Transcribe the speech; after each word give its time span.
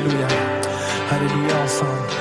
Alléluia. 0.00 0.28
Alléluia 1.10 1.56
ensemble. 1.62 2.19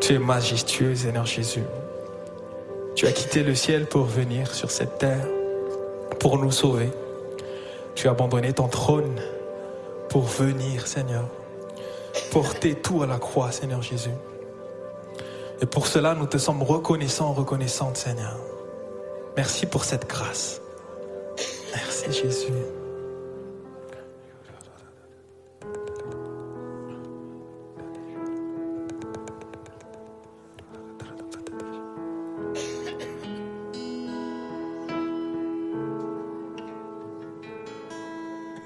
Tu 0.00 0.14
es 0.14 0.18
majestueux, 0.18 0.94
Seigneur 0.94 1.26
Jésus. 1.26 1.64
Tu 2.94 3.06
as 3.06 3.12
quitté 3.12 3.42
le 3.42 3.54
ciel 3.54 3.86
pour 3.86 4.04
venir 4.04 4.54
sur 4.54 4.70
cette 4.70 4.98
terre, 4.98 5.26
pour 6.18 6.38
nous 6.38 6.50
sauver. 6.50 6.90
Tu 7.94 8.08
as 8.08 8.12
abandonné 8.12 8.52
ton 8.52 8.68
trône 8.68 9.20
pour 10.08 10.22
venir, 10.22 10.86
Seigneur, 10.86 11.24
porter 12.30 12.74
tout 12.74 13.02
à 13.02 13.06
la 13.06 13.18
croix, 13.18 13.52
Seigneur 13.52 13.82
Jésus. 13.82 14.14
Et 15.60 15.66
pour 15.66 15.86
cela, 15.86 16.14
nous 16.14 16.26
te 16.26 16.38
sommes 16.38 16.62
reconnaissants, 16.62 17.32
reconnaissantes, 17.32 17.96
Seigneur. 17.96 18.36
Merci 19.36 19.66
pour 19.66 19.84
cette 19.84 20.08
grâce. 20.08 20.60
Merci, 21.74 22.12
Jésus. 22.12 22.52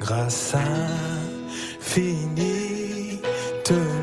Grâce 0.03 0.55
de 3.65 4.02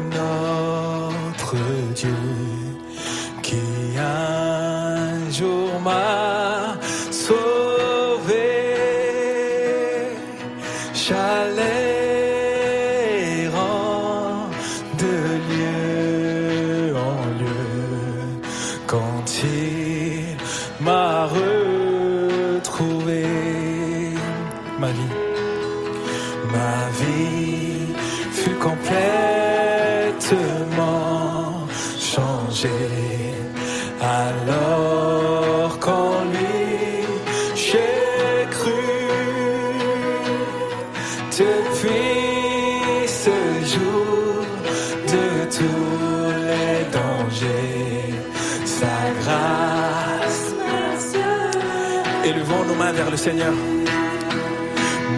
Seigneur. 53.19 53.51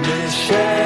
Mes 0.02 0.32
chaînes 0.32 0.81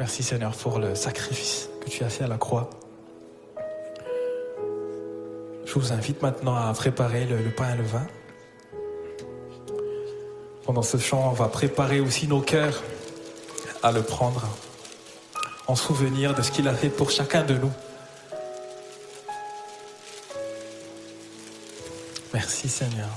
Merci 0.00 0.22
Seigneur 0.22 0.56
pour 0.56 0.78
le 0.78 0.94
sacrifice 0.94 1.68
que 1.82 1.90
tu 1.90 2.04
as 2.04 2.08
fait 2.08 2.24
à 2.24 2.26
la 2.26 2.38
croix. 2.38 2.70
Je 5.66 5.74
vous 5.74 5.92
invite 5.92 6.22
maintenant 6.22 6.56
à 6.56 6.72
préparer 6.72 7.26
le, 7.26 7.36
pain 7.50 7.74
et 7.74 7.76
le 7.76 7.82
vin. 7.82 8.06
Pendant 10.64 10.80
ce 10.80 10.96
chant, 10.96 11.28
on 11.28 11.34
va 11.34 11.48
préparer 11.48 12.00
aussi 12.00 12.26
nos 12.26 12.40
cœurs 12.40 12.82
à 13.82 13.92
le 13.92 14.00
prendre 14.00 14.48
en 15.66 15.74
souvenir 15.74 16.34
de 16.34 16.40
ce 16.40 16.50
qu'il 16.50 16.66
a 16.66 16.72
fait 16.72 16.88
pour 16.88 17.10
chacun 17.10 17.42
de 17.42 17.58
nous. 17.58 17.72
Merci 22.32 22.70
Seigneur. 22.70 23.10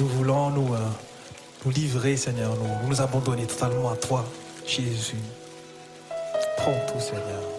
Nous 0.00 0.08
voulons 0.08 0.50
nous, 0.50 0.74
euh, 0.74 0.78
nous 1.64 1.70
livrer 1.70 2.16
Seigneur, 2.16 2.56
nous, 2.56 2.88
nous 2.88 3.00
abandonner 3.00 3.46
totalement 3.46 3.90
à 3.90 3.96
toi. 3.96 4.24
Jésus, 4.66 5.16
prends 6.56 6.86
tout 6.88 7.00
Seigneur. 7.00 7.53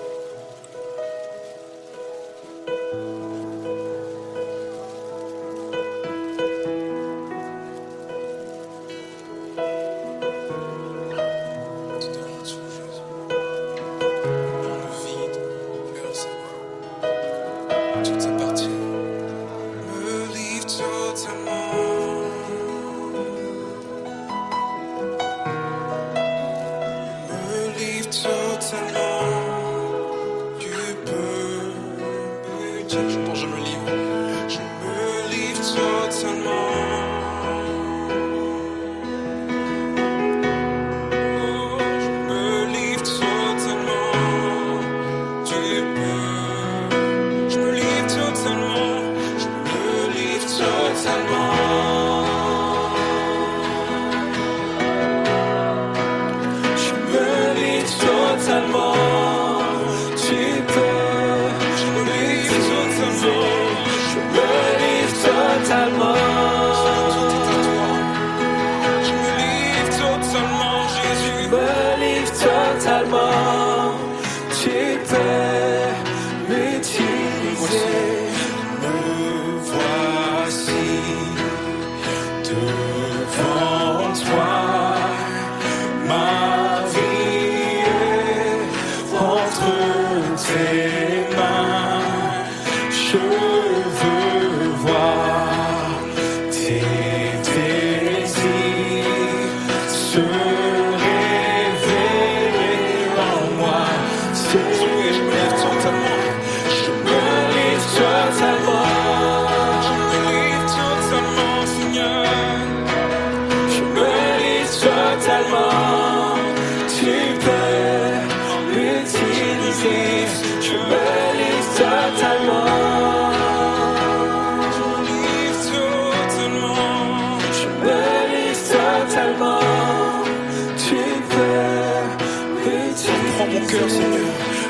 cœur, 133.68 133.90
Seigneur. 133.90 134.28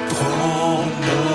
Prends 0.09 0.85
mon 0.85 1.34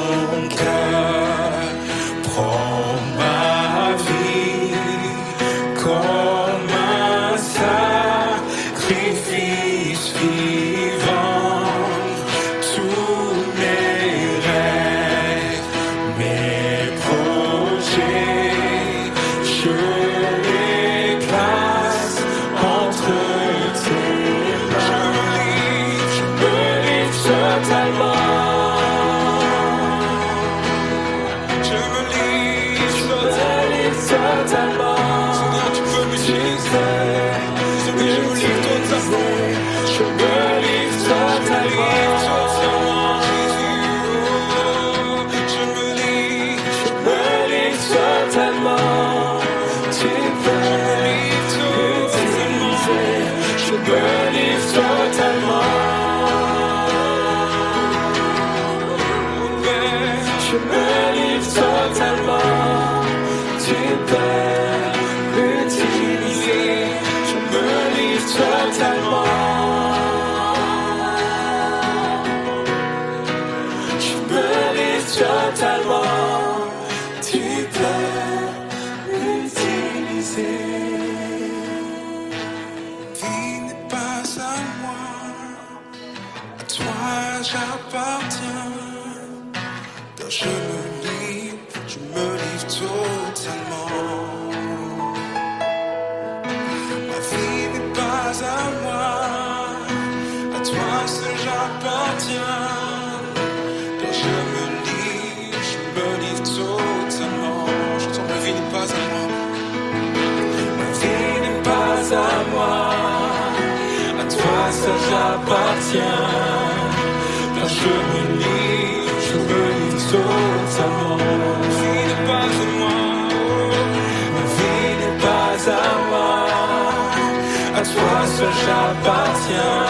seul 128.40 128.52
j'appartiens. 128.64 129.86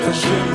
Car 0.00 0.14
je 0.22 0.49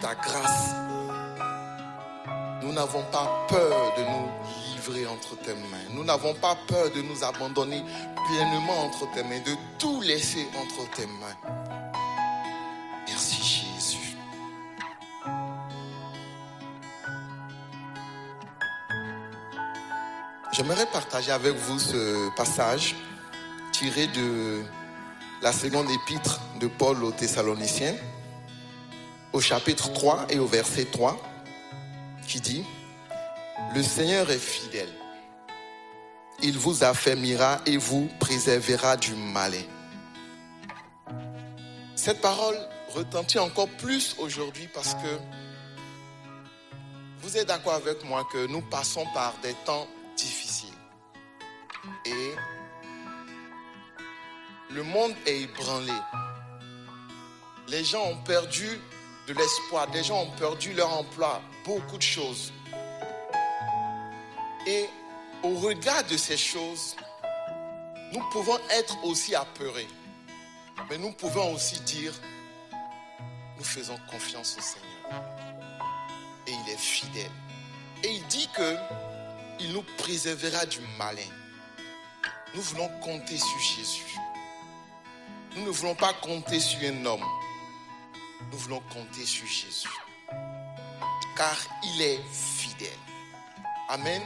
ta 0.00 0.14
grâce. 0.14 0.74
Nous 2.62 2.72
n'avons 2.72 3.02
pas 3.12 3.46
peur 3.48 3.94
de 3.96 4.02
nous 4.02 4.28
livrer 4.72 5.06
entre 5.06 5.36
tes 5.36 5.54
mains. 5.54 5.88
Nous 5.90 6.04
n'avons 6.04 6.34
pas 6.34 6.56
peur 6.66 6.90
de 6.90 7.02
nous 7.02 7.22
abandonner 7.24 7.82
pleinement 8.26 8.84
entre 8.84 9.10
tes 9.12 9.22
mains, 9.22 9.40
de 9.40 9.54
tout 9.78 10.00
laisser 10.00 10.46
entre 10.60 10.90
tes 10.90 11.06
mains. 11.06 11.52
Merci 13.06 13.42
Jésus. 13.42 14.16
J'aimerais 20.52 20.86
partager 20.86 21.32
avec 21.32 21.54
vous 21.54 21.78
ce 21.78 22.34
passage 22.34 22.96
tiré 23.72 24.06
de 24.06 24.62
la 25.42 25.52
seconde 25.52 25.86
épître 25.90 26.40
de 26.60 26.66
Paul 26.66 27.04
aux 27.04 27.12
Thessaloniciens, 27.12 27.94
au 29.36 29.40
chapitre 29.40 29.92
3 29.92 30.28
et 30.30 30.38
au 30.38 30.46
verset 30.46 30.86
3, 30.86 31.14
qui 32.26 32.40
dit, 32.40 32.64
Le 33.74 33.82
Seigneur 33.82 34.30
est 34.30 34.38
fidèle. 34.38 34.88
Il 36.40 36.56
vous 36.56 36.82
affermira 36.82 37.60
et 37.66 37.76
vous 37.76 38.08
préservera 38.18 38.96
du 38.96 39.14
malin. 39.14 39.66
Cette 41.94 42.22
parole 42.22 42.56
retentit 42.94 43.38
encore 43.38 43.68
plus 43.68 44.16
aujourd'hui 44.18 44.68
parce 44.72 44.94
que 44.94 45.18
vous 47.20 47.36
êtes 47.36 47.48
d'accord 47.48 47.74
avec 47.74 48.04
moi 48.04 48.26
que 48.32 48.46
nous 48.46 48.62
passons 48.62 49.04
par 49.12 49.34
des 49.42 49.54
temps 49.66 49.86
difficiles. 50.16 50.70
Et 52.06 52.32
le 54.70 54.82
monde 54.82 55.12
est 55.26 55.42
ébranlé. 55.42 55.92
Les 57.68 57.84
gens 57.84 58.06
ont 58.06 58.22
perdu 58.24 58.80
de 59.26 59.34
l'espoir, 59.34 59.88
des 59.88 60.04
gens 60.04 60.22
ont 60.22 60.30
perdu 60.32 60.72
leur 60.72 60.92
emploi, 60.92 61.42
beaucoup 61.64 61.96
de 61.96 62.02
choses. 62.02 62.52
Et 64.66 64.86
au 65.42 65.54
regard 65.58 66.04
de 66.04 66.16
ces 66.16 66.36
choses, 66.36 66.96
nous 68.12 68.22
pouvons 68.30 68.58
être 68.70 68.96
aussi 69.04 69.34
apeurés. 69.34 69.88
Mais 70.88 70.98
nous 70.98 71.12
pouvons 71.12 71.54
aussi 71.54 71.80
dire, 71.80 72.12
nous 73.58 73.64
faisons 73.64 73.98
confiance 74.10 74.56
au 74.58 74.62
Seigneur. 74.62 75.22
Et 76.46 76.52
il 76.52 76.72
est 76.72 76.78
fidèle. 76.78 77.30
Et 78.04 78.10
il 78.10 78.26
dit 78.26 78.48
que 78.54 78.76
il 79.58 79.72
nous 79.72 79.84
préservera 79.98 80.66
du 80.66 80.78
malin. 80.98 81.22
Nous 82.54 82.62
voulons 82.62 82.90
compter 83.00 83.36
sur 83.36 83.58
Jésus. 83.58 84.16
Nous 85.56 85.64
ne 85.64 85.70
voulons 85.70 85.94
pas 85.94 86.12
compter 86.12 86.60
sur 86.60 86.78
un 86.80 87.04
homme. 87.06 87.24
Nous 88.52 88.58
voulons 88.58 88.82
compter 88.92 89.24
sur 89.24 89.46
Jésus. 89.46 89.88
Car 91.36 91.56
il 91.82 92.02
est 92.02 92.20
fidèle. 92.32 92.88
Amen. 93.88 94.22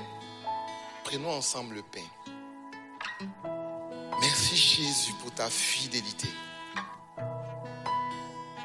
Prenons 1.04 1.32
ensemble 1.32 1.76
le 1.76 1.82
pain. 1.82 2.06
Merci 4.20 4.56
Jésus 4.56 5.12
pour 5.20 5.32
ta 5.32 5.48
fidélité. 5.48 6.28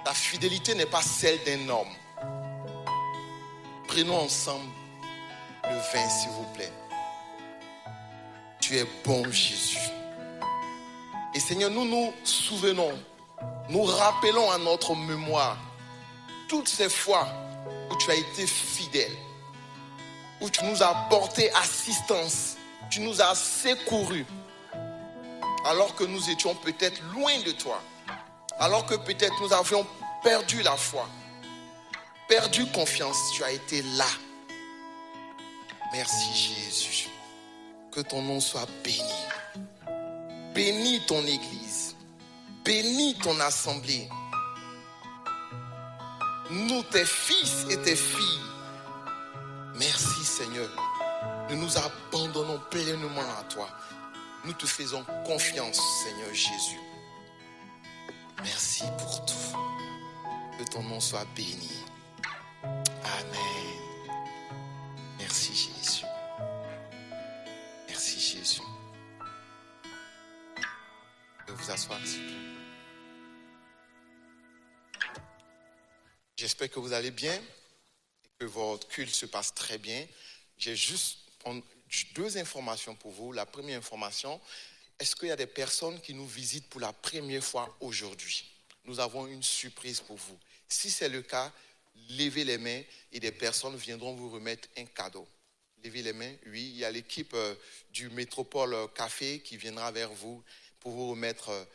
Ta 0.03 0.13
fidélité 0.13 0.75
n'est 0.75 0.85
pas 0.85 1.01
celle 1.01 1.43
d'un 1.43 1.69
homme. 1.69 1.95
Prenons 3.87 4.17
ensemble 4.17 4.69
le 5.63 5.75
vin, 5.75 6.09
s'il 6.09 6.29
vous 6.31 6.45
plaît. 6.53 6.71
Tu 8.59 8.77
es 8.77 8.85
bon, 9.03 9.23
Jésus. 9.31 9.79
Et 11.33 11.39
Seigneur, 11.39 11.71
nous 11.71 11.85
nous 11.85 12.13
souvenons, 12.23 12.91
nous 13.69 13.83
rappelons 13.83 14.51
à 14.51 14.57
notre 14.57 14.95
mémoire 14.95 15.57
toutes 16.47 16.67
ces 16.67 16.89
fois 16.89 17.27
où 17.89 17.95
tu 17.97 18.11
as 18.11 18.15
été 18.15 18.45
fidèle, 18.45 19.15
où 20.41 20.49
tu 20.49 20.63
nous 20.65 20.83
as 20.83 20.93
porté 21.09 21.51
assistance, 21.53 22.57
tu 22.89 23.01
nous 23.01 23.21
as 23.21 23.35
secourus, 23.35 24.25
alors 25.65 25.95
que 25.95 26.03
nous 26.03 26.29
étions 26.29 26.53
peut-être 26.55 27.01
loin 27.13 27.39
de 27.45 27.51
toi, 27.51 27.81
alors 28.59 28.85
que 28.85 28.95
peut-être 28.95 29.41
nous 29.41 29.51
avions 29.53 29.85
perdu 30.23 30.61
la 30.61 30.75
foi, 30.75 31.07
perdu 32.27 32.65
confiance, 32.71 33.17
tu 33.33 33.43
as 33.43 33.51
été 33.51 33.81
là. 33.97 34.05
Merci 35.91 36.33
Jésus. 36.33 37.09
Que 37.91 38.01
ton 38.01 38.21
nom 38.21 38.39
soit 38.41 38.67
béni. 38.83 38.99
Bénis 40.53 41.01
ton 41.07 41.21
Église. 41.25 41.84
Bénis 42.65 43.15
ton 43.21 43.39
assemblée. 43.41 44.09
Nous, 46.49 46.81
tes 46.91 47.05
fils 47.05 47.67
et 47.69 47.77
tes 47.77 47.95
filles. 47.95 48.41
Merci 49.75 50.25
Seigneur. 50.25 50.69
Nous 51.49 51.57
nous 51.57 51.77
abandonnons 51.77 52.59
pleinement 52.71 53.21
à 53.39 53.43
toi. 53.43 53.69
Nous 54.45 54.53
te 54.53 54.65
faisons 54.65 55.05
confiance, 55.25 55.79
Seigneur 56.03 56.33
Jésus. 56.33 56.79
Merci 58.41 58.83
pour 58.97 59.25
tout. 59.25 59.57
Que 60.57 60.63
ton 60.71 60.81
nom 60.83 60.99
soit 60.99 61.25
béni. 61.35 61.83
Amen. 62.63 63.75
Merci 65.19 65.53
Jésus. 65.53 66.05
Merci 67.87 68.19
Jésus. 68.19 68.61
De 71.47 71.53
vous 71.53 71.71
asseoir, 71.71 71.99
s'il 72.03 72.21
vous 72.21 72.27
plaît. 72.27 72.54
J'espère 76.45 76.69
que 76.69 76.77
vous 76.79 76.93
allez 76.93 77.09
bien 77.09 77.41
que 78.37 78.45
votre 78.45 78.87
culte 78.87 79.15
se 79.15 79.25
passe 79.25 79.51
très 79.55 79.79
bien. 79.79 80.05
J'ai 80.59 80.75
juste, 80.75 81.17
deux 82.13 82.37
informations 82.37 82.93
pour 82.93 83.11
vous. 83.13 83.31
La 83.31 83.47
première 83.47 83.79
information, 83.79 84.39
est-ce 84.99 85.15
qu'il 85.15 85.29
y 85.29 85.31
a 85.31 85.35
des 85.35 85.47
personnes 85.47 85.99
qui 86.01 86.13
nous 86.13 86.27
visitent 86.27 86.69
pour 86.69 86.81
la 86.81 86.93
première 86.93 87.43
fois 87.43 87.75
aujourd'hui? 87.79 88.45
Nous 88.83 88.99
avons 88.99 89.25
une 89.25 89.41
surprise 89.41 90.01
pour 90.01 90.17
vous. 90.17 90.37
Si 90.69 90.91
c'est 90.91 91.09
le 91.09 91.23
cas, 91.23 91.51
levez 92.11 92.43
les 92.43 92.59
mains 92.59 92.83
et 93.11 93.19
des 93.19 93.31
personnes 93.31 93.75
viendront 93.75 94.13
vous 94.13 94.29
remettre 94.29 94.69
un 94.77 94.85
cadeau. 94.85 95.27
Levez 95.83 96.03
les 96.03 96.13
mains, 96.13 96.35
oui. 96.45 96.69
Il 96.73 96.77
y 96.77 96.85
a 96.85 96.91
l'équipe 96.91 97.33
euh, 97.33 97.55
du 97.89 98.11
Métropole 98.11 98.75
Café 98.93 99.39
qui 99.39 99.57
viendra 99.57 99.91
vers 99.91 100.13
vous 100.13 100.43
pour 100.79 100.91
vous 100.91 101.09
remettre 101.09 101.49
euh, 101.49 101.65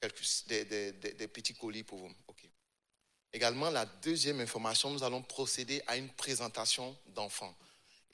quelques- 0.00 0.44
des- 0.48 0.64
des 0.92 1.28
petits 1.28 1.54
colis 1.54 1.84
pour 1.84 2.00
vous. 2.00 2.12
Également, 3.32 3.70
la 3.70 3.86
deuxième 3.86 4.40
information, 4.40 4.90
nous 4.90 5.02
allons 5.02 5.22
procéder 5.22 5.82
à 5.86 5.96
une 5.96 6.08
présentation 6.10 6.96
d'enfants. 7.08 7.56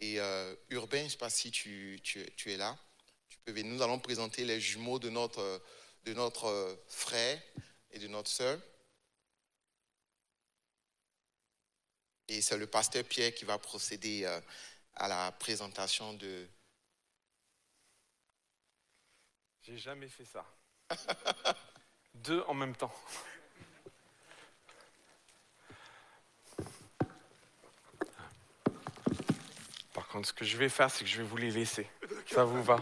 Et 0.01 0.18
euh, 0.18 0.55
Urbain, 0.70 0.98
je 0.98 1.05
ne 1.05 1.09
sais 1.11 1.16
pas 1.16 1.31
si 1.31 1.51
tu, 1.51 2.01
es 2.46 2.57
là. 2.57 2.77
Nous 3.46 3.83
allons 3.83 4.01
présenter 4.01 4.44
les 4.44 4.61
jumeaux 4.61 4.98
de 4.98 5.11
notre, 5.11 5.62
de 6.05 6.12
notre 6.12 6.46
euh, 6.46 6.75
frère 6.88 7.40
et 7.90 7.98
de 7.98 8.09
notre 8.09 8.31
sœur. 8.31 8.59
Et 12.29 12.40
c'est 12.40 12.57
le 12.57 12.66
pasteur 12.66 13.05
Pierre 13.05 13.35
qui 13.35 13.44
va 13.44 13.59
procéder 13.59 14.25
euh, 14.25 14.40
à 14.94 15.07
la 15.07 15.31
présentation 15.33 16.14
de... 16.14 16.48
J'ai 19.62 19.79
jamais 19.79 20.09
fait 20.09 20.25
ça. 20.25 20.44
Deux 22.14 22.42
en 22.48 22.55
même 22.55 22.75
temps. 22.75 22.92
Contre, 30.12 30.29
ce 30.29 30.33
que 30.33 30.44
je 30.44 30.57
vais 30.57 30.68
faire, 30.68 30.90
c'est 30.90 31.05
que 31.05 31.11
je 31.11 31.18
vais 31.18 31.27
vous 31.27 31.37
les 31.37 31.51
laisser. 31.51 31.88
Ça 32.27 32.44
vous 32.44 32.62
va 32.62 32.81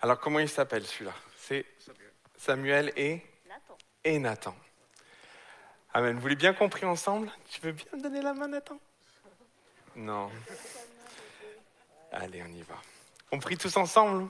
Alors, 0.00 0.18
comment 0.18 0.38
il 0.38 0.48
s'appelle 0.48 0.86
celui-là? 0.86 1.14
C'est 1.36 1.66
Samuel 2.36 2.92
et 2.96 3.22
et 4.04 4.18
Nathan. 4.18 4.56
Amen. 5.94 6.18
Vous 6.18 6.26
l'avez 6.26 6.36
bien 6.36 6.54
compris 6.54 6.84
ensemble? 6.84 7.30
Tu 7.50 7.60
veux 7.60 7.72
bien 7.72 7.86
me 7.94 8.02
donner 8.02 8.22
la 8.22 8.32
main, 8.32 8.48
Nathan? 8.48 8.80
Non. 9.94 10.30
Allez, 12.10 12.42
on 12.42 12.52
y 12.52 12.62
va. 12.62 12.80
On 13.30 13.38
prie 13.38 13.56
tous 13.56 13.76
ensemble 13.76 14.28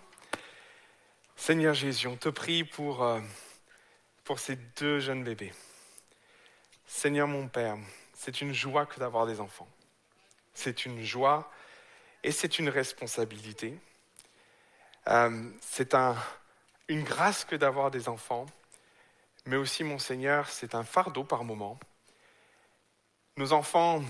Seigneur 1.37 1.75
Jésus, 1.75 2.07
on 2.07 2.17
te 2.17 2.29
prie 2.29 2.63
pour, 2.63 3.03
euh, 3.03 3.21
pour 4.23 4.39
ces 4.39 4.55
deux 4.55 5.01
jeunes 5.01 5.25
bébés. 5.25 5.53
Seigneur 6.87 7.27
mon 7.27 7.49
Père, 7.49 7.77
c'est 8.15 8.43
une 8.43 8.53
joie 8.53 8.87
que 8.87 9.01
d'avoir 9.01 9.27
des 9.27 9.41
enfants. 9.41 9.69
C'est 10.55 10.85
une 10.87 11.03
joie 11.03 11.51
et 12.23 12.33
c'est 12.33 12.59
une 12.59 12.69
responsabilité. 12.69 13.79
Euh, 15.09 15.51
c'est 15.61 15.95
un, 15.95 16.17
une 16.89 17.03
grâce 17.03 17.45
que 17.45 17.57
d'avoir 17.57 17.91
des 17.91 18.09
enfants, 18.09 18.47
mais 19.47 19.57
aussi, 19.57 19.83
mon 19.83 19.99
Seigneur, 19.99 20.49
c'est 20.49 20.75
un 20.75 20.85
fardeau 20.85 21.25
par 21.25 21.43
moment. 21.43 21.79
Nos 23.37 23.53
enfants, 23.53 24.03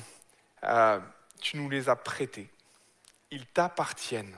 euh, 0.65 1.01
tu 1.41 1.57
nous 1.57 1.71
les 1.71 1.89
as 1.89 1.97
prêtés. 1.97 2.51
Ils 3.31 3.47
t'appartiennent. 3.47 4.37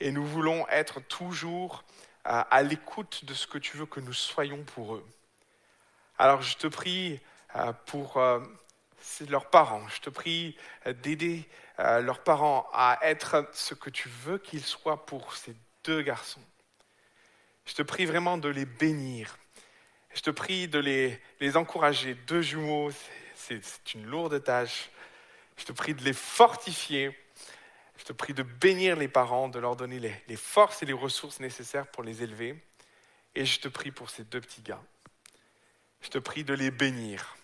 Et 0.00 0.12
nous 0.12 0.26
voulons 0.26 0.68
être 0.68 1.00
toujours 1.00 1.84
euh, 2.26 2.42
à 2.50 2.62
l'écoute 2.62 3.24
de 3.24 3.32
ce 3.32 3.46
que 3.46 3.58
tu 3.58 3.78
veux 3.78 3.86
que 3.86 4.00
nous 4.00 4.12
soyons 4.12 4.62
pour 4.64 4.96
eux. 4.96 5.06
Alors 6.18 6.42
je 6.42 6.56
te 6.58 6.66
prie 6.66 7.18
pour 7.86 8.20
c'est 9.00 9.28
leurs 9.28 9.50
parents, 9.50 9.86
je 9.88 10.00
te 10.00 10.10
prie 10.10 10.56
d'aider 11.02 11.48
euh, 11.78 12.00
leurs 12.00 12.22
parents 12.22 12.68
à 12.72 12.98
être 13.02 13.48
ce 13.52 13.74
que 13.74 13.90
tu 13.90 14.08
veux 14.08 14.38
qu'ils 14.38 14.64
soient 14.64 15.06
pour 15.06 15.34
ces 15.36 15.54
deux 15.84 16.02
garçons. 16.02 16.42
Je 17.64 17.74
te 17.74 17.82
prie 17.82 18.04
vraiment 18.04 18.36
de 18.36 18.48
les 18.48 18.66
bénir. 18.66 19.38
Je 20.12 20.20
te 20.20 20.30
prie 20.30 20.68
de 20.68 20.78
les, 20.78 21.20
les 21.40 21.56
encourager. 21.56 22.14
Deux 22.26 22.42
jumeaux, 22.42 22.90
c'est 23.34 23.62
une 23.94 24.04
lourde 24.06 24.42
tâche. 24.42 24.90
Je 25.56 25.64
te 25.64 25.72
prie 25.72 25.94
de 25.94 26.02
les 26.02 26.12
fortifier. 26.12 27.16
Je 27.96 28.04
te 28.04 28.12
prie 28.12 28.34
de 28.34 28.42
bénir 28.42 28.96
les 28.96 29.08
parents, 29.08 29.48
de 29.48 29.58
leur 29.58 29.76
donner 29.76 29.98
les, 29.98 30.14
les 30.26 30.36
forces 30.36 30.82
et 30.82 30.86
les 30.86 30.92
ressources 30.92 31.40
nécessaires 31.40 31.86
pour 31.86 32.02
les 32.02 32.22
élever. 32.22 32.60
Et 33.34 33.44
je 33.44 33.60
te 33.60 33.68
prie 33.68 33.90
pour 33.90 34.10
ces 34.10 34.24
deux 34.24 34.40
petits 34.40 34.62
gars. 34.62 34.82
Je 36.00 36.08
te 36.08 36.18
prie 36.18 36.44
de 36.44 36.54
les 36.54 36.70
bénir. 36.70 37.36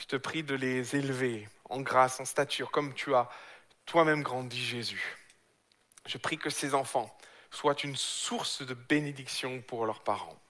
Je 0.00 0.06
te 0.06 0.16
prie 0.16 0.42
de 0.42 0.54
les 0.54 0.96
élever 0.96 1.46
en 1.68 1.82
grâce, 1.82 2.20
en 2.20 2.24
stature, 2.24 2.70
comme 2.70 2.94
tu 2.94 3.14
as 3.14 3.28
toi-même 3.84 4.22
grandi, 4.22 4.58
Jésus. 4.58 5.18
Je 6.06 6.16
prie 6.16 6.38
que 6.38 6.48
ces 6.48 6.74
enfants 6.74 7.14
soient 7.50 7.76
une 7.84 7.96
source 7.96 8.62
de 8.62 8.72
bénédiction 8.72 9.60
pour 9.60 9.84
leurs 9.84 10.02
parents. 10.02 10.40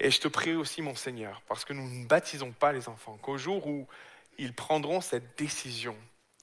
Et 0.00 0.10
je 0.10 0.20
te 0.20 0.28
prie 0.28 0.54
aussi, 0.54 0.80
mon 0.80 0.94
Seigneur, 0.94 1.42
parce 1.48 1.66
que 1.66 1.74
nous 1.74 1.86
ne 1.86 2.06
baptisons 2.06 2.52
pas 2.52 2.72
les 2.72 2.88
enfants, 2.88 3.18
qu'au 3.18 3.36
jour 3.36 3.66
où 3.66 3.86
ils 4.38 4.54
prendront 4.54 5.02
cette 5.02 5.36
décision 5.38 5.96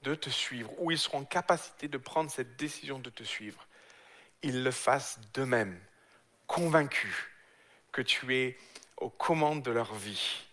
de 0.04 0.14
te 0.14 0.30
suivre, 0.30 0.72
où 0.78 0.92
ils 0.92 1.00
seront 1.00 1.20
en 1.20 1.26
capacité 1.26 1.88
de 1.88 1.98
prendre 1.98 2.30
cette 2.30 2.58
décision 2.58 3.00
de 3.00 3.10
te 3.10 3.24
suivre, 3.24 3.68
ils 4.44 4.64
le 4.64 4.72
fassent 4.72 5.20
d'eux-mêmes, 5.34 5.80
convaincus 6.46 7.16
que 7.92 8.04
tu 8.04 8.36
es 8.36 8.58
aux 8.98 9.10
commandes 9.10 9.64
de 9.64 9.72
leur 9.72 9.96
vie. 9.96 10.46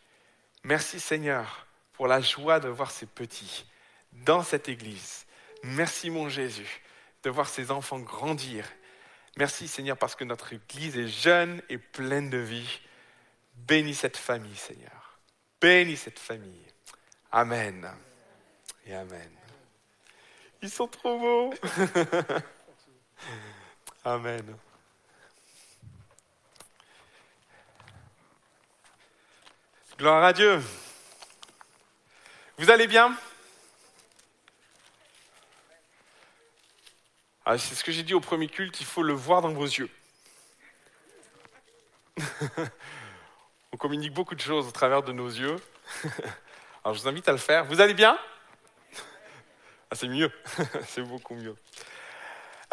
Merci 0.64 1.00
Seigneur 1.00 1.66
pour 1.92 2.08
la 2.08 2.20
joie 2.20 2.60
de 2.60 2.68
voir 2.68 2.90
ces 2.90 3.06
petits 3.06 3.66
dans 4.12 4.42
cette 4.42 4.68
église. 4.68 5.26
Merci 5.62 6.10
mon 6.10 6.28
Jésus 6.28 6.82
de 7.22 7.30
voir 7.30 7.48
ces 7.48 7.70
enfants 7.70 7.98
grandir. 7.98 8.64
Merci 9.36 9.68
Seigneur 9.68 9.96
parce 9.96 10.14
que 10.14 10.24
notre 10.24 10.52
église 10.52 10.96
est 10.96 11.08
jeune 11.08 11.62
et 11.68 11.78
pleine 11.78 12.30
de 12.30 12.38
vie. 12.38 12.80
Bénis 13.54 13.94
cette 13.94 14.16
famille 14.16 14.56
Seigneur. 14.56 15.18
Bénis 15.60 15.96
cette 15.96 16.18
famille. 16.18 16.66
Amen. 17.32 17.90
Et 18.86 18.94
Amen. 18.94 19.30
Ils 20.62 20.70
sont 20.70 20.88
trop 20.88 21.18
beaux. 21.18 21.54
Amen. 24.04 24.56
Gloire 29.98 30.22
à 30.22 30.32
Dieu. 30.32 30.62
Vous 32.56 32.70
allez 32.70 32.86
bien? 32.86 33.16
Ah, 37.44 37.58
C'est 37.58 37.74
ce 37.74 37.82
que 37.82 37.90
j'ai 37.90 38.04
dit 38.04 38.14
au 38.14 38.20
premier 38.20 38.46
culte, 38.46 38.78
il 38.78 38.86
faut 38.86 39.02
le 39.02 39.12
voir 39.12 39.42
dans 39.42 39.52
vos 39.52 39.64
yeux. 39.64 39.90
On 43.72 43.76
communique 43.76 44.12
beaucoup 44.14 44.36
de 44.36 44.40
choses 44.40 44.68
au 44.68 44.70
travers 44.70 45.02
de 45.02 45.10
nos 45.10 45.26
yeux. 45.26 45.56
Alors 46.84 46.94
je 46.94 47.02
vous 47.02 47.08
invite 47.08 47.28
à 47.28 47.32
le 47.32 47.38
faire. 47.38 47.64
Vous 47.64 47.80
allez 47.80 47.94
bien? 47.94 48.16
Ah, 49.90 49.96
C'est 49.96 50.06
mieux, 50.06 50.30
c'est 50.86 51.02
beaucoup 51.02 51.34
mieux. 51.34 51.56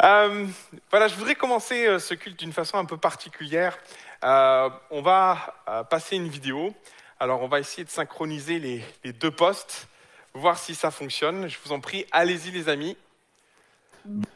Euh, 0.04 0.46
voilà, 0.90 1.08
je 1.08 1.16
voudrais 1.16 1.34
commencer 1.34 1.88
euh, 1.88 1.98
ce 1.98 2.14
culte 2.14 2.38
d'une 2.38 2.52
façon 2.52 2.78
un 2.78 2.84
peu 2.84 2.98
particulière. 2.98 3.76
Euh, 4.22 4.70
on 4.92 5.02
va 5.02 5.84
passer 5.90 6.14
une 6.14 6.28
vidéo. 6.28 6.72
Alors, 7.18 7.42
on 7.42 7.48
va 7.48 7.60
essayer 7.60 7.82
de 7.82 7.88
synchroniser 7.88 8.58
les, 8.58 9.12
deux 9.14 9.30
postes, 9.30 9.88
voir 10.34 10.58
si 10.58 10.74
ça 10.74 10.90
fonctionne. 10.90 11.48
Je 11.48 11.56
vous 11.64 11.72
en 11.72 11.80
prie, 11.80 12.04
allez-y, 12.12 12.50
les 12.50 12.68
amis. 12.68 12.94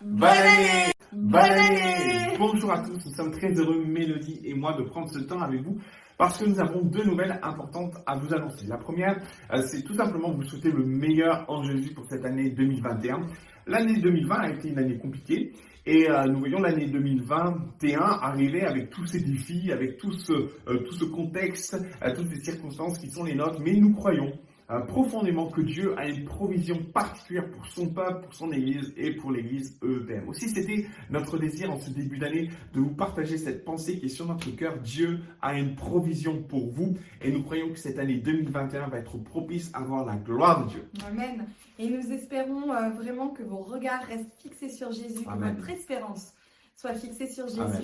Bonne 0.01 0.28
année 0.28 0.91
Bonne 1.12 1.43
année 1.43 2.37
Bonjour 2.39 2.72
à 2.72 2.78
tous, 2.78 3.05
nous 3.05 3.14
sommes 3.14 3.33
très 3.33 3.53
heureux, 3.53 3.85
Mélodie 3.85 4.41
et 4.45 4.55
moi, 4.55 4.72
de 4.72 4.83
prendre 4.83 5.11
ce 5.11 5.18
temps 5.18 5.43
avec 5.43 5.61
vous 5.61 5.78
parce 6.16 6.39
que 6.39 6.47
nous 6.47 6.59
avons 6.59 6.83
deux 6.83 7.05
nouvelles 7.05 7.39
importantes 7.43 7.95
à 8.07 8.16
vous 8.16 8.33
annoncer. 8.35 8.66
La 8.66 8.78
première, 8.78 9.16
euh, 9.53 9.62
c'est 9.66 9.83
tout 9.83 9.95
simplement 9.95 10.33
vous 10.33 10.43
souhaiter 10.43 10.70
le 10.70 10.85
meilleur 10.85 11.45
en 11.49 11.62
Jésus 11.62 11.95
pour 11.95 12.07
cette 12.09 12.24
année 12.24 12.51
2021. 12.51 13.26
L'année 13.66 14.01
2020 14.01 14.35
a 14.35 14.51
été 14.51 14.68
une 14.68 14.78
année 14.78 14.99
compliquée 14.99 15.53
et 15.87 16.11
euh, 16.11 16.26
nous 16.26 16.41
voyons 16.41 16.61
l'année 16.61 16.87
2021 16.87 18.01
arriver 18.01 18.62
avec 18.62 18.91
tous 18.91 19.07
ces 19.07 19.20
défis, 19.20 19.72
avec 19.72 19.97
tout 19.97 20.12
ce, 20.12 20.33
euh, 20.68 21.07
contexte, 21.11 21.76
euh, 22.03 22.14
toutes 22.14 22.28
ces 22.28 22.41
circonstances 22.41 22.99
qui 22.99 23.11
sont 23.11 23.24
les 23.24 23.35
nôtres, 23.35 23.61
mais 23.61 23.72
nous 23.72 23.95
croyons 23.95 24.33
euh, 24.71 24.81
profondément 24.81 25.49
que 25.49 25.61
Dieu 25.62 25.99
a 25.99 26.07
une 26.07 26.25
provision 26.25 26.83
particulière 26.95 27.51
pour 27.51 27.66
son 27.66 27.89
peuple, 27.89 28.25
pour 28.25 28.35
son 28.35 28.53
Église 28.53 28.93
et 28.97 29.12
pour 29.16 29.33
l'Église 29.33 29.77
EPM. 29.83 30.29
Aussi, 30.29 30.49
c'était 30.49 30.87
notre 31.11 31.39
désir 31.39 31.73
en 31.73 31.79
ce 31.79 31.91
début 31.91 32.18
d'année 32.18 32.51
de 32.73 32.81
vous 32.81 32.95
partager 32.95 33.37
cette 33.37 33.64
pensée 33.64 33.99
qui 33.99 34.07
est 34.07 34.11
sur 34.11 34.27
notre 34.27 34.49
cœur. 34.55 34.79
Dieu 34.79 35.21
a 35.43 35.59
une 35.59 35.75
provision 35.75 36.43
pour 36.43 36.71
vous 36.71 36.97
et 37.21 37.33
nous 37.33 37.43
croyons 37.43 37.71
que 37.71 37.79
cette 37.79 37.99
année 37.99 38.18
2021 38.18 38.89
va 38.89 38.99
être 38.99 39.18
propice 39.18 39.71
à 39.75 39.83
voir 39.83 40.07
la 40.07 40.16
gloire 40.16 40.64
de 40.64 40.71
Dieu. 40.71 40.89
Amen. 41.07 41.47
Et 41.79 41.89
nous 41.89 42.12
espérons 42.12 42.73
euh, 42.73 42.91
vraiment 42.91 43.31
que 43.31 43.43
vos 43.43 43.62
regards 43.62 44.05
restent 44.05 44.35
fixés 44.41 44.71
sur 44.71 44.93
Jésus, 44.93 45.25
que 45.25 45.31
Amen. 45.31 45.57
votre 45.57 45.71
espérance 45.71 46.33
soit 46.77 46.95
fixée 46.95 47.27
sur 47.27 47.49
Jésus. 47.49 47.61
Amen. 47.61 47.83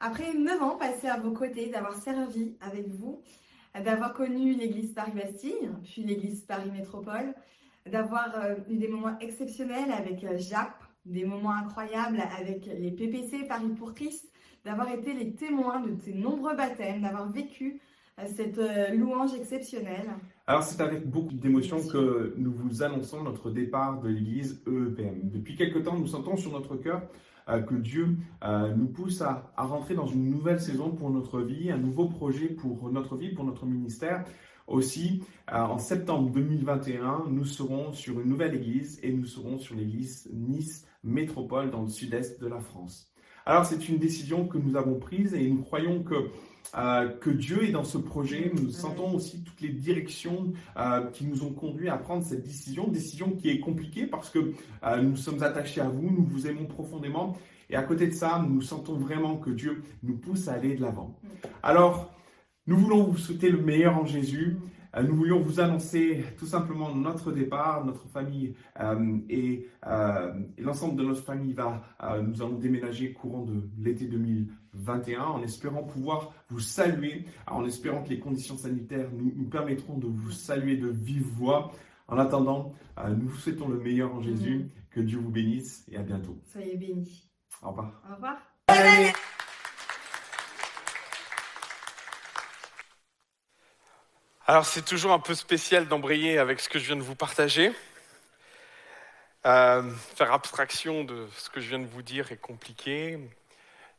Après 0.00 0.32
neuf 0.32 0.62
ans 0.62 0.76
passés 0.76 1.08
à 1.08 1.18
vos 1.18 1.32
côtés, 1.32 1.70
d'avoir 1.70 1.94
servi 1.96 2.56
avec 2.60 2.88
vous, 2.88 3.20
d'avoir 3.84 4.14
connu 4.14 4.54
l'église 4.54 4.92
Paris-Bastille, 4.92 5.70
puis 5.84 6.02
l'église 6.02 6.42
Paris-Métropole, 6.42 7.34
d'avoir 7.90 8.28
euh, 8.36 8.54
eu 8.68 8.76
des 8.76 8.88
moments 8.88 9.18
exceptionnels 9.20 9.90
avec 9.90 10.24
euh, 10.24 10.38
JAP, 10.38 10.72
des 11.06 11.24
moments 11.24 11.52
incroyables 11.52 12.22
avec 12.38 12.66
les 12.66 12.90
PPC 12.90 13.46
Paris 13.48 13.70
pour 13.78 13.94
Christ, 13.94 14.30
d'avoir 14.64 14.90
été 14.90 15.14
les 15.14 15.32
témoins 15.32 15.80
de 15.80 15.92
tes 15.92 16.12
nombreux 16.12 16.54
baptêmes, 16.54 17.02
d'avoir 17.02 17.30
vécu 17.30 17.80
euh, 18.18 18.24
cette 18.26 18.60
louange 18.94 19.34
exceptionnelle. 19.34 20.08
Alors 20.46 20.62
c'est 20.62 20.82
avec 20.82 21.08
beaucoup 21.08 21.34
d'émotion 21.34 21.78
que 21.86 22.34
nous 22.36 22.52
vous 22.52 22.82
annonçons 22.82 23.22
notre 23.22 23.50
départ 23.50 24.00
de 24.00 24.08
l'église 24.08 24.62
EEPM. 24.66 25.30
Depuis 25.30 25.56
quelque 25.56 25.78
temps, 25.78 25.96
nous 25.96 26.06
sentons 26.06 26.36
sur 26.36 26.52
notre 26.52 26.76
cœur 26.76 27.02
que 27.56 27.74
Dieu 27.74 28.16
euh, 28.44 28.74
nous 28.74 28.88
pousse 28.88 29.22
à, 29.22 29.52
à 29.56 29.64
rentrer 29.64 29.94
dans 29.94 30.06
une 30.06 30.30
nouvelle 30.30 30.60
saison 30.60 30.90
pour 30.90 31.10
notre 31.10 31.40
vie, 31.40 31.70
un 31.70 31.78
nouveau 31.78 32.06
projet 32.06 32.48
pour 32.48 32.90
notre 32.92 33.16
vie, 33.16 33.32
pour 33.32 33.44
notre 33.44 33.66
ministère. 33.66 34.24
Aussi, 34.68 35.22
euh, 35.50 35.56
en 35.56 35.78
septembre 35.78 36.30
2021, 36.30 37.24
nous 37.30 37.46
serons 37.46 37.92
sur 37.92 38.20
une 38.20 38.28
nouvelle 38.28 38.54
église 38.54 39.00
et 39.02 39.10
nous 39.10 39.24
serons 39.24 39.58
sur 39.58 39.74
l'église 39.74 40.28
Nice 40.30 40.86
Métropole 41.02 41.70
dans 41.70 41.82
le 41.82 41.88
sud-est 41.88 42.38
de 42.40 42.46
la 42.46 42.60
France. 42.60 43.10
Alors 43.46 43.64
c'est 43.64 43.88
une 43.88 43.96
décision 43.96 44.46
que 44.46 44.58
nous 44.58 44.76
avons 44.76 44.98
prise 44.98 45.32
et 45.32 45.48
nous 45.48 45.62
croyons 45.62 46.02
que 46.02 46.30
euh, 46.76 47.08
que 47.08 47.30
Dieu 47.30 47.64
est 47.64 47.72
dans 47.72 47.84
ce 47.84 47.98
projet. 47.98 48.52
Nous 48.54 48.70
sentons 48.70 49.14
aussi 49.14 49.42
toutes 49.42 49.60
les 49.60 49.70
directions 49.70 50.52
euh, 50.76 51.06
qui 51.10 51.24
nous 51.24 51.42
ont 51.42 51.52
conduits 51.52 51.88
à 51.88 51.96
prendre 51.96 52.24
cette 52.24 52.42
décision, 52.42 52.88
décision 52.88 53.30
qui 53.30 53.48
est 53.48 53.60
compliquée 53.60 54.06
parce 54.06 54.30
que 54.30 54.52
euh, 54.84 55.00
nous 55.00 55.16
sommes 55.16 55.42
attachés 55.42 55.80
à 55.80 55.88
vous, 55.88 56.10
nous 56.10 56.24
vous 56.24 56.46
aimons 56.46 56.66
profondément. 56.66 57.36
Et 57.70 57.76
à 57.76 57.82
côté 57.82 58.06
de 58.06 58.12
ça, 58.12 58.44
nous 58.46 58.62
sentons 58.62 58.94
vraiment 58.94 59.36
que 59.36 59.50
Dieu 59.50 59.82
nous 60.02 60.16
pousse 60.16 60.48
à 60.48 60.54
aller 60.54 60.74
de 60.74 60.82
l'avant. 60.82 61.18
Alors, 61.62 62.14
nous 62.66 62.76
voulons 62.76 63.04
vous 63.04 63.18
souhaiter 63.18 63.50
le 63.50 63.58
meilleur 63.58 63.96
en 63.96 64.06
Jésus. 64.06 64.58
Euh, 64.96 65.02
Nous 65.02 65.14
voulions 65.14 65.40
vous 65.40 65.60
annoncer 65.60 66.24
tout 66.38 66.46
simplement 66.46 66.94
notre 66.94 67.32
départ, 67.32 67.84
notre 67.84 68.08
famille 68.08 68.54
euh, 68.80 69.18
et, 69.28 69.66
euh, 69.86 70.32
et 70.56 70.62
l'ensemble 70.62 70.96
de 70.96 71.04
notre 71.04 71.22
famille 71.22 71.52
va, 71.52 71.82
euh, 72.02 72.22
nous 72.22 72.40
allons 72.42 72.58
déménager 72.58 73.12
courant 73.12 73.42
de 73.44 73.68
l'été 73.78 74.06
2021 74.06 75.22
en 75.22 75.42
espérant 75.42 75.82
pouvoir 75.82 76.32
vous 76.48 76.60
saluer, 76.60 77.24
en 77.46 77.64
espérant 77.66 78.02
que 78.02 78.10
les 78.10 78.18
conditions 78.20 78.56
sanitaires 78.56 79.08
nous, 79.12 79.32
nous 79.36 79.48
permettront 79.48 79.98
de 79.98 80.06
vous 80.06 80.30
saluer 80.30 80.76
de 80.76 80.88
vive 80.88 81.26
voix. 81.26 81.70
En 82.10 82.16
attendant, 82.18 82.72
euh, 82.98 83.10
nous 83.14 83.28
vous 83.28 83.36
souhaitons 83.36 83.68
le 83.68 83.78
meilleur 83.78 84.14
en 84.14 84.22
Jésus, 84.22 84.70
que 84.90 85.00
Dieu 85.00 85.18
vous 85.18 85.30
bénisse 85.30 85.84
et 85.92 85.98
à 85.98 86.02
bientôt. 86.02 86.38
Soyez 86.44 86.76
bénis. 86.76 87.28
Au 87.62 87.68
revoir. 87.68 88.02
Au 88.10 88.14
revoir. 88.14 89.18
Alors 94.50 94.64
c'est 94.64 94.80
toujours 94.80 95.12
un 95.12 95.18
peu 95.18 95.34
spécial 95.34 95.88
d'embrayer 95.88 96.38
avec 96.38 96.58
ce 96.58 96.70
que 96.70 96.78
je 96.78 96.86
viens 96.86 96.96
de 96.96 97.02
vous 97.02 97.14
partager. 97.14 97.70
Euh, 99.44 99.90
faire 100.16 100.32
abstraction 100.32 101.04
de 101.04 101.28
ce 101.36 101.50
que 101.50 101.60
je 101.60 101.68
viens 101.68 101.80
de 101.80 101.86
vous 101.86 102.00
dire 102.00 102.32
est 102.32 102.38
compliqué. 102.38 103.18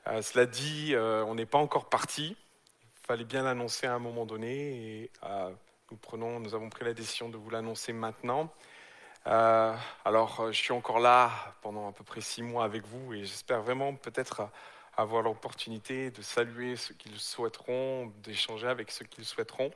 Euh, 0.07 0.23
cela 0.23 0.47
dit, 0.47 0.95
euh, 0.95 1.23
on 1.25 1.35
n'est 1.35 1.45
pas 1.45 1.59
encore 1.59 1.87
parti. 1.87 2.35
Il 2.81 3.05
fallait 3.05 3.25
bien 3.25 3.43
l'annoncer 3.43 3.85
à 3.85 3.93
un 3.93 3.99
moment 3.99 4.25
donné 4.25 5.03
et 5.03 5.11
nous, 5.91 5.97
prenons, 5.97 6.39
nous 6.39 6.55
avons 6.55 6.69
pris 6.69 6.83
la 6.83 6.95
décision 6.95 7.29
de 7.29 7.37
vous 7.37 7.51
l'annoncer 7.51 7.93
maintenant. 7.93 8.51
Alors 9.25 10.47
je 10.51 10.57
suis 10.57 10.73
encore 10.73 10.97
là 10.97 11.29
pendant 11.61 11.87
à 11.89 11.91
peu 11.91 12.03
près 12.03 12.21
six 12.21 12.41
mois 12.41 12.63
avec 12.63 12.87
vous 12.87 13.13
et 13.13 13.23
j'espère 13.23 13.61
vraiment 13.61 13.93
peut-être 13.93 14.49
avoir 14.97 15.21
l'opportunité 15.21 16.09
de 16.09 16.23
saluer 16.23 16.75
ceux 16.75 16.95
qui 16.95 17.09
le 17.09 17.19
souhaiteront, 17.19 18.11
d'échanger 18.23 18.67
avec 18.67 18.89
ceux 18.89 19.05
qui 19.05 19.21
le 19.21 19.25
souhaiteront. 19.25 19.69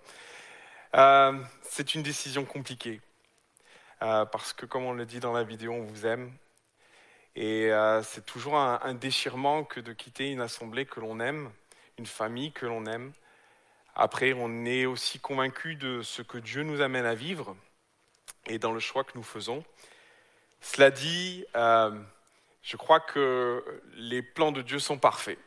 Euh, 0.95 1.43
c'est 1.63 1.95
une 1.95 2.03
décision 2.03 2.45
compliquée. 2.45 3.01
Euh, 4.03 4.25
parce 4.25 4.53
que, 4.53 4.65
comme 4.65 4.83
on 4.83 4.93
le 4.93 5.05
dit 5.05 5.19
dans 5.19 5.33
la 5.33 5.43
vidéo, 5.43 5.73
on 5.73 5.83
vous 5.83 6.05
aime. 6.05 6.31
Et 7.35 7.71
euh, 7.71 8.03
c'est 8.03 8.25
toujours 8.25 8.57
un, 8.57 8.79
un 8.83 8.93
déchirement 8.93 9.63
que 9.63 9.79
de 9.79 9.91
quitter 9.91 10.31
une 10.31 10.41
assemblée 10.41 10.85
que 10.85 10.99
l'on 10.99 11.19
aime, 11.19 11.49
une 11.97 12.05
famille 12.05 12.51
que 12.51 12.67
l'on 12.67 12.85
aime. 12.85 13.11
Après, 13.95 14.33
on 14.33 14.65
est 14.65 14.85
aussi 14.85 15.19
convaincu 15.19 15.75
de 15.75 16.03
ce 16.03 16.21
que 16.21 16.37
Dieu 16.37 16.61
nous 16.63 16.81
amène 16.81 17.05
à 17.05 17.15
vivre 17.15 17.55
et 18.45 18.59
dans 18.59 18.71
le 18.71 18.79
choix 18.79 19.03
que 19.03 19.13
nous 19.15 19.23
faisons. 19.23 19.63
Cela 20.61 20.91
dit, 20.91 21.45
je 21.55 22.77
crois 22.77 22.99
que 22.99 23.63
les 23.95 24.21
plans 24.21 24.51
de 24.51 24.61
Dieu 24.61 24.79
sont 24.79 24.97
parfaits. 24.97 25.37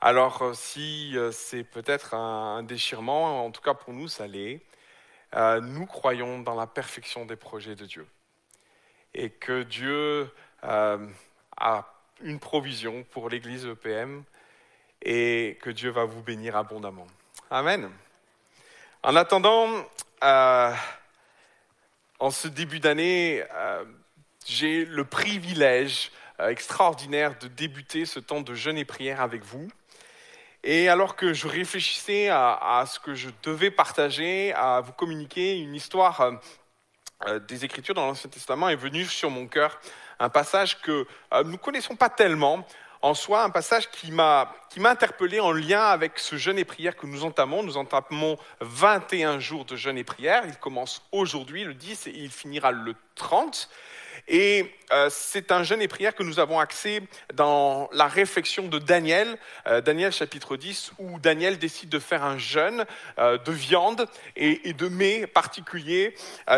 Alors, 0.00 0.42
euh, 0.42 0.54
si 0.54 1.16
euh, 1.16 1.32
c'est 1.32 1.64
peut-être 1.64 2.14
un, 2.14 2.62
déchirement, 2.62 3.44
en 3.44 3.50
tout 3.50 3.60
cas 3.60 3.74
pour 3.74 3.92
nous, 3.92 4.06
ça 4.06 4.28
l'est, 4.28 4.60
euh, 5.34 5.60
nous 5.60 5.86
croyons 5.86 6.38
dans 6.38 6.54
la 6.54 6.68
perfection 6.68 7.26
des 7.26 7.34
projets 7.34 7.74
de 7.74 7.84
Dieu. 7.84 8.06
Et 9.14 9.30
que 9.30 9.64
Dieu 9.64 10.30
a 10.62 10.98
une 12.20 12.38
provision 12.38 13.04
pour 13.10 13.28
l'Église 13.28 13.66
EPM 13.66 14.22
et 15.02 15.58
que 15.62 15.70
Dieu 15.70 15.90
va 15.90 16.04
vous 16.04 16.22
bénir 16.22 16.56
abondamment. 16.56 17.06
Amen. 17.50 17.90
En 19.02 19.16
attendant, 19.16 19.68
en 20.20 20.74
ce 22.30 22.48
début 22.48 22.80
d'année, 22.80 23.42
j'ai 24.46 24.84
le 24.84 25.04
privilège 25.04 26.12
extraordinaire 26.38 27.38
de 27.38 27.48
débuter 27.48 28.04
ce 28.04 28.20
temps 28.20 28.42
de 28.42 28.54
jeûne 28.54 28.78
et 28.78 28.84
prière 28.84 29.22
avec 29.22 29.42
vous. 29.42 29.68
Et 30.64 30.88
alors 30.88 31.14
que 31.14 31.32
je 31.32 31.46
réfléchissais 31.46 32.28
à, 32.30 32.84
ce 32.86 32.98
que 32.98 33.14
je 33.14 33.30
devais 33.42 33.70
partager, 33.70 34.52
à 34.54 34.80
vous 34.80 34.92
communiquer 34.92 35.58
une 35.58 35.74
histoire 35.74 36.20
euh, 36.20 36.32
euh, 37.26 37.38
des 37.38 37.64
Écritures 37.64 37.94
dans 37.94 38.06
l'Ancien 38.06 38.30
Testament 38.30 38.68
est 38.68 38.76
venu 38.76 39.04
sur 39.04 39.30
mon 39.30 39.46
cœur, 39.46 39.80
un 40.18 40.28
passage 40.28 40.80
que 40.80 41.06
euh, 41.32 41.44
nous 41.44 41.52
ne 41.52 41.56
connaissons 41.56 41.96
pas 41.96 42.08
tellement, 42.08 42.66
en 43.02 43.14
soi 43.14 43.44
un 43.44 43.50
passage 43.50 43.88
qui 43.90 44.10
m'a 44.10 44.52
interpellé 44.84 45.38
en 45.38 45.52
lien 45.52 45.82
avec 45.82 46.18
ce 46.18 46.36
jeûne 46.36 46.58
et 46.58 46.64
prière 46.64 46.96
que 46.96 47.06
nous 47.06 47.24
entamons. 47.24 47.62
Nous 47.62 47.76
entamons 47.76 48.36
21 48.60 49.38
jours 49.38 49.64
de 49.64 49.76
jeûne 49.76 49.98
et 49.98 50.04
prière. 50.04 50.42
Il 50.46 50.56
commence 50.56 51.02
aujourd'hui 51.12 51.62
le 51.62 51.74
10 51.74 52.08
et 52.08 52.10
il 52.10 52.30
finira 52.30 52.72
le 52.72 52.96
30. 53.14 53.68
Et 54.28 54.70
euh, 54.92 55.08
c'est 55.10 55.52
un 55.52 55.62
jeûne 55.62 55.82
et 55.82 55.88
prière 55.88 56.14
que 56.14 56.22
nous 56.22 56.38
avons 56.38 56.58
axé 56.58 57.02
dans 57.34 57.90
la 57.92 58.06
réflexion 58.06 58.68
de 58.68 58.78
Daniel, 58.78 59.38
euh, 59.66 59.80
Daniel 59.80 60.12
chapitre 60.12 60.56
10, 60.56 60.92
où 60.98 61.18
Daniel 61.18 61.58
décide 61.58 61.90
de 61.90 61.98
faire 61.98 62.24
un 62.24 62.38
jeûne 62.38 62.86
euh, 63.18 63.36
de 63.38 63.52
viande 63.52 64.06
et, 64.36 64.72
de 64.72 64.88
mets 64.88 65.26
particuliers, 65.26 66.14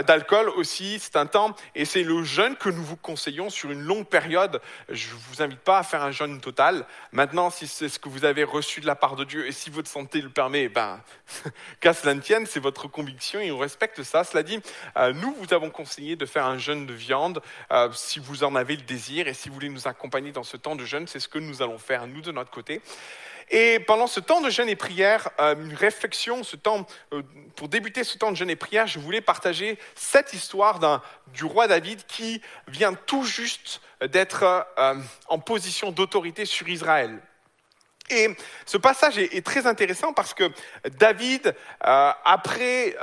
d'alcool 0.07 0.49
aussi. 0.51 0.99
C'est 1.01 1.17
un 1.17 1.27
temps, 1.27 1.57
et 1.75 1.85
c'est 1.85 2.03
le 2.03 2.23
jeûne 2.23 2.57
que 2.57 2.69
nous 2.69 2.83
vous 2.83 2.97
conseillons 2.97 3.51
sur 3.51 3.71
une 3.71 3.81
longue 3.81 4.07
période. 4.07 4.61
Je 4.89 5.09
vous 5.15 5.43
invite 5.43 5.61
pas 5.61 5.79
à 5.79 5.83
faire 5.83 6.03
un 6.03 6.11
jeûne 6.11 6.41
total. 6.41 6.87
Maintenant, 7.13 7.51
si 7.51 7.67
c'est 7.67 7.89
ce 7.89 7.99
que 7.99 8.09
vous 8.09 8.25
avez 8.25 8.45
reçu 8.45 8.81
de 8.81 8.87
la 8.87 8.95
part 8.95 9.17
de 9.17 9.25
Dieu 9.25 9.47
et 9.47 9.53
si 9.53 9.71
votre 9.71 9.89
santé 9.89 10.21
le 10.21 10.29
permet, 10.29 10.69
ben, 10.69 11.01
qu'à 11.81 11.95
cela 11.95 12.15
ne 12.15 12.21
tienne, 12.21 12.47
c'est 12.47 12.61
votre 12.61 12.89
conviction 12.89 13.41
et 13.41 13.51
on 13.51 13.59
respecte 13.59 14.03
ça. 14.03 14.25
Cela 14.25 14.43
dit, 14.43 14.61
nous 15.15 15.35
vous 15.35 15.55
avons 15.55 15.71
conseillé 15.71 16.17
de 16.17 16.27
faire 16.27 16.47
un 16.47 16.59
jeûne 16.59 16.87
de 16.87 16.95
viande 16.95 17.41
euh, 17.71 17.91
si 17.93 18.19
vous 18.19 18.45
en 18.45 18.55
avez 18.55 18.77
le 18.77 18.83
désir 18.83 19.29
et 19.29 19.35
si 19.35 19.49
vous 19.49 19.55
voulez 19.55 19.69
nous 19.69 19.89
accompagner 19.89 20.33
dans 20.33 20.43
ce 20.43 20.57
temps 20.57 20.77
de 20.77 20.85
jeûne, 20.85 21.07
c'est 21.07 21.21
ce 21.21 21.29
que 21.29 21.39
nous 21.39 21.63
allons 21.63 21.79
faire, 21.79 22.07
nous 22.07 22.21
de 22.21 22.33
notre 22.33 22.51
côté. 22.51 22.81
Et 23.53 23.81
pendant 23.81 24.07
ce 24.07 24.21
temps 24.21 24.41
de 24.41 24.49
jeûne 24.49 24.69
et 24.69 24.77
prière, 24.77 25.29
euh, 25.41 25.55
une 25.57 25.75
réflexion, 25.75 26.45
ce 26.45 26.57
temps, 26.57 26.87
euh, 27.13 27.23
pour 27.57 27.69
débuter 27.69 28.05
ce 28.05 28.17
temps 28.17 28.31
de 28.31 28.37
jeûne 28.37 28.51
et 28.51 28.57
prière, 28.57 28.87
je 28.87 28.99
voulais 28.99 29.21
partager 29.21 29.79
cette 29.95 30.33
histoire 30.33 31.03
du 31.35 31.45
roi 31.45 31.67
David 31.67 32.07
qui 32.07 32.41
vient 32.69 32.95
tout 32.95 33.25
juste 33.25 33.81
d'être 34.01 34.67
en 35.29 35.39
position 35.39 35.91
d'autorité 35.91 36.47
sur 36.47 36.69
Israël. 36.69 37.21
Et 38.09 38.29
ce 38.67 38.79
passage 38.79 39.19
est, 39.19 39.45
très 39.45 39.67
intéressant 39.67 40.13
parce 40.13 40.33
que 40.33 40.51
David, 40.99 41.55
après 41.81 42.97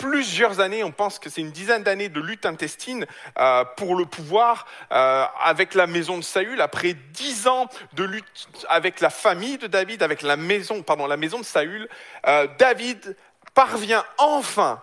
plusieurs 0.00 0.60
années, 0.60 0.82
on 0.82 0.92
pense 0.92 1.18
que 1.18 1.28
c'est 1.28 1.42
une 1.42 1.50
dizaine 1.50 1.82
d'années 1.82 2.08
de 2.08 2.20
lutte 2.20 2.46
intestine 2.46 3.06
euh, 3.38 3.64
pour 3.76 3.94
le 3.94 4.06
pouvoir 4.06 4.66
euh, 4.92 5.26
avec 5.40 5.74
la 5.74 5.86
maison 5.86 6.16
de 6.16 6.22
Saül, 6.22 6.60
après 6.62 6.94
dix 7.12 7.46
ans 7.46 7.68
de 7.92 8.04
lutte 8.04 8.48
avec 8.68 9.00
la 9.00 9.10
famille 9.10 9.58
de 9.58 9.66
David, 9.66 10.02
avec 10.02 10.22
la 10.22 10.36
maison, 10.36 10.82
pardon, 10.82 11.06
la 11.06 11.18
maison 11.18 11.38
de 11.38 11.44
Saül, 11.44 11.86
euh, 12.26 12.48
David 12.58 13.14
parvient 13.52 14.02
enfin 14.16 14.82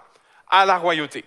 à 0.50 0.66
la 0.66 0.78
royauté. 0.78 1.26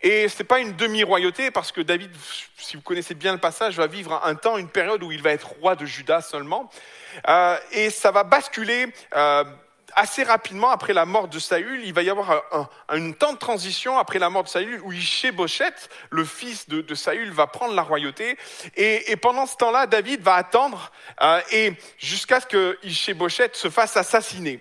Et 0.00 0.28
ce 0.28 0.38
n'est 0.38 0.46
pas 0.46 0.60
une 0.60 0.76
demi-royauté 0.76 1.50
parce 1.50 1.72
que 1.72 1.80
David, 1.80 2.12
si 2.56 2.76
vous 2.76 2.82
connaissez 2.82 3.16
bien 3.16 3.32
le 3.32 3.38
passage, 3.38 3.76
va 3.76 3.88
vivre 3.88 4.20
un 4.24 4.36
temps, 4.36 4.56
une 4.56 4.68
période 4.68 5.02
où 5.02 5.10
il 5.10 5.22
va 5.22 5.32
être 5.32 5.54
roi 5.60 5.74
de 5.74 5.84
Juda 5.84 6.20
seulement. 6.20 6.70
Et 7.72 7.90
ça 7.90 8.12
va 8.12 8.22
basculer 8.22 8.92
assez 9.94 10.22
rapidement 10.22 10.70
après 10.70 10.92
la 10.92 11.04
mort 11.04 11.28
de 11.28 11.38
Saül. 11.38 11.82
Il 11.84 11.92
va 11.92 12.02
y 12.02 12.10
avoir 12.10 12.42
un, 12.88 13.12
temps 13.12 13.32
de 13.32 13.38
transition 13.38 13.98
après 13.98 14.18
la 14.18 14.30
mort 14.30 14.44
de 14.44 14.48
Saül 14.48 14.80
où 14.82 14.92
Ishé-Boshet, 14.92 15.74
le 16.10 16.24
fils 16.24 16.68
de, 16.68 16.94
Saül, 16.94 17.30
va 17.32 17.46
prendre 17.46 17.74
la 17.74 17.82
royauté. 17.82 18.36
Et, 18.76 19.16
pendant 19.16 19.46
ce 19.46 19.56
temps-là, 19.56 19.86
David 19.86 20.22
va 20.22 20.34
attendre 20.34 20.92
euh, 21.22 21.40
et 21.52 21.72
jusqu'à 21.98 22.40
ce 22.40 22.46
que 22.46 22.78
Ishé-Boshet 22.82 23.50
se 23.54 23.70
fasse 23.70 23.96
assassiner. 23.96 24.60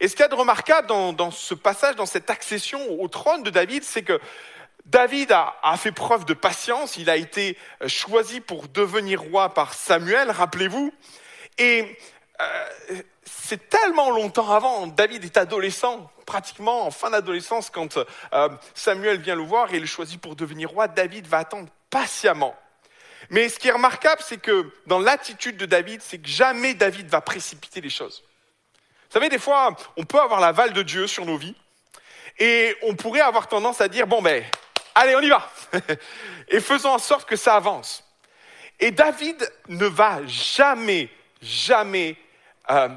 Et 0.00 0.08
ce 0.08 0.14
qu'il 0.14 0.22
y 0.22 0.26
a 0.26 0.28
de 0.28 0.34
remarquable 0.34 0.88
dans, 0.88 1.30
ce 1.30 1.54
passage, 1.54 1.96
dans 1.96 2.06
cette 2.06 2.30
accession 2.30 2.80
au 3.00 3.08
trône 3.08 3.42
de 3.42 3.50
David, 3.50 3.84
c'est 3.84 4.02
que 4.02 4.20
David 4.86 5.32
a, 5.32 5.56
a 5.62 5.76
fait 5.76 5.92
preuve 5.92 6.26
de 6.26 6.34
patience, 6.34 6.96
il 6.98 7.08
a 7.08 7.16
été 7.16 7.56
euh, 7.82 7.88
choisi 7.88 8.40
pour 8.40 8.68
devenir 8.68 9.22
roi 9.22 9.54
par 9.54 9.72
Samuel, 9.72 10.30
rappelez-vous. 10.30 10.92
Et 11.56 11.96
euh, 12.40 13.02
c'est 13.44 13.68
tellement 13.68 14.10
longtemps 14.10 14.50
avant, 14.50 14.86
David 14.86 15.22
est 15.24 15.36
adolescent, 15.36 16.10
pratiquement 16.24 16.86
en 16.86 16.90
fin 16.90 17.10
d'adolescence, 17.10 17.68
quand 17.68 17.98
euh, 17.98 18.48
Samuel 18.72 19.20
vient 19.20 19.34
le 19.34 19.42
voir 19.42 19.74
et 19.74 19.78
le 19.78 19.84
choisit 19.84 20.18
pour 20.18 20.34
devenir 20.34 20.70
roi, 20.70 20.88
David 20.88 21.26
va 21.26 21.38
attendre 21.38 21.68
patiemment. 21.90 22.56
Mais 23.28 23.50
ce 23.50 23.58
qui 23.58 23.68
est 23.68 23.72
remarquable, 23.72 24.22
c'est 24.24 24.40
que 24.40 24.72
dans 24.86 24.98
l'attitude 24.98 25.58
de 25.58 25.66
David, 25.66 26.00
c'est 26.00 26.18
que 26.18 26.28
jamais 26.28 26.72
David 26.72 27.08
va 27.08 27.20
précipiter 27.20 27.82
les 27.82 27.90
choses. 27.90 28.24
Vous 29.10 29.12
savez, 29.12 29.28
des 29.28 29.38
fois, 29.38 29.76
on 29.98 30.04
peut 30.04 30.20
avoir 30.20 30.40
l'aval 30.40 30.72
de 30.72 30.82
Dieu 30.82 31.06
sur 31.06 31.26
nos 31.26 31.36
vies 31.36 31.56
et 32.38 32.74
on 32.82 32.94
pourrait 32.94 33.20
avoir 33.20 33.46
tendance 33.46 33.82
à 33.82 33.88
dire, 33.88 34.06
bon 34.06 34.22
ben, 34.22 34.42
allez, 34.94 35.16
on 35.16 35.20
y 35.20 35.28
va. 35.28 35.50
et 36.48 36.60
faisons 36.60 36.90
en 36.90 36.98
sorte 36.98 37.28
que 37.28 37.36
ça 37.36 37.56
avance. 37.56 38.04
Et 38.80 38.90
David 38.90 39.52
ne 39.68 39.86
va 39.86 40.26
jamais, 40.26 41.10
jamais 41.42 42.16
euh, 42.70 42.88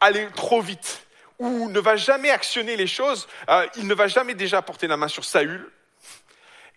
aller 0.00 0.28
trop 0.34 0.60
vite 0.60 1.06
ou 1.38 1.68
ne 1.68 1.80
va 1.80 1.96
jamais 1.96 2.30
actionner 2.30 2.76
les 2.76 2.86
choses. 2.86 3.28
Euh, 3.48 3.66
il 3.76 3.86
ne 3.86 3.94
va 3.94 4.08
jamais 4.08 4.34
déjà 4.34 4.62
porter 4.62 4.86
la 4.86 4.96
main 4.96 5.08
sur 5.08 5.24
Saül. 5.24 5.70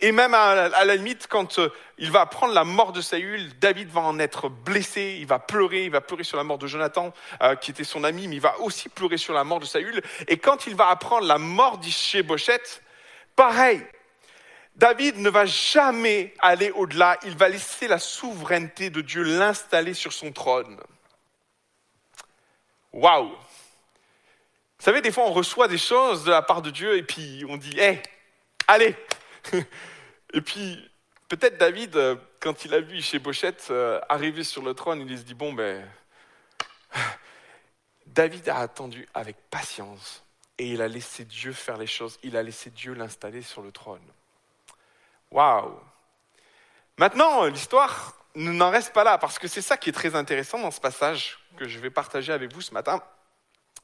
Et 0.02 0.14
même 0.14 0.34
à, 0.34 0.70
la 0.70 0.96
limite, 0.96 1.28
quand 1.28 1.60
euh, 1.60 1.70
il 1.98 2.10
va 2.10 2.22
apprendre 2.22 2.54
la 2.54 2.64
mort 2.64 2.94
de 2.94 3.02
Saül, 3.02 3.52
David 3.60 3.90
va 3.90 4.00
en 4.00 4.18
être 4.18 4.48
blessé, 4.48 5.18
il 5.20 5.28
va 5.28 5.40
pleurer, 5.40 5.86
il 5.86 5.92
va 5.92 6.00
pleurer 6.00 6.24
sur 6.24 6.38
la 6.38 6.46
mort 6.46 6.58
de 6.58 6.68
Jonathan, 6.68 7.14
euh, 7.42 7.56
qui 7.56 7.72
était 7.72 7.84
son 7.84 8.06
ami, 8.06 8.30
mais 8.30 8.36
il 8.36 8.42
va 8.42 8.58
aussi 8.62 8.88
pleurer 8.88 9.18
sur 9.18 9.34
la 9.34 9.44
mort 9.44 9.60
de 9.60 9.66
Saül. 9.66 10.02
Et 10.30 10.38
quand 10.38 10.68
il 10.68 10.76
va 10.76 10.88
apprendre 10.88 11.28
la 11.28 11.38
mort 11.38 11.80
d'Ishé-Bochette, 11.80 12.82
pareil, 13.36 13.86
David 14.76 15.18
ne 15.18 15.30
va 15.30 15.46
jamais 15.46 16.34
aller 16.40 16.72
au-delà, 16.72 17.18
il 17.26 17.36
va 17.36 17.50
laisser 17.50 17.90
la 17.90 18.00
souveraineté 18.00 18.90
de 18.90 19.02
Dieu 19.02 19.24
l'installer 19.24 19.94
sur 19.94 20.14
son 20.14 20.32
trône. 20.32 20.80
Waouh. 22.94 23.30
Vous 23.30 24.86
savez, 24.86 25.02
des 25.02 25.12
fois, 25.12 25.26
on 25.26 25.34
reçoit 25.34 25.68
des 25.68 25.78
choses 25.78 26.24
de 26.24 26.32
la 26.32 26.42
part 26.42 26.62
de 26.62 26.72
Dieu 26.72 26.98
et 26.98 27.04
puis 27.04 27.44
on 27.50 27.58
dit, 27.58 27.78
hé, 27.80 28.02
allez. 28.68 28.96
Et 30.34 30.42
puis, 30.42 30.90
peut-être 31.28 31.58
David, 31.58 31.96
euh, 31.96 32.16
quand 32.40 32.64
il 32.64 32.74
a 32.76 32.82
vu 32.82 33.02
chez 33.02 33.18
Bochette 33.18 33.68
euh, 33.72 34.00
arriver 34.10 34.44
sur 34.44 34.62
le 34.62 34.76
trône, 34.76 35.02
il 35.10 35.18
se 35.18 35.24
dit, 35.24 35.34
bon, 35.34 35.54
ben, 35.54 35.90
David 38.06 38.48
a 38.50 38.60
attendu 38.60 39.08
avec 39.16 39.38
patience 39.50 40.24
et 40.60 40.68
il 40.68 40.82
a 40.84 40.88
laissé 40.88 41.26
Dieu 41.26 41.52
faire 41.52 41.78
les 41.78 41.88
choses, 41.88 42.20
il 42.22 42.38
a 42.38 42.44
laissé 42.44 42.70
Dieu 42.70 42.94
l'installer 42.94 43.42
sur 43.42 43.64
le 43.64 43.72
trône. 43.72 44.06
Waouh. 45.32 45.80
Maintenant, 46.98 47.46
l'histoire 47.46 48.19
n'en 48.36 48.70
reste 48.70 48.94
pas 48.94 49.04
là, 49.04 49.18
parce 49.18 49.40
que 49.40 49.48
c'est 49.48 49.62
ça 49.62 49.78
qui 49.78 49.90
est 49.90 49.94
très 49.94 50.16
intéressant 50.16 50.60
dans 50.60 50.72
ce 50.72 50.80
passage 50.80 51.40
que 51.58 51.68
je 51.68 51.80
vais 51.80 51.90
partager 51.90 52.32
avec 52.32 52.54
vous 52.54 52.62
ce 52.62 52.74
matin. 52.74 53.02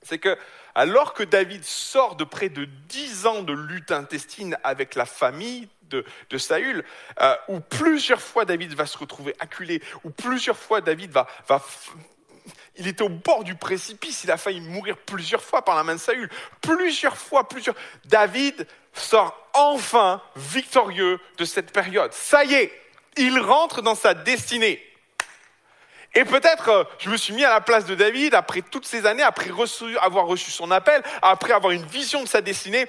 C'est 0.01 0.19
que, 0.19 0.37
alors 0.75 1.13
que 1.13 1.23
David 1.23 1.63
sort 1.63 2.15
de 2.15 2.23
près 2.23 2.49
de 2.49 2.65
dix 2.65 3.25
ans 3.25 3.41
de 3.41 3.53
lutte 3.53 3.91
intestine 3.91 4.57
avec 4.63 4.95
la 4.95 5.05
famille 5.05 5.67
de, 5.83 6.05
de 6.29 6.37
Saül, 6.37 6.83
euh, 7.21 7.35
où 7.47 7.59
plusieurs 7.59 8.21
fois 8.21 8.45
David 8.45 8.73
va 8.75 8.85
se 8.85 8.97
retrouver 8.97 9.35
acculé, 9.39 9.81
où 10.03 10.11
plusieurs 10.11 10.57
fois 10.57 10.81
David 10.81 11.11
va, 11.11 11.27
va 11.47 11.61
il 12.77 12.87
était 12.87 13.03
au 13.03 13.09
bord 13.09 13.43
du 13.43 13.55
précipice, 13.55 14.23
il 14.23 14.31
a 14.31 14.37
failli 14.37 14.61
mourir 14.61 14.97
plusieurs 14.97 15.41
fois 15.41 15.63
par 15.63 15.75
la 15.75 15.83
main 15.83 15.95
de 15.95 15.99
Saül. 15.99 16.29
Plusieurs 16.61 17.17
fois, 17.17 17.47
plusieurs. 17.47 17.75
David 18.05 18.67
sort 18.93 19.49
enfin 19.53 20.21
victorieux 20.35 21.19
de 21.37 21.45
cette 21.45 21.71
période. 21.71 22.11
Ça 22.13 22.43
y 22.43 22.53
est, 22.53 22.84
il 23.17 23.39
rentre 23.39 23.81
dans 23.81 23.95
sa 23.95 24.13
destinée. 24.13 24.81
Et 26.13 26.23
peut-être, 26.23 26.69
euh, 26.69 26.83
je 26.99 27.09
me 27.09 27.17
suis 27.17 27.33
mis 27.33 27.43
à 27.43 27.49
la 27.49 27.61
place 27.61 27.85
de 27.85 27.93
David 27.95 28.33
après 28.35 28.61
toutes 28.61 28.85
ces 28.85 29.05
années, 29.05 29.23
après 29.23 29.49
avoir 30.01 30.25
reçu 30.27 30.49
son 30.49 30.71
appel, 30.71 31.03
après 31.21 31.51
avoir 31.53 31.71
une 31.73 31.85
vision 31.85 32.23
de 32.23 32.27
sa 32.27 32.41
destinée. 32.41 32.87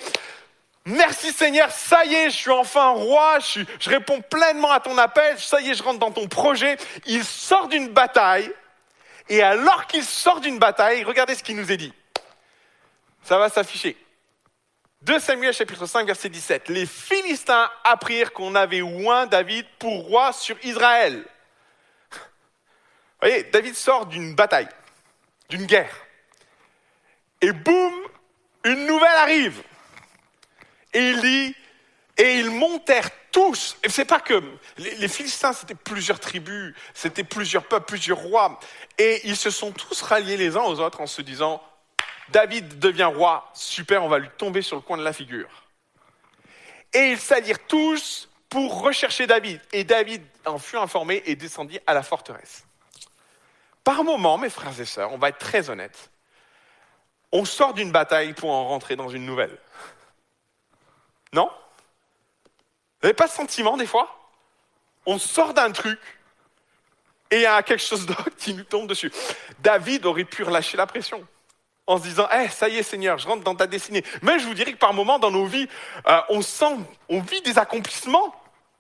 Merci 0.85 1.33
Seigneur, 1.33 1.69
ça 1.73 2.05
y 2.05 2.15
est, 2.15 2.31
je 2.31 2.37
suis 2.37 2.51
enfin 2.53 2.91
roi, 2.91 3.41
je, 3.41 3.47
suis- 3.47 3.67
je 3.81 3.91
réponds 3.91 4.21
pleinement 4.21 4.71
à 4.71 4.79
ton 4.79 4.97
appel, 4.99 5.37
ça 5.41 5.61
y 5.61 5.71
est, 5.71 5.75
je 5.75 5.83
rentre 5.83 5.99
dans 5.99 6.13
ton 6.13 6.29
projet. 6.29 6.77
Il 7.07 7.25
sort 7.25 7.67
d'une 7.67 7.89
bataille, 7.89 8.53
et 9.29 9.43
alors 9.43 9.89
qu'il 9.89 10.05
sort 10.05 10.39
d'une 10.41 10.61
bataille, 10.61 11.03
regardez 11.03 11.35
ce 11.35 11.43
qu'il 11.43 11.57
nous 11.57 11.73
est 11.73 11.77
dit. 11.77 11.93
Ça 13.25 13.39
va 13.39 13.49
s'afficher. 13.49 13.97
2 15.07 15.21
Samuel 15.21 15.55
chapitre 15.55 15.87
5 15.87 16.05
verset 16.05 16.29
17. 16.29 16.69
Les 16.69 16.85
Philistins 16.85 17.71
apprirent 17.85 18.33
qu'on 18.33 18.57
avait 18.57 18.83
oint 18.83 19.27
David 19.27 19.65
pour 19.79 20.07
roi 20.07 20.33
sur 20.33 20.57
Israël. 20.65 21.25
Vous 22.11 22.19
voyez, 23.29 23.45
David 23.45 23.77
sort 23.77 24.07
d'une 24.07 24.35
bataille, 24.35 24.69
d'une 25.49 25.65
guerre. 25.65 25.95
Et 27.41 27.53
boum, 27.53 27.95
une 28.65 28.87
nouvelle 28.87 29.17
arrive. 29.19 29.63
Et 30.93 31.11
il 31.11 31.21
dit, 31.21 31.55
et 32.17 32.41
ils 32.41 32.51
montèrent 32.51 33.11
tous. 33.31 33.77
Et 33.85 33.89
c'est 33.89 34.07
pas 34.07 34.19
que 34.19 34.43
les, 34.77 34.97
les 34.97 35.09
Philistins, 35.09 35.53
c'était 35.53 35.77
plusieurs 35.77 36.19
tribus, 36.19 36.75
c'était 36.95 37.23
plusieurs 37.23 37.69
peuples, 37.69 37.87
plusieurs 37.87 38.19
rois. 38.19 38.59
Et 38.99 39.21
ils 39.23 39.37
se 39.37 39.51
sont 39.51 39.71
tous 39.71 40.03
ralliés 40.03 40.37
les 40.37 40.57
uns 40.57 40.63
aux 40.63 40.81
autres 40.81 41.01
en 41.01 41.07
se 41.07 41.23
disant, 41.23 41.63
David 42.31 42.79
devient 42.79 43.11
roi, 43.15 43.51
super, 43.55 44.03
on 44.03 44.09
va 44.09 44.19
lui 44.19 44.31
tomber 44.37 44.63
sur 44.63 44.77
le 44.77 44.83
coin 44.83 44.97
de 44.97 45.05
la 45.05 45.13
figure. 45.13 45.49
Et 46.93 47.13
ils 47.13 47.19
s'allirent 47.19 47.67
tous 47.67 48.29
pour 48.49 48.83
rechercher 48.83 49.27
David. 49.27 49.61
Et 49.73 49.85
David 49.85 50.23
en 50.45 50.59
fut 50.59 50.77
informé 50.77 51.23
et 51.27 51.37
descendit 51.37 51.79
à 51.87 51.95
la 51.95 52.03
forteresse. 52.03 52.65
Par 53.85 54.03
moment, 54.03 54.39
mes 54.39 54.51
frères 54.51 54.79
et 54.81 54.85
sœurs, 54.85 55.13
on 55.13 55.19
va 55.19 55.29
être 55.29 55.39
très 55.39 55.71
honnêtes, 55.71 56.11
on 57.33 57.45
sort 57.45 57.75
d'une 57.75 57.93
bataille 57.93 58.33
pour 58.33 58.51
en 58.51 58.67
rentrer 58.67 58.97
dans 58.97 59.09
une 59.09 59.27
nouvelle. 59.27 59.57
Non? 61.33 61.51
Vous 63.01 63.09
n'avez 63.09 63.15
pas 63.15 63.29
ce 63.29 63.37
sentiment 63.37 63.77
des 63.77 63.87
fois? 63.87 64.31
On 65.05 65.19
sort 65.19 65.55
d'un 65.55 65.71
truc 65.71 66.01
et 67.31 67.37
il 67.37 67.43
y 67.43 67.47
a 67.47 67.63
quelque 67.63 67.83
chose 67.83 68.07
d'autre 68.07 68.31
qui 68.37 68.55
nous 68.55 68.65
tombe 68.65 68.89
dessus. 68.89 69.13
David 69.59 70.07
aurait 70.07 70.25
pu 70.25 70.43
relâcher 70.43 70.77
la 70.77 70.87
pression 70.87 71.27
en 71.87 71.99
se 71.99 72.03
disant, 72.03 72.29
Eh, 72.33 72.49
ça 72.49 72.69
y 72.69 72.77
est 72.77 72.83
Seigneur, 72.83 73.19
je 73.19 73.27
rentre 73.27 73.45
dans 73.45 73.55
ta 73.55 73.67
destinée. 73.67 74.05
Mais 74.23 74.39
je 74.39 74.47
vous 74.47 74.55
dirais 74.55 74.73
que 74.73 74.79
par 74.79 74.93
moments 74.93 75.19
dans 75.19 75.31
nos 75.31 75.47
vies, 75.47 75.69
euh, 76.07 76.21
on 76.29 76.43
sent, 76.43 76.77
on 77.09 77.21
vit 77.21 77.41
des 77.43 77.59
accomplissements, 77.59 78.35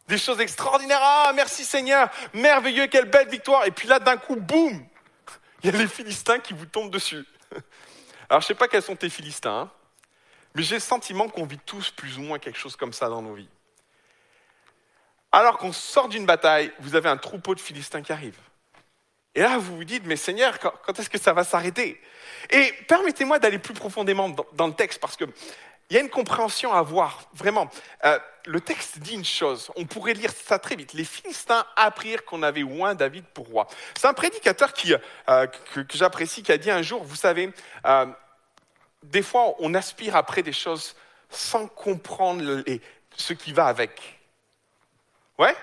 des 0.08 0.18
choses 0.18 0.40
extraordinaires. 0.40 1.00
Ah, 1.00 1.32
merci 1.34 1.64
Seigneur, 1.64 2.08
merveilleux, 2.32 2.86
quelle 2.86 3.10
belle 3.10 3.28
victoire. 3.28 3.64
Et 3.66 3.70
puis 3.70 3.88
là, 3.88 3.98
d'un 3.98 4.16
coup, 4.16 4.36
boum, 4.36 4.84
il 5.62 5.70
y 5.70 5.74
a 5.74 5.78
les 5.78 5.88
Philistins 5.88 6.38
qui 6.38 6.52
vous 6.52 6.66
tombent 6.66 6.90
dessus. 6.90 7.24
Alors, 8.28 8.40
je 8.40 8.46
sais 8.46 8.54
pas 8.54 8.68
quels 8.68 8.82
sont 8.82 8.96
tes 8.96 9.08
Philistins, 9.08 9.50
hein, 9.50 9.70
mais 10.54 10.62
j'ai 10.62 10.76
le 10.76 10.80
sentiment 10.80 11.28
qu'on 11.28 11.44
vit 11.44 11.58
tous 11.58 11.90
plus 11.90 12.18
ou 12.18 12.22
moins 12.22 12.38
quelque 12.38 12.58
chose 12.58 12.76
comme 12.76 12.92
ça 12.92 13.08
dans 13.08 13.22
nos 13.22 13.34
vies. 13.34 13.48
Alors 15.32 15.58
qu'on 15.58 15.72
sort 15.72 16.08
d'une 16.08 16.24
bataille, 16.24 16.72
vous 16.80 16.94
avez 16.96 17.08
un 17.08 17.18
troupeau 17.18 17.54
de 17.54 17.60
Philistins 17.60 18.00
qui 18.00 18.12
arrive. 18.12 18.38
Et 19.36 19.40
là, 19.40 19.58
vous 19.58 19.76
vous 19.76 19.84
dites, 19.84 20.04
mais 20.06 20.16
Seigneur, 20.16 20.58
quand, 20.58 20.98
est-ce 20.98 21.10
que 21.10 21.18
ça 21.18 21.34
va 21.34 21.44
s'arrêter? 21.44 22.00
Et 22.50 22.72
permettez-moi 22.88 23.38
d'aller 23.38 23.58
plus 23.58 23.74
profondément 23.74 24.30
dans, 24.54 24.66
le 24.66 24.72
texte, 24.72 24.98
parce 24.98 25.14
qu'il 25.14 25.28
y 25.90 25.98
a 25.98 26.00
une 26.00 26.08
compréhension 26.08 26.72
à 26.72 26.78
avoir. 26.78 27.28
Vraiment, 27.34 27.70
Euh, 28.04 28.18
le 28.46 28.60
texte 28.60 29.00
dit 29.00 29.14
une 29.14 29.24
chose, 29.24 29.70
on 29.76 29.84
pourrait 29.84 30.14
lire 30.14 30.30
ça 30.32 30.58
très 30.58 30.76
vite. 30.76 30.92
Les 30.94 31.04
Philistins 31.04 31.66
apprirent 31.74 32.24
qu'on 32.24 32.42
avait 32.44 32.62
oint 32.62 32.94
David 32.94 33.24
pour 33.34 33.48
roi. 33.48 33.66
C'est 33.98 34.06
un 34.06 34.14
prédicateur 34.14 34.72
qui, 34.72 34.94
euh, 34.94 35.46
que, 35.74 35.80
que 35.80 35.98
j'apprécie, 35.98 36.42
qui 36.42 36.52
a 36.52 36.56
dit 36.56 36.70
un 36.70 36.82
jour, 36.82 37.02
vous 37.04 37.16
savez, 37.16 37.52
euh, 37.84 38.06
des 39.02 39.22
fois, 39.22 39.54
on 39.58 39.74
aspire 39.74 40.16
après 40.16 40.42
des 40.42 40.52
choses 40.52 40.96
sans 41.28 41.66
comprendre 41.66 42.62
ce 43.16 43.32
qui 43.32 43.52
va 43.52 43.66
avec. 43.66 44.18
Ouais? 45.38 45.54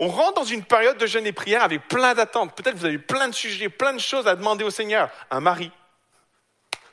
On 0.00 0.08
rentre 0.08 0.34
dans 0.34 0.44
une 0.44 0.64
période 0.64 0.96
de 0.96 1.06
jeûne 1.06 1.26
et 1.26 1.32
prière 1.32 1.62
avec 1.62 1.88
plein 1.88 2.14
d'attentes. 2.14 2.54
Peut-être 2.54 2.76
vous 2.76 2.84
avez 2.84 2.98
plein 2.98 3.28
de 3.28 3.34
sujets, 3.34 3.68
plein 3.68 3.92
de 3.92 3.98
choses 3.98 4.28
à 4.28 4.36
demander 4.36 4.64
au 4.64 4.70
Seigneur. 4.70 5.10
Un 5.30 5.40
mari, 5.40 5.72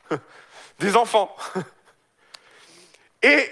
des 0.80 0.96
enfants. 0.96 1.36
Et, 3.22 3.50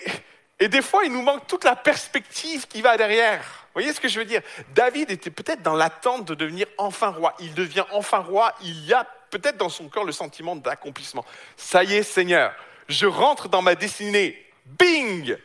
et 0.59 0.67
des 0.67 0.83
fois, 0.83 1.03
il 1.03 1.11
nous 1.11 1.23
manque 1.23 1.47
toute 1.47 1.63
la 1.63 1.75
perspective 1.75 2.67
qui 2.67 2.83
va 2.83 2.95
derrière. 2.95 3.39
Vous 3.41 3.81
voyez 3.81 3.91
ce 3.91 3.99
que 3.99 4.07
je 4.07 4.19
veux 4.19 4.25
dire? 4.25 4.43
David 4.75 5.09
était 5.09 5.31
peut-être 5.31 5.63
dans 5.63 5.73
l'attente 5.73 6.25
de 6.25 6.35
devenir 6.35 6.67
enfin 6.77 7.09
roi. 7.09 7.33
Il 7.39 7.55
devient 7.55 7.85
enfin 7.89 8.19
roi. 8.19 8.53
Il 8.61 8.85
y 8.85 8.93
a 8.93 9.03
peut-être 9.31 9.57
dans 9.57 9.69
son 9.69 9.89
cœur 9.89 10.03
le 10.03 10.11
sentiment 10.11 10.55
d'accomplissement. 10.55 11.25
Ça 11.57 11.83
y 11.83 11.95
est, 11.95 12.03
Seigneur, 12.03 12.53
je 12.87 13.07
rentre 13.07 13.49
dans 13.49 13.63
ma 13.63 13.73
destinée. 13.73 14.45
Bing 14.65 15.35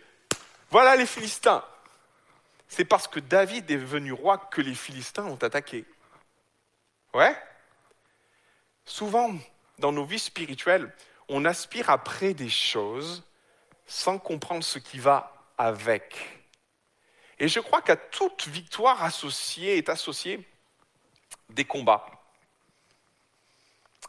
Voilà 0.71 0.95
les 0.95 1.07
Philistins. 1.07 1.65
C'est 2.69 2.85
parce 2.85 3.09
que 3.09 3.21
David 3.21 3.71
est 3.71 3.79
devenu 3.79 4.13
roi 4.13 4.39
que 4.39 4.61
les 4.61 4.75
Philistins 4.75 5.25
ont 5.25 5.37
attaqué. 5.37 5.85
Ouais 7.15 7.37
Souvent, 8.85 9.35
dans 9.79 9.93
nos 9.93 10.05
vies 10.05 10.19
spirituelles, 10.19 10.93
on 11.29 11.45
aspire 11.45 11.91
après 11.91 12.35
des 12.35 12.49
choses 12.49 13.25
sans 13.87 14.19
comprendre 14.19 14.65
ce 14.65 14.79
qui 14.79 14.99
va 14.99 15.33
avec. 15.57 16.39
Et 17.39 17.49
je 17.49 17.61
crois 17.61 17.83
qu'à 17.83 17.97
toute 17.97 18.49
victoire 18.49 19.03
associée 19.03 19.79
est 19.79 19.89
associée 19.89 20.47
des 21.51 21.65
combats. 21.65 22.07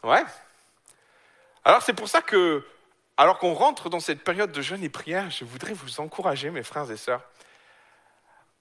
Ouais. 0.02 0.24
Alors 1.64 1.82
c'est 1.82 1.92
pour 1.92 2.08
ça 2.08 2.22
que, 2.22 2.66
alors 3.16 3.38
qu'on 3.38 3.54
rentre 3.54 3.90
dans 3.90 4.00
cette 4.00 4.24
période 4.24 4.52
de 4.52 4.62
jeûne 4.62 4.82
et 4.82 4.88
prière, 4.88 5.30
je 5.30 5.44
voudrais 5.44 5.74
vous 5.74 6.00
encourager, 6.00 6.50
mes 6.50 6.62
frères 6.62 6.90
et 6.90 6.96
sœurs, 6.96 7.22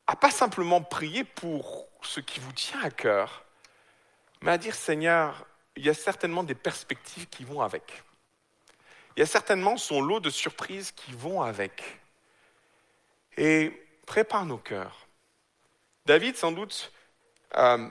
à 0.10 0.16
pas 0.16 0.32
simplement 0.32 0.82
prier 0.82 1.24
pour 1.24 1.88
ce 2.01 2.20
qui 2.20 2.39
vous 2.39 2.51
tient 2.51 2.82
à 2.82 2.89
cœur, 2.89 3.43
mais 4.41 4.49
à 4.49 4.57
dire 4.57 4.74
Seigneur, 4.74 5.45
il 5.76 5.86
y 5.86 5.89
a 5.89 5.93
certainement 5.93 6.43
des 6.43 6.55
perspectives 6.55 7.28
qui 7.28 7.43
vont 7.43 7.62
avec. 7.62 8.01
Il 9.16 9.20
y 9.20 9.24
a 9.24 9.28
certainement 9.28 9.78
son 9.78 10.01
lot 10.01 10.20
de 10.20 10.32
surprises 10.32 10.91
qui 10.93 11.12
vont 11.12 11.43
avec. 11.43 11.99
Et 13.38 13.72
prépare 14.07 14.47
nos 14.47 14.57
cœurs. 14.57 15.05
David, 16.07 16.36
sans 16.38 16.53
doute, 16.53 16.91
euh, 17.57 17.88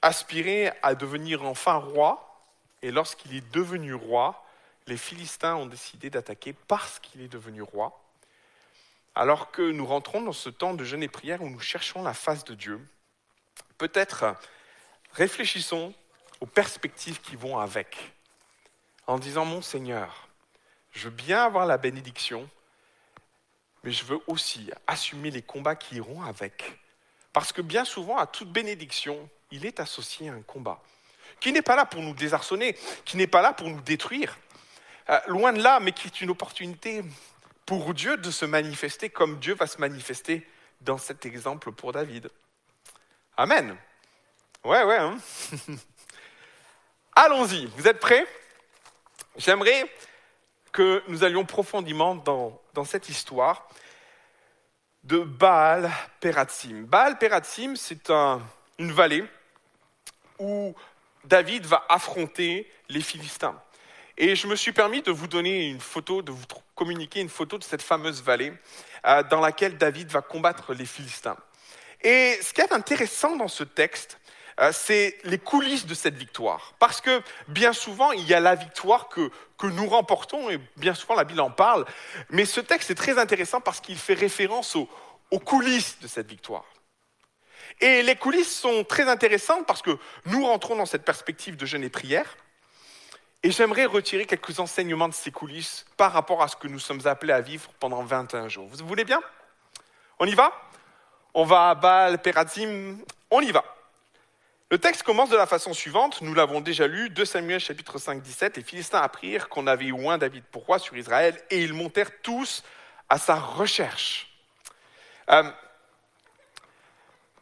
aspirait 0.00 0.78
à 0.80 0.94
devenir 0.94 1.42
enfin 1.42 1.74
roi, 1.74 2.46
et 2.82 2.92
lorsqu'il 2.92 3.34
est 3.34 3.52
devenu 3.52 3.94
roi, 3.94 4.46
les 4.86 4.96
Philistins 4.96 5.56
ont 5.56 5.66
décidé 5.66 6.08
d'attaquer 6.08 6.52
parce 6.68 7.00
qu'il 7.00 7.20
est 7.20 7.32
devenu 7.32 7.62
roi. 7.62 8.00
Alors 9.14 9.50
que 9.50 9.62
nous 9.62 9.86
rentrons 9.86 10.22
dans 10.22 10.32
ce 10.32 10.48
temps 10.48 10.74
de 10.74 10.84
jeûne 10.84 11.02
et 11.02 11.08
prière 11.08 11.42
où 11.42 11.48
nous 11.48 11.60
cherchons 11.60 12.02
la 12.02 12.14
face 12.14 12.44
de 12.44 12.54
Dieu, 12.54 12.80
peut-être 13.76 14.36
réfléchissons 15.12 15.92
aux 16.40 16.46
perspectives 16.46 17.20
qui 17.20 17.36
vont 17.36 17.58
avec, 17.58 18.14
en 19.06 19.18
disant, 19.18 19.44
mon 19.44 19.60
Seigneur, 19.60 20.28
je 20.92 21.04
veux 21.04 21.14
bien 21.14 21.44
avoir 21.44 21.66
la 21.66 21.78
bénédiction, 21.78 22.48
mais 23.84 23.92
je 23.92 24.04
veux 24.04 24.20
aussi 24.26 24.70
assumer 24.86 25.30
les 25.30 25.42
combats 25.42 25.76
qui 25.76 25.96
iront 25.96 26.22
avec. 26.22 26.78
Parce 27.32 27.52
que 27.52 27.62
bien 27.62 27.84
souvent, 27.84 28.18
à 28.18 28.26
toute 28.26 28.50
bénédiction, 28.50 29.28
il 29.50 29.66
est 29.66 29.80
associé 29.80 30.28
à 30.28 30.34
un 30.34 30.42
combat, 30.42 30.82
qui 31.40 31.52
n'est 31.52 31.62
pas 31.62 31.76
là 31.76 31.84
pour 31.84 32.00
nous 32.00 32.14
désarçonner, 32.14 32.76
qui 33.04 33.16
n'est 33.16 33.26
pas 33.26 33.42
là 33.42 33.52
pour 33.52 33.68
nous 33.68 33.80
détruire, 33.80 34.38
euh, 35.10 35.20
loin 35.26 35.52
de 35.52 35.62
là, 35.62 35.80
mais 35.80 35.92
qui 35.92 36.06
est 36.06 36.20
une 36.20 36.30
opportunité 36.30 37.02
pour 37.80 37.94
Dieu 37.94 38.18
de 38.18 38.30
se 38.30 38.44
manifester 38.44 39.08
comme 39.08 39.38
Dieu 39.38 39.54
va 39.54 39.66
se 39.66 39.80
manifester 39.80 40.46
dans 40.82 40.98
cet 40.98 41.24
exemple 41.24 41.72
pour 41.72 41.92
David. 41.92 42.28
Amen. 43.34 43.74
Ouais, 44.62 44.84
ouais. 44.84 44.98
Hein. 44.98 45.16
Allons-y, 47.16 47.64
vous 47.64 47.88
êtes 47.88 47.98
prêts? 47.98 48.26
J'aimerais 49.38 49.90
que 50.70 51.02
nous 51.08 51.24
allions 51.24 51.46
profondément 51.46 52.14
dans, 52.14 52.84
cette 52.84 53.08
histoire 53.08 53.66
de 55.02 55.20
Baal 55.20 55.90
Peratsim. 56.20 56.82
Baal 56.82 57.16
Peratsim, 57.16 57.74
c'est 57.76 58.10
un, 58.10 58.42
une 58.78 58.92
vallée 58.92 59.24
où 60.38 60.74
David 61.24 61.64
va 61.64 61.86
affronter 61.88 62.70
les 62.90 63.00
Philistins. 63.00 63.58
Et 64.18 64.36
je 64.36 64.46
me 64.46 64.56
suis 64.56 64.72
permis 64.72 65.02
de 65.02 65.10
vous 65.10 65.26
donner 65.26 65.68
une 65.68 65.80
photo, 65.80 66.22
de 66.22 66.32
vous 66.32 66.44
communiquer 66.74 67.20
une 67.20 67.28
photo 67.28 67.58
de 67.58 67.64
cette 67.64 67.82
fameuse 67.82 68.22
vallée 68.22 68.52
euh, 69.06 69.22
dans 69.24 69.40
laquelle 69.40 69.78
David 69.78 70.08
va 70.10 70.20
combattre 70.20 70.74
les 70.74 70.86
Philistins. 70.86 71.36
Et 72.02 72.38
ce 72.42 72.52
qui 72.52 72.60
est 72.60 72.72
intéressant 72.72 73.36
dans 73.36 73.48
ce 73.48 73.64
texte, 73.64 74.18
euh, 74.60 74.70
c'est 74.72 75.16
les 75.24 75.38
coulisses 75.38 75.86
de 75.86 75.94
cette 75.94 76.16
victoire. 76.16 76.74
Parce 76.78 77.00
que 77.00 77.22
bien 77.48 77.72
souvent, 77.72 78.12
il 78.12 78.26
y 78.26 78.34
a 78.34 78.40
la 78.40 78.54
victoire 78.54 79.08
que, 79.08 79.30
que 79.56 79.66
nous 79.66 79.86
remportons, 79.86 80.50
et 80.50 80.60
bien 80.76 80.94
souvent 80.94 81.14
la 81.14 81.24
Bible 81.24 81.40
en 81.40 81.50
parle, 81.50 81.86
mais 82.28 82.44
ce 82.44 82.60
texte 82.60 82.90
est 82.90 82.96
très 82.96 83.18
intéressant 83.18 83.60
parce 83.60 83.80
qu'il 83.80 83.96
fait 83.96 84.14
référence 84.14 84.76
aux, 84.76 84.88
aux 85.30 85.38
coulisses 85.38 85.98
de 86.00 86.08
cette 86.08 86.28
victoire. 86.28 86.64
Et 87.80 88.02
les 88.02 88.16
coulisses 88.16 88.54
sont 88.54 88.84
très 88.84 89.08
intéressantes 89.08 89.66
parce 89.66 89.80
que 89.80 89.98
nous 90.26 90.44
rentrons 90.46 90.76
dans 90.76 90.86
cette 90.86 91.04
perspective 91.04 91.56
de 91.56 91.64
jeûne 91.64 91.84
et 91.84 91.88
prière. 91.88 92.36
Et 93.44 93.50
j'aimerais 93.50 93.86
retirer 93.86 94.24
quelques 94.24 94.60
enseignements 94.60 95.08
de 95.08 95.14
ces 95.14 95.32
coulisses 95.32 95.84
par 95.96 96.12
rapport 96.12 96.42
à 96.42 96.48
ce 96.48 96.54
que 96.54 96.68
nous 96.68 96.78
sommes 96.78 97.06
appelés 97.06 97.32
à 97.32 97.40
vivre 97.40 97.70
pendant 97.80 98.02
21 98.04 98.48
jours. 98.48 98.68
Vous 98.70 98.86
voulez 98.86 99.04
bien? 99.04 99.20
On 100.20 100.26
y 100.26 100.34
va? 100.34 100.52
On 101.34 101.44
va 101.44 101.70
à 101.70 101.74
Baal, 101.74 102.22
Perazim, 102.22 102.98
on 103.30 103.40
y 103.40 103.50
va. 103.50 103.64
Le 104.70 104.78
texte 104.78 105.02
commence 105.02 105.28
de 105.28 105.36
la 105.36 105.46
façon 105.46 105.74
suivante, 105.74 106.22
nous 106.22 106.32
l'avons 106.32 106.60
déjà 106.60 106.86
lu, 106.86 107.10
2 107.10 107.24
Samuel 107.24 107.60
chapitre 107.60 107.98
5, 107.98 108.22
17, 108.22 108.56
les 108.56 108.62
Philistins 108.62 109.00
apprirent 109.00 109.48
qu'on 109.48 109.66
avait 109.66 109.92
oint 109.92 110.16
David 110.18 110.44
pour 110.44 110.64
roi 110.64 110.78
sur 110.78 110.96
Israël 110.96 111.38
et 111.50 111.62
ils 111.62 111.74
montèrent 111.74 112.22
tous 112.22 112.62
à 113.08 113.18
sa 113.18 113.34
recherche. 113.34 114.32
Euh, 115.30 115.50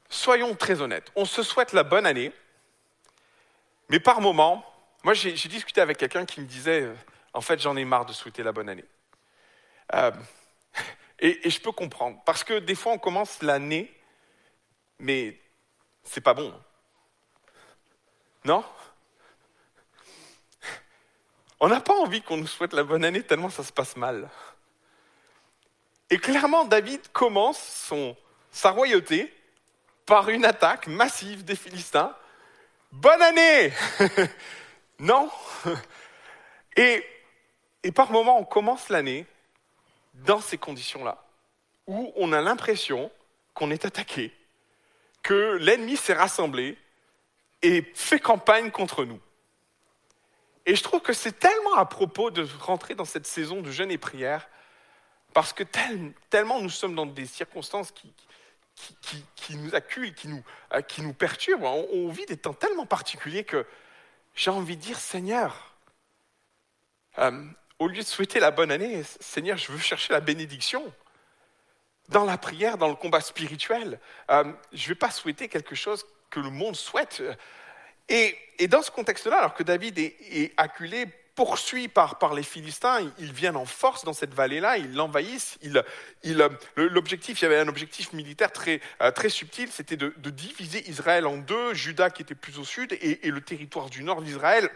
soyons 0.09 0.57
très 0.57 0.81
honnêtes, 0.81 1.13
on 1.15 1.25
se 1.25 1.43
souhaite 1.43 1.73
la 1.73 1.85
bonne 1.85 2.07
année, 2.07 2.33
mais 3.91 4.01
par 4.01 4.21
moments, 4.21 4.65
moi 5.03 5.15
j'ai 5.15 5.33
discuté 5.49 5.81
avec 5.81 5.97
quelqu'un 5.99 6.27
qui 6.27 6.41
me 6.41 6.47
disait, 6.47 6.83
euh, 6.83 6.95
en 7.33 7.41
fait 7.41 7.61
j'en 7.61 7.77
ai 7.77 7.85
marre 7.85 8.07
de 8.07 8.13
souhaiter 8.13 8.43
la 8.43 8.53
bonne 8.53 8.69
année. 8.69 8.85
Euh, 9.95 10.13
et, 11.19 11.47
et, 11.47 11.51
je 11.51 11.61
peux 11.61 11.73
comprendre, 11.73 12.21
parce 12.25 12.45
que 12.45 12.59
des 12.59 12.75
fois 12.75 12.93
on 12.93 12.99
commence 12.99 13.43
l'année, 13.43 13.95
mais 14.99 15.41
c'est 16.03 16.21
pas 16.21 16.35
bon. 16.35 16.55
Non? 18.45 18.65
On 21.61 21.69
n'a 21.69 21.81
pas 21.81 21.95
envie 21.95 22.23
qu'on 22.23 22.39
nous 22.39 22.47
souhaite 22.47 22.73
la 22.73 22.85
bonne 22.85 23.05
année 23.05 23.23
tellement 23.23 23.51
ça 23.51 23.63
se 23.63 23.73
passe 23.73 23.97
mal. 23.97 24.31
Et 26.09 26.19
clairement, 26.19 26.65
David 26.65 27.01
commence 27.13 27.59
son, 27.59 28.17
sa 28.51 28.71
royauté 28.71 29.33
par 30.07 30.29
une 30.29 30.45
attaque 30.45 30.89
massive 30.89 31.45
des 31.45 31.55
Philistins. 31.55 32.15
Bonne 32.91 33.23
année 33.23 33.73
Non 35.01 35.31
et, 36.77 37.05
et 37.83 37.91
par 37.91 38.13
moments, 38.13 38.39
on 38.39 38.45
commence 38.45 38.89
l'année 38.89 39.27
dans 40.15 40.41
ces 40.41 40.59
conditions-là, 40.59 41.25
où 41.87 42.13
on 42.17 42.33
a 42.33 42.41
l'impression 42.41 43.11
qu'on 43.55 43.71
est 43.71 43.85
attaqué, 43.85 44.33
que 45.23 45.57
l'ennemi 45.61 45.97
s'est 45.97 46.15
rassemblé 46.15 46.79
et 47.63 47.83
fait 47.95 48.21
campagne 48.21 48.71
contre 48.71 49.05
nous. 49.05 49.21
Et 50.67 50.77
je 50.77 50.83
trouve 50.83 51.01
que 51.01 51.13
c'est 51.13 51.39
tellement 51.39 51.75
à 51.75 51.87
propos 51.87 52.31
de 52.31 52.47
rentrer 52.61 52.95
dans 52.95 53.05
cette 53.05 53.27
saison 53.27 53.61
de 53.61 53.71
jeûne 53.71 53.91
et 53.91 53.99
prière, 53.99 54.49
parce 55.33 55.53
que 55.53 55.65
tellement 56.29 56.61
nous 56.61 56.71
sommes 56.71 56.95
dans 56.95 57.07
des 57.07 57.27
circonstances 57.27 57.91
qui, 57.93 58.13
qui, 59.37 59.57
nous 59.57 59.75
acculent, 59.75 60.15
qui 60.15 60.29
nous, 60.29 60.43
euh, 60.73 60.81
qui 60.83 61.03
nous 61.03 61.13
perturbent. 61.13 61.65
On, 61.93 62.09
vit 62.09 62.27
des 62.27 62.37
temps 62.37 62.55
tellement 62.55 62.87
particuliers 62.87 63.45
que 63.45 63.67
j'ai 64.35 64.51
envie 64.51 64.77
de 64.77 64.83
dire, 64.83 64.99
Seigneur, 64.99 65.75
euh, 67.19 67.45
au 67.79 67.89
lieu 67.89 68.03
de 68.03 68.07
souhaiter 68.07 68.41
la 68.41 68.51
bonne 68.51 68.71
année, 68.71 69.03
Seigneur, 69.21 69.57
je 69.57 69.73
veux 69.73 69.79
chercher 69.79 70.13
la 70.13 70.21
bénédiction. 70.21 70.93
Dans 72.09 72.25
la 72.25 72.39
prière, 72.39 72.77
dans 72.77 72.89
le 72.89 72.95
combat 72.95 73.21
spirituel, 73.21 74.01
euh, 74.31 74.45
je 74.73 74.85
ne 74.85 74.89
vais 74.89 74.95
pas 74.95 75.11
souhaiter 75.11 75.49
quelque 75.49 75.75
chose 75.75 76.05
que 76.29 76.41
le 76.41 76.51
monde 76.51 76.77
souhaite. 76.77 77.23
Et, 78.09 78.37
dans 78.69 78.83
ce 78.83 78.91
contexte-là, 78.91 79.39
alors 79.39 79.55
que 79.55 79.63
David 79.63 79.99
est, 79.99 80.17
est 80.21 80.55
acculé 80.57 81.07
poursuit 81.35 81.89
par, 81.89 82.19
par 82.19 82.35
les 82.35 82.43
Philistins, 82.43 83.11
ils 83.19 83.33
viennent 83.33 83.57
en 83.57 83.65
force 83.65 84.05
dans 84.05 84.13
cette 84.13 84.35
vallée-là, 84.35 84.79
ils 84.79 84.95
l'envahissent. 84.95 85.59
l'objectif, 86.77 87.41
il 87.41 87.45
y 87.45 87.47
avait 87.47 87.59
un 87.59 87.69
objectif 87.69 88.13
militaire 88.13 88.53
très, 88.53 88.81
euh, 89.03 89.11
très 89.11 89.29
subtil, 89.29 89.71
c'était 89.71 89.97
de, 89.97 90.13
diviser 90.31 90.89
Israël 90.89 91.27
en 91.27 91.37
deux, 91.37 91.75
Juda 91.75 92.11
qui 92.11 92.23
était 92.23 92.35
plus 92.35 92.59
au 92.59 92.65
sud 92.65 92.97
et, 93.01 93.19
le 93.31 93.41
territoire 93.41 93.91
du 93.91 94.03
nord 94.03 94.23
d'Israël. 94.23 94.71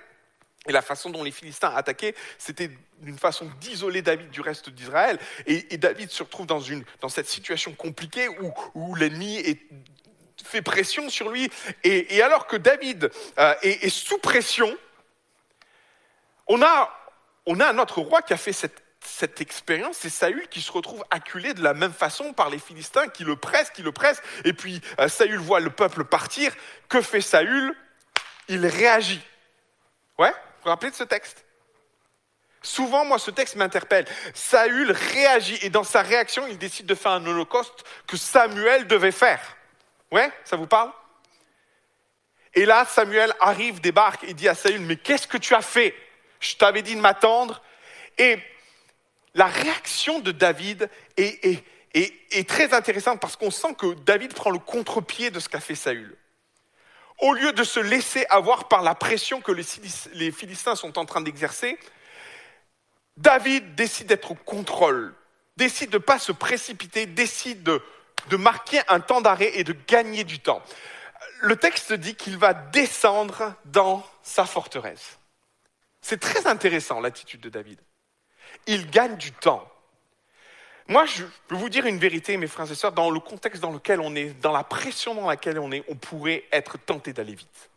Et 0.66 0.72
la 0.72 0.82
façon 0.82 1.10
dont 1.10 1.22
les 1.22 1.30
Philistins 1.30 1.72
attaquaient, 1.74 2.14
c'était 2.38 2.70
d'une 3.00 3.18
façon 3.18 3.50
d'isoler 3.60 4.00
David 4.00 4.30
du 4.30 4.40
reste 4.40 4.70
d'Israël. 4.70 5.18
Et, 5.46 5.76
David 5.76 6.10
se 6.10 6.22
retrouve 6.22 6.46
dans, 6.46 6.60
une, 6.60 6.84
dans 7.00 7.10
cette 7.10 7.28
situation 7.28 7.72
compliquée 7.72 8.28
où, 8.28 8.52
où 8.74 8.94
l'ennemi 8.94 9.42
fait 10.44 10.62
pression 10.62 11.08
sur 11.08 11.30
lui. 11.30 11.50
Et, 11.82 12.22
alors 12.22 12.46
que 12.46 12.56
David 12.56 13.10
euh, 13.38 13.54
est, 13.62 13.88
sous 13.88 14.18
pression, 14.18 14.76
on 16.46 16.62
a, 16.62 16.90
on 17.46 17.60
a 17.60 17.68
un 17.68 17.78
autre 17.78 18.00
roi 18.00 18.22
qui 18.22 18.32
a 18.32 18.36
fait 18.36 18.52
cette, 18.52 18.82
cette 19.00 19.40
expérience, 19.40 19.98
c'est 19.98 20.10
Saül 20.10 20.48
qui 20.48 20.60
se 20.60 20.72
retrouve 20.72 21.04
acculé 21.10 21.54
de 21.54 21.62
la 21.62 21.74
même 21.74 21.92
façon 21.92 22.32
par 22.32 22.50
les 22.50 22.58
Philistins 22.58 23.08
qui 23.08 23.24
le 23.24 23.36
pressent, 23.36 23.70
qui 23.70 23.82
le 23.82 23.92
pressent, 23.92 24.22
et 24.44 24.52
puis 24.52 24.80
euh, 24.98 25.08
Saül 25.08 25.38
voit 25.38 25.60
le 25.60 25.70
peuple 25.70 26.04
partir. 26.04 26.52
Que 26.88 27.00
fait 27.00 27.20
Saül? 27.20 27.74
Il 28.48 28.66
réagit. 28.66 29.22
Ouais 30.18 30.30
Vous 30.30 30.64
vous 30.64 30.70
rappelez 30.70 30.90
de 30.90 30.96
ce 30.96 31.04
texte? 31.04 31.44
Souvent, 32.62 33.04
moi, 33.04 33.18
ce 33.18 33.30
texte 33.30 33.56
m'interpelle. 33.56 34.06
Saül 34.32 34.90
réagit 34.90 35.58
et 35.60 35.70
dans 35.70 35.84
sa 35.84 36.00
réaction, 36.02 36.46
il 36.46 36.56
décide 36.56 36.86
de 36.86 36.94
faire 36.94 37.12
un 37.12 37.26
holocauste 37.26 37.84
que 38.06 38.16
Samuel 38.16 38.86
devait 38.86 39.12
faire. 39.12 39.56
Ouais 40.10 40.32
Ça 40.44 40.56
vous 40.56 40.66
parle? 40.66 40.90
Et 42.54 42.66
là, 42.66 42.86
Samuel 42.86 43.34
arrive, 43.40 43.80
débarque 43.80 44.24
et 44.24 44.32
dit 44.32 44.48
à 44.48 44.54
Saül, 44.54 44.80
mais 44.80 44.96
qu'est-ce 44.96 45.26
que 45.26 45.36
tu 45.36 45.54
as 45.54 45.62
fait? 45.62 45.94
Je 46.44 46.56
t'avais 46.56 46.82
dit 46.82 46.94
de 46.94 47.00
m'attendre. 47.00 47.62
Et 48.18 48.38
la 49.34 49.46
réaction 49.46 50.20
de 50.20 50.30
David 50.32 50.88
est, 51.16 52.48
très 52.48 52.74
intéressante 52.74 53.20
parce 53.20 53.36
qu'on 53.36 53.50
sent 53.50 53.74
que 53.78 53.94
David 53.94 54.34
prend 54.34 54.50
le 54.50 54.58
contre-pied 54.58 55.30
de 55.30 55.40
ce 55.40 55.48
qu'a 55.48 55.60
fait 55.60 55.74
Saül. 55.74 56.16
Au 57.20 57.32
lieu 57.32 57.52
de 57.52 57.64
se 57.64 57.80
laisser 57.80 58.26
avoir 58.28 58.68
par 58.68 58.82
la 58.82 58.94
pression 58.94 59.40
que 59.40 59.52
les 59.52 60.32
Philistins 60.32 60.74
sont 60.74 60.98
en 60.98 61.04
train 61.04 61.20
d'exercer, 61.20 61.78
David 63.16 63.74
décide 63.76 64.08
d'être 64.08 64.32
au 64.32 64.34
contrôle, 64.34 65.14
décide 65.56 65.90
de 65.90 65.98
ne 65.98 66.02
pas 66.02 66.18
se 66.18 66.32
précipiter, 66.32 67.06
décide 67.06 67.62
de, 67.62 67.80
de 68.28 68.36
marquer 68.36 68.80
un 68.88 69.00
temps 69.00 69.20
d'arrêt 69.20 69.52
et 69.54 69.64
de 69.64 69.74
gagner 69.86 70.24
du 70.24 70.40
temps. 70.40 70.62
Le 71.40 71.56
texte 71.56 71.92
dit 71.92 72.16
qu'il 72.16 72.36
va 72.36 72.54
descendre 72.54 73.54
dans 73.66 74.04
sa 74.22 74.46
forteresse. 74.46 75.18
C'est 76.04 76.20
très 76.20 76.46
intéressant 76.46 77.00
l'attitude 77.00 77.40
de 77.40 77.48
David. 77.48 77.80
Il 78.66 78.90
gagne 78.90 79.16
du 79.16 79.32
temps. 79.32 79.66
Moi, 80.86 81.06
je 81.06 81.24
peux 81.48 81.54
vous 81.54 81.70
dire 81.70 81.86
une 81.86 81.96
vérité, 81.96 82.36
mes 82.36 82.46
frères 82.46 82.70
et 82.70 82.74
sœurs, 82.74 82.92
dans 82.92 83.08
le 83.08 83.20
contexte 83.20 83.62
dans 83.62 83.70
lequel 83.70 84.00
on 84.00 84.14
est, 84.14 84.38
dans 84.42 84.52
la 84.52 84.64
pression 84.64 85.14
dans 85.14 85.26
laquelle 85.26 85.58
on 85.58 85.72
est, 85.72 85.82
on 85.88 85.94
pourrait 85.94 86.44
être 86.52 86.76
tenté 86.76 87.14
d'aller 87.14 87.34
vite. 87.34 87.70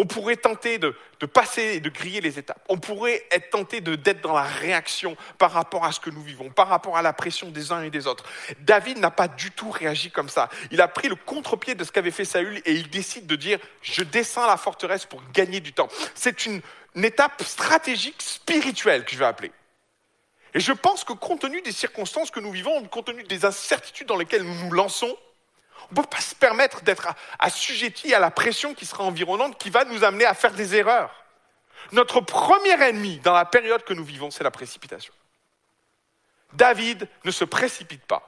On 0.00 0.06
pourrait 0.06 0.36
tenter 0.36 0.78
de, 0.78 0.94
passer 1.26 1.74
et 1.74 1.80
de 1.80 1.90
griller 1.90 2.22
les 2.22 2.38
étapes. 2.38 2.64
On 2.70 2.78
pourrait 2.78 3.22
être 3.30 3.50
tenté 3.50 3.82
d'être 3.82 4.22
dans 4.22 4.32
la 4.32 4.44
réaction 4.44 5.14
par 5.36 5.52
rapport 5.52 5.84
à 5.84 5.92
ce 5.92 6.00
que 6.00 6.08
nous 6.08 6.22
vivons, 6.22 6.48
par 6.48 6.68
rapport 6.68 6.96
à 6.96 7.02
la 7.02 7.12
pression 7.12 7.50
des 7.50 7.70
uns 7.70 7.82
et 7.82 7.90
des 7.90 8.06
autres. 8.06 8.24
David 8.60 8.96
n'a 8.96 9.10
pas 9.10 9.28
du 9.28 9.50
tout 9.50 9.70
réagi 9.70 10.10
comme 10.10 10.30
ça. 10.30 10.48
Il 10.70 10.80
a 10.80 10.88
pris 10.88 11.08
le 11.08 11.16
contre-pied 11.16 11.74
de 11.74 11.84
ce 11.84 11.92
qu'avait 11.92 12.12
fait 12.12 12.24
Saül 12.24 12.62
et 12.64 12.72
il 12.72 12.88
décide 12.88 13.26
de 13.26 13.36
dire 13.36 13.58
je 13.82 14.02
descends 14.02 14.44
à 14.44 14.46
la 14.46 14.56
forteresse 14.56 15.04
pour 15.04 15.22
gagner 15.34 15.60
du 15.60 15.74
temps. 15.74 15.88
C'est 16.14 16.46
une, 16.46 16.62
une 16.94 17.04
étape 17.04 17.42
stratégique 17.42 18.22
spirituelle 18.22 19.04
que 19.04 19.12
je 19.12 19.18
vais 19.18 19.26
appeler. 19.26 19.52
Et 20.54 20.60
je 20.60 20.72
pense 20.72 21.04
que 21.04 21.12
compte 21.12 21.42
tenu 21.42 21.60
des 21.60 21.72
circonstances 21.72 22.30
que 22.30 22.40
nous 22.40 22.52
vivons, 22.52 22.82
compte 22.86 23.08
tenu 23.08 23.22
des 23.24 23.44
incertitudes 23.44 24.08
dans 24.08 24.16
lesquelles 24.16 24.44
nous 24.44 24.64
nous 24.64 24.72
lançons, 24.72 25.14
on 25.88 25.94
ne 25.94 26.02
peut 26.02 26.08
pas 26.08 26.20
se 26.20 26.34
permettre 26.34 26.82
d'être 26.82 27.08
assujetti 27.38 28.14
à 28.14 28.18
la 28.18 28.30
pression 28.30 28.74
qui 28.74 28.86
sera 28.86 29.04
environnante, 29.04 29.58
qui 29.58 29.70
va 29.70 29.84
nous 29.84 30.04
amener 30.04 30.24
à 30.24 30.34
faire 30.34 30.52
des 30.52 30.74
erreurs. 30.76 31.14
Notre 31.92 32.20
premier 32.20 32.80
ennemi 32.82 33.18
dans 33.20 33.32
la 33.32 33.44
période 33.44 33.82
que 33.84 33.94
nous 33.94 34.04
vivons, 34.04 34.30
c'est 34.30 34.44
la 34.44 34.50
précipitation. 34.50 35.12
David 36.52 37.08
ne 37.24 37.30
se 37.30 37.44
précipite 37.44 38.04
pas. 38.06 38.26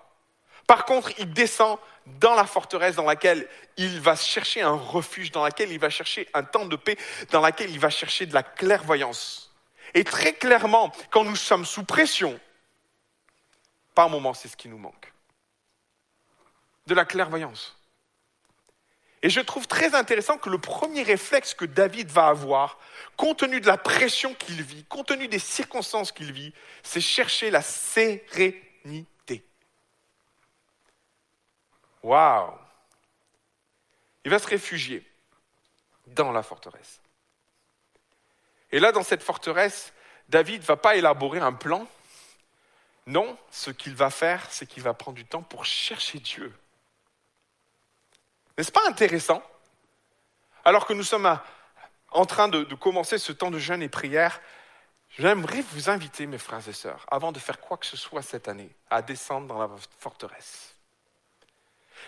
Par 0.66 0.84
contre, 0.84 1.12
il 1.18 1.32
descend 1.32 1.78
dans 2.07 2.34
la 2.34 2.44
forteresse 2.44 2.96
dans 2.96 3.05
laquelle 3.05 3.48
il 3.76 4.00
va 4.00 4.16
chercher 4.16 4.62
un 4.62 4.74
refuge, 4.74 5.30
dans 5.30 5.42
laquelle 5.42 5.70
il 5.70 5.78
va 5.78 5.90
chercher 5.90 6.28
un 6.34 6.42
temps 6.42 6.66
de 6.66 6.76
paix, 6.76 6.96
dans 7.30 7.40
laquelle 7.40 7.70
il 7.70 7.78
va 7.78 7.90
chercher 7.90 8.26
de 8.26 8.34
la 8.34 8.42
clairvoyance. 8.42 9.53
Et 9.94 10.05
très 10.05 10.32
clairement, 10.32 10.92
quand 11.11 11.24
nous 11.24 11.36
sommes 11.36 11.64
sous 11.64 11.84
pression, 11.84 12.38
par 13.94 14.09
moments, 14.09 14.34
c'est 14.34 14.48
ce 14.48 14.57
qui 14.57 14.68
nous 14.68 14.78
manque. 14.78 15.11
De 16.86 16.94
la 16.94 17.04
clairvoyance. 17.04 17.76
Et 19.22 19.30
je 19.30 19.40
trouve 19.40 19.68
très 19.68 19.94
intéressant 19.94 20.36
que 20.36 20.50
le 20.50 20.58
premier 20.58 21.04
réflexe 21.04 21.54
que 21.54 21.64
David 21.64 22.10
va 22.10 22.26
avoir, 22.26 22.78
compte 23.16 23.38
tenu 23.38 23.60
de 23.60 23.68
la 23.68 23.78
pression 23.78 24.34
qu'il 24.34 24.62
vit, 24.62 24.84
compte 24.84 25.06
tenu 25.06 25.28
des 25.28 25.38
circonstances 25.38 26.10
qu'il 26.10 26.32
vit, 26.32 26.52
c'est 26.82 27.00
chercher 27.00 27.50
la 27.50 27.62
sérénité. 27.62 29.46
Waouh 32.02 32.52
Il 34.24 34.30
va 34.32 34.40
se 34.40 34.48
réfugier 34.48 35.06
dans 36.08 36.32
la 36.32 36.42
forteresse. 36.42 37.00
Et 38.72 38.80
là, 38.80 38.90
dans 38.90 39.04
cette 39.04 39.22
forteresse, 39.22 39.92
David 40.28 40.62
ne 40.62 40.66
va 40.66 40.76
pas 40.76 40.96
élaborer 40.96 41.38
un 41.38 41.52
plan. 41.52 41.86
Non, 43.06 43.38
ce 43.52 43.70
qu'il 43.70 43.94
va 43.94 44.10
faire, 44.10 44.50
c'est 44.50 44.66
qu'il 44.66 44.82
va 44.82 44.94
prendre 44.94 45.16
du 45.16 45.26
temps 45.26 45.42
pour 45.42 45.64
chercher 45.64 46.18
Dieu. 46.18 46.52
N'est-ce 48.57 48.72
pas 48.72 48.86
intéressant? 48.88 49.42
Alors 50.64 50.86
que 50.86 50.92
nous 50.92 51.03
sommes 51.03 51.38
en 52.11 52.26
train 52.26 52.48
de, 52.48 52.64
de 52.64 52.74
commencer 52.74 53.18
ce 53.18 53.32
temps 53.32 53.50
de 53.50 53.59
jeûne 53.59 53.82
et 53.82 53.88
prière, 53.88 54.40
j'aimerais 55.18 55.62
vous 55.72 55.90
inviter, 55.90 56.26
mes 56.26 56.38
frères 56.38 56.66
et 56.68 56.72
sœurs, 56.72 57.07
avant 57.11 57.32
de 57.32 57.38
faire 57.38 57.61
quoi 57.61 57.76
que 57.76 57.86
ce 57.86 57.96
soit 57.96 58.22
cette 58.22 58.48
année, 58.48 58.70
à 58.90 59.03
descendre 59.03 59.46
dans 59.46 59.59
la 59.59 59.70
forteresse. 59.98 60.72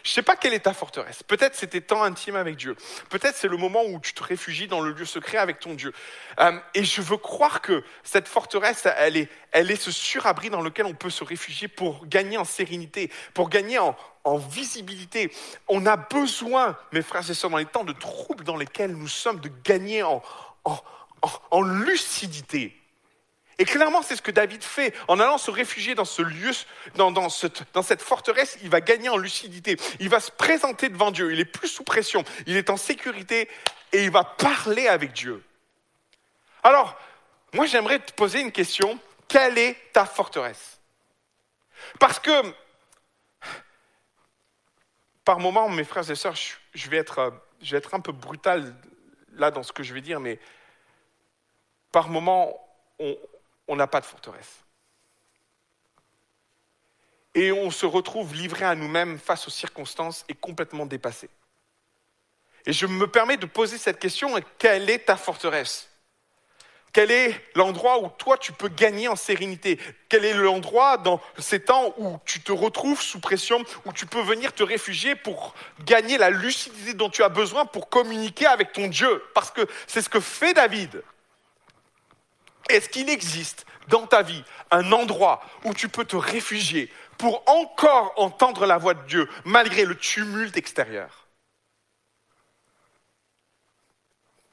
Je 0.03 0.11
ne 0.11 0.15
sais 0.15 0.23
pas 0.23 0.37
quelle 0.37 0.53
est 0.55 0.61
ta 0.61 0.75
forteresse. 0.75 1.23
Peut-être 1.23 1.55
c'est 1.55 1.69
tes 1.69 1.81
temps 1.81 2.03
intimes 2.03 2.37
avec 2.37 2.57
Dieu. 2.57 2.77
Peut-être 3.11 3.37
c'est 3.37 3.49
le 3.49 3.57
moment 3.57 3.85
où 3.85 4.01
tu 4.01 4.13
te 4.13 4.23
réfugies 4.23 4.67
dans 4.67 4.81
le 4.81 4.91
lieu 4.91 5.05
secret 5.05 5.39
avec 5.39 5.61
ton 5.61 5.75
Dieu. 5.75 5.93
Euh, 6.41 6.59
et 6.75 6.85
je 6.85 7.01
veux 7.01 7.17
croire 7.17 7.63
que 7.63 7.85
cette 8.03 8.29
forteresse, 8.29 8.87
elle 8.99 9.17
est, 9.17 9.31
elle 9.53 9.71
est 9.71 9.77
ce 9.81 9.93
surabri 9.93 10.51
dans 10.51 10.61
lequel 10.61 10.87
on 10.87 10.95
peut 10.95 11.11
se 11.11 11.25
réfugier 11.25 11.69
pour 11.69 12.07
gagner 12.07 12.37
en 12.37 12.45
sérénité, 12.45 13.11
pour 13.33 13.49
gagner 13.49 13.79
en, 13.79 13.97
en 14.25 14.39
visibilité. 14.39 15.33
On 15.69 15.87
a 15.87 15.97
besoin, 15.97 16.77
mes 16.93 17.03
frères 17.03 17.29
et 17.31 17.35
sœurs, 17.35 17.51
dans 17.51 17.59
les 17.59 17.67
temps 17.67 17.85
de 17.85 17.93
troubles 17.93 18.45
dans 18.45 18.57
lesquels 18.57 18.93
nous 18.93 19.09
sommes, 19.09 19.41
de 19.41 19.51
gagner 19.65 20.03
en, 20.03 20.23
en, 20.65 20.79
en- 21.51 21.63
lucidité. 21.63 22.81
Et 23.59 23.65
clairement, 23.65 24.03
c'est 24.03 24.17
ce 24.17 24.23
que 24.23 24.33
David 24.33 24.65
fait. 24.65 24.93
En 25.07 25.21
allant 25.21 25.39
se 25.39 25.51
réfugier 25.51 25.95
dans 25.95 26.05
ce 26.05 26.23
lieu, 26.23 26.51
dans, 26.97 27.13
dans 27.13 27.29
dans 27.73 27.83
cette 27.83 28.03
forteresse, 28.03 28.59
il 28.63 28.69
va 28.71 28.81
gagner 28.81 29.09
en 29.09 29.17
lucidité. 29.17 29.77
Il 30.01 30.09
va 30.09 30.19
se 30.19 30.33
présenter 30.33 30.89
devant 30.89 31.13
Dieu. 31.13 31.33
Il 31.33 31.39
est 31.39 31.45
plus 31.45 31.69
sous 31.69 31.85
pression. 31.85 32.25
Il 32.47 32.57
est 32.57 32.69
en 32.69 32.77
sécurité 32.77 33.49
et 33.93 34.05
il 34.05 34.11
va 34.11 34.25
parler 34.25 34.89
avec 34.89 35.13
Dieu. 35.13 35.45
Alors, 36.65 36.99
moi, 37.53 37.67
j'aimerais 37.67 38.01
te 38.01 38.13
poser 38.13 38.41
une 38.41 38.51
question. 38.51 38.99
Quelle 39.29 39.57
est 39.57 39.77
ta 39.93 40.05
forteresse? 40.05 40.81
Parce 42.01 42.19
que, 42.19 42.33
par 45.25 45.39
moments, 45.39 45.69
mes 45.69 45.85
frères 45.85 46.11
et 46.11 46.15
sœurs, 46.15 46.35
je, 46.75 46.91
vais 46.91 46.99
être, 46.99 47.19
euh, 47.19 47.31
je 47.63 47.73
vais 47.73 47.79
être 47.79 47.95
un 47.95 48.01
peu 48.01 48.13
brutal 48.13 48.75
là 49.33 49.51
dans 49.51 49.63
ce 49.63 49.73
que 49.73 49.83
je 49.83 49.95
vais 49.95 50.01
dire, 50.01 50.21
mais 50.21 50.39
par 51.91 52.09
moments, 52.09 52.53
on 53.69 53.77
n'a 53.77 53.87
pas 53.87 54.01
de 54.01 54.07
forteresse. 54.07 54.65
Et 57.35 57.51
on 57.51 57.71
se 57.71 57.87
retrouve 57.87 58.35
livré 58.35 58.65
à 58.65 58.75
nous-mêmes 58.75 59.19
face 59.19 59.47
aux 59.49 59.51
circonstances 59.51 60.25
et 60.29 60.35
complètement 60.35 60.87
dépassé. 60.87 61.29
Et 62.67 62.73
je 62.73 62.87
me 62.87 63.07
permets 63.07 63.37
de 63.37 63.47
poser 63.47 63.77
cette 63.77 63.99
question, 63.99 64.35
quelle 64.59 64.89
est 64.89 65.07
ta 65.07 65.17
forteresse? 65.17 65.91
Quel 66.95 67.11
est 67.11 67.51
l'endroit 67.57 68.01
où 68.01 68.09
toi 68.09 68.39
tu 68.39 68.53
peux 68.53 68.69
gagner 68.69 69.09
en 69.09 69.17
sérénité? 69.17 69.81
Quel 70.09 70.25
est 70.25 70.33
l'endroit 70.33 70.97
dans 70.97 71.21
ces 71.39 71.59
temps 71.59 71.93
où 71.99 72.21
tu 72.25 72.41
te 72.41 72.53
retrouves 72.53 73.03
sous 73.03 73.19
pression, 73.19 73.65
où 73.85 73.93
tu 73.93 74.07
peux 74.07 74.23
venir 74.23 74.53
te 74.53 74.63
réfugier 74.63 75.17
pour 75.17 75.57
gagner 75.85 76.19
la 76.19 76.31
lucidité 76.31 76.95
dont 76.95 77.11
tu 77.11 77.25
as 77.25 77.29
besoin 77.29 77.67
pour 77.67 77.89
communiquer 77.89 78.47
avec 78.47 78.73
ton 78.73 78.87
Dieu? 78.87 79.25
Parce 79.35 79.51
que 79.51 79.67
c'est 79.89 80.03
ce 80.03 80.09
que 80.09 80.21
fait 80.21 80.55
David. 80.55 81.03
Est-ce 82.69 82.89
qu'il 82.89 83.11
existe 83.11 83.67
dans 83.89 84.07
ta 84.07 84.23
vie 84.23 84.45
un 84.71 84.93
endroit 84.93 85.43
où 85.65 85.75
tu 85.75 85.89
peux 85.89 86.05
te 86.05 86.17
réfugier 86.17 86.93
pour 87.19 87.43
encore 87.49 88.13
entendre 88.17 88.67
la 88.67 88.79
voix 88.79 88.95
de 88.95 89.05
Dieu 89.09 89.29
malgré 89.45 89.85
le 89.85 89.97
tumulte 89.97 90.57
extérieur? 90.57 91.27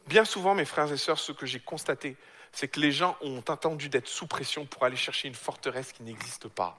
Bien 0.08 0.26
souvent, 0.26 0.56
mes 0.56 0.66
frères 0.66 0.92
et 0.92 0.98
sœurs, 0.98 1.20
ce 1.20 1.32
que 1.32 1.46
j'ai 1.46 1.60
constaté, 1.60 2.18
c'est 2.52 2.68
que 2.68 2.80
les 2.80 2.92
gens 2.92 3.18
ont 3.22 3.42
attendu 3.48 3.90
d'être 3.90 4.08
sous 4.08 4.28
pression 4.28 4.66
pour 4.66 4.84
aller 4.84 4.96
chercher 4.96 5.28
une 5.28 5.36
forteresse 5.36 5.92
qui 5.92 6.04
n'existe 6.04 6.48
pas. 6.48 6.78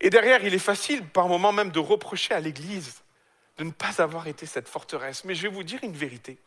Et 0.00 0.10
derrière, 0.10 0.44
il 0.44 0.52
est 0.52 0.58
facile 0.58 1.06
par 1.06 1.28
moments 1.28 1.52
même 1.52 1.70
de 1.70 1.78
reprocher 1.78 2.34
à 2.34 2.40
l'Église 2.40 3.02
de 3.58 3.64
ne 3.64 3.70
pas 3.70 4.02
avoir 4.02 4.26
été 4.26 4.46
cette 4.46 4.68
forteresse. 4.68 5.24
Mais 5.24 5.34
je 5.34 5.42
vais 5.42 5.54
vous 5.54 5.62
dire 5.62 5.82
une 5.84 5.92
vérité. 5.92 6.38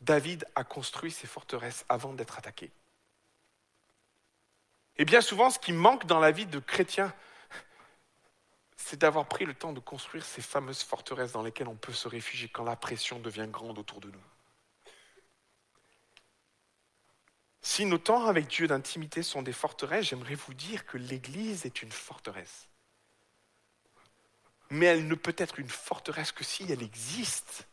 David 0.00 0.46
a 0.54 0.64
construit 0.64 1.10
ses 1.10 1.26
forteresses 1.26 1.84
avant 1.88 2.12
d'être 2.12 2.38
attaqué. 2.38 2.70
Et 4.96 5.04
bien 5.04 5.20
souvent, 5.20 5.50
ce 5.50 5.58
qui 5.58 5.72
manque 5.72 6.06
dans 6.06 6.20
la 6.20 6.30
vie 6.30 6.46
de 6.46 6.58
chrétien, 6.58 7.12
c'est 8.84 9.00
d'avoir 9.00 9.26
pris 9.26 9.44
le 9.44 9.54
temps 9.54 9.72
de 9.72 9.80
construire 9.80 10.24
ces 10.24 10.42
fameuses 10.42 10.82
forteresses 10.82 11.32
dans 11.32 11.42
lesquelles 11.42 11.68
on 11.68 11.76
peut 11.76 11.92
se 11.92 12.08
réfugier 12.08 12.48
quand 12.48 12.64
la 12.64 12.76
pression 12.76 13.20
devient 13.20 13.46
grande 13.48 13.78
autour 13.78 14.00
de 14.00 14.10
nous. 14.10 14.24
Si 17.62 17.86
nos 17.86 17.98
temps 17.98 18.26
avec 18.26 18.48
Dieu 18.48 18.66
d'intimité 18.66 19.22
sont 19.22 19.42
des 19.42 19.52
forteresses, 19.52 20.06
j'aimerais 20.06 20.34
vous 20.34 20.52
dire 20.52 20.84
que 20.84 20.98
l'Église 20.98 21.64
est 21.64 21.82
une 21.82 21.92
forteresse. 21.92 22.68
Mais 24.70 24.86
elle 24.86 25.06
ne 25.06 25.14
peut 25.14 25.36
être 25.38 25.60
une 25.60 25.68
forteresse 25.68 26.32
que 26.32 26.42
si 26.42 26.70
elle 26.70 26.82
existe. 26.82 27.68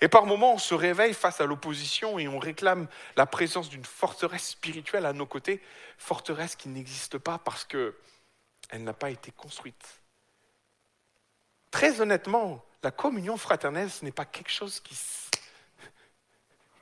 Et 0.00 0.08
par 0.08 0.24
moments, 0.24 0.54
on 0.54 0.58
se 0.58 0.74
réveille 0.74 1.14
face 1.14 1.40
à 1.40 1.46
l'opposition 1.46 2.18
et 2.20 2.28
on 2.28 2.38
réclame 2.38 2.86
la 3.16 3.26
présence 3.26 3.68
d'une 3.70 3.84
forteresse 3.84 4.50
spirituelle 4.50 5.04
à 5.04 5.12
nos 5.12 5.26
côtés, 5.26 5.60
forteresse 5.98 6.54
qui 6.54 6.68
n'existe 6.68 7.18
pas 7.18 7.38
parce 7.38 7.64
qu'elle 8.68 8.84
n'a 8.84 8.92
pas 8.92 9.10
été 9.10 9.32
construite. 9.32 10.00
Très 11.70 12.00
honnêtement, 12.00 12.64
la 12.82 12.90
communion 12.90 13.36
fraternelle, 13.36 13.90
ce 13.90 14.04
n'est 14.04 14.12
pas 14.12 14.24
quelque 14.24 14.50
chose 14.50 14.80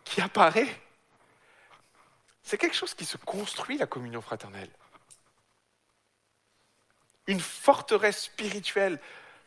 qui 0.05 0.21
apparaît. 0.21 0.81
C'est 2.43 2.59
quelque 2.59 2.77
chose 2.77 2.95
qui 2.95 3.07
se 3.07 3.17
construit, 3.17 3.79
la 3.79 3.87
communion 3.87 4.21
fraternelle. 4.21 4.71
Une 7.27 7.41
forteresse 7.41 8.25
spirituelle 8.25 9.01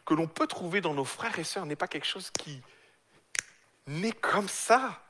que 0.06 0.16
l'on 0.16 0.28
peut 0.28 0.48
trouver 0.48 0.82
dans 0.82 0.96
nos 0.96 1.06
frères 1.06 1.38
et 1.38 1.44
sœurs 1.44 1.68
n'est 1.68 1.76
pas 1.76 1.88
quelque 1.88 2.08
chose 2.08 2.32
qui 2.32 2.62
naît 3.86 4.14
comme 4.14 4.50
ça. 4.50 5.04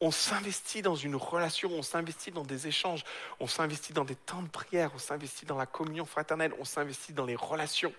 On 0.00 0.10
s'investit 0.10 0.82
dans 0.82 0.94
une 0.94 1.16
relation, 1.16 1.70
on 1.70 1.82
s'investit 1.82 2.30
dans 2.30 2.44
des 2.44 2.66
échanges, 2.66 3.02
on 3.40 3.46
s'investit 3.46 3.94
dans 3.94 4.04
des 4.04 4.14
temps 4.14 4.42
de 4.42 4.48
prière, 4.48 4.90
on 4.94 4.98
s'investit 4.98 5.46
dans 5.46 5.56
la 5.56 5.64
communion 5.64 6.04
fraternelle, 6.04 6.52
on 6.58 6.64
s'investit 6.64 7.14
dans 7.14 7.24
les 7.24 7.36
relations. 7.36 7.94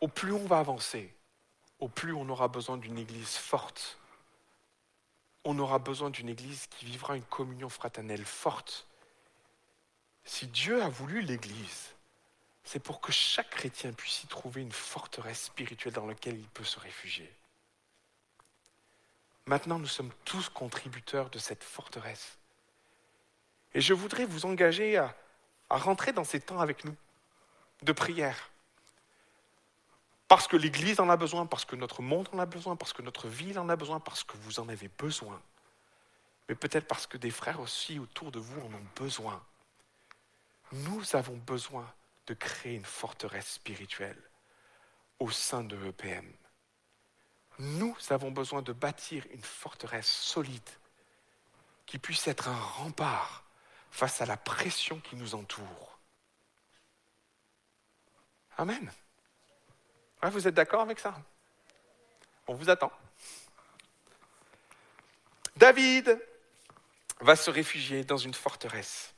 Au 0.00 0.06
plus 0.06 0.32
on 0.32 0.46
va 0.46 0.60
avancer, 0.60 1.12
au 1.80 1.88
plus 1.88 2.12
on 2.12 2.28
aura 2.28 2.46
besoin 2.46 2.76
d'une 2.76 2.98
église 2.98 3.36
forte. 3.36 3.98
On 5.44 5.58
aura 5.58 5.80
besoin 5.80 6.10
d'une 6.10 6.28
église 6.28 6.68
qui 6.68 6.84
vivra 6.84 7.16
une 7.16 7.24
communion 7.24 7.68
fraternelle 7.68 8.24
forte. 8.24 8.86
Si 10.24 10.46
Dieu 10.46 10.82
a 10.82 10.88
voulu 10.88 11.20
l'église, 11.22 11.94
c'est 12.68 12.80
pour 12.80 13.00
que 13.00 13.12
chaque 13.12 13.48
chrétien 13.48 13.94
puisse 13.94 14.24
y 14.24 14.26
trouver 14.26 14.60
une 14.60 14.72
forteresse 14.72 15.44
spirituelle 15.44 15.94
dans 15.94 16.04
laquelle 16.04 16.38
il 16.38 16.48
peut 16.48 16.64
se 16.64 16.78
réfugier. 16.78 17.34
Maintenant, 19.46 19.78
nous 19.78 19.86
sommes 19.86 20.12
tous 20.26 20.50
contributeurs 20.50 21.30
de 21.30 21.38
cette 21.38 21.64
forteresse. 21.64 22.36
Et 23.72 23.80
je 23.80 23.94
voudrais 23.94 24.26
vous 24.26 24.44
engager 24.44 24.98
à, 24.98 25.14
rentrer 25.70 26.12
dans 26.12 26.24
ces 26.24 26.40
temps 26.40 26.60
avec 26.60 26.84
nous 26.84 26.94
de 27.84 27.92
prière. 27.92 28.50
Parce 30.28 30.46
que 30.46 30.58
l'Église 30.58 31.00
en 31.00 31.08
a 31.08 31.16
besoin, 31.16 31.46
parce 31.46 31.64
que 31.64 31.74
notre 31.74 32.02
monde 32.02 32.28
en 32.32 32.38
a 32.38 32.44
besoin, 32.44 32.76
parce 32.76 32.92
que 32.92 33.00
notre 33.00 33.28
ville 33.28 33.58
en 33.58 33.70
a 33.70 33.76
besoin, 33.76 33.98
parce 33.98 34.24
que 34.24 34.36
vous 34.36 34.60
en 34.60 34.68
avez 34.68 34.88
besoin. 34.98 35.40
Mais 36.50 36.54
peut-être 36.54 36.86
parce 36.86 37.06
que 37.06 37.16
des 37.16 37.30
frères 37.30 37.60
aussi 37.60 37.98
autour 37.98 38.30
de 38.30 38.38
vous 38.38 38.60
en 38.60 38.74
ont 38.74 38.86
besoin. 38.94 39.42
Nous 40.72 41.16
avons 41.16 41.38
besoin 41.38 41.90
de 42.28 42.34
créer 42.34 42.74
une 42.74 42.84
forteresse 42.84 43.54
spirituelle 43.54 44.22
au 45.18 45.30
sein 45.30 45.64
de 45.64 45.76
EPM. 45.86 46.30
Nous 47.58 47.96
avons 48.10 48.30
besoin 48.30 48.60
de 48.60 48.72
bâtir 48.72 49.24
une 49.32 49.42
forteresse 49.42 50.06
solide 50.06 50.70
qui 51.86 51.98
puisse 51.98 52.28
être 52.28 52.48
un 52.48 52.60
rempart 52.60 53.44
face 53.90 54.20
à 54.20 54.26
la 54.26 54.36
pression 54.36 55.00
qui 55.00 55.16
nous 55.16 55.34
entoure. 55.34 55.98
Amen. 58.58 58.92
Ouais, 60.22 60.30
vous 60.30 60.46
êtes 60.46 60.54
d'accord 60.54 60.82
avec 60.82 61.00
ça? 61.00 61.14
On 62.46 62.54
vous 62.54 62.68
attend. 62.68 62.92
David 65.56 66.20
va 67.20 67.36
se 67.36 67.50
réfugier 67.50 68.04
dans 68.04 68.18
une 68.18 68.34
forteresse. 68.34 69.14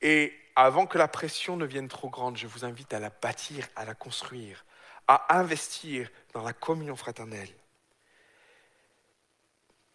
Et 0.00 0.43
avant 0.56 0.86
que 0.86 0.98
la 0.98 1.08
pression 1.08 1.56
ne 1.56 1.64
vienne 1.64 1.88
trop 1.88 2.08
grande, 2.08 2.36
je 2.36 2.46
vous 2.46 2.64
invite 2.64 2.92
à 2.94 3.00
la 3.00 3.10
bâtir, 3.10 3.66
à 3.74 3.84
la 3.84 3.94
construire, 3.94 4.64
à 5.08 5.36
investir 5.36 6.08
dans 6.32 6.42
la 6.42 6.52
communion 6.52 6.96
fraternelle. 6.96 7.48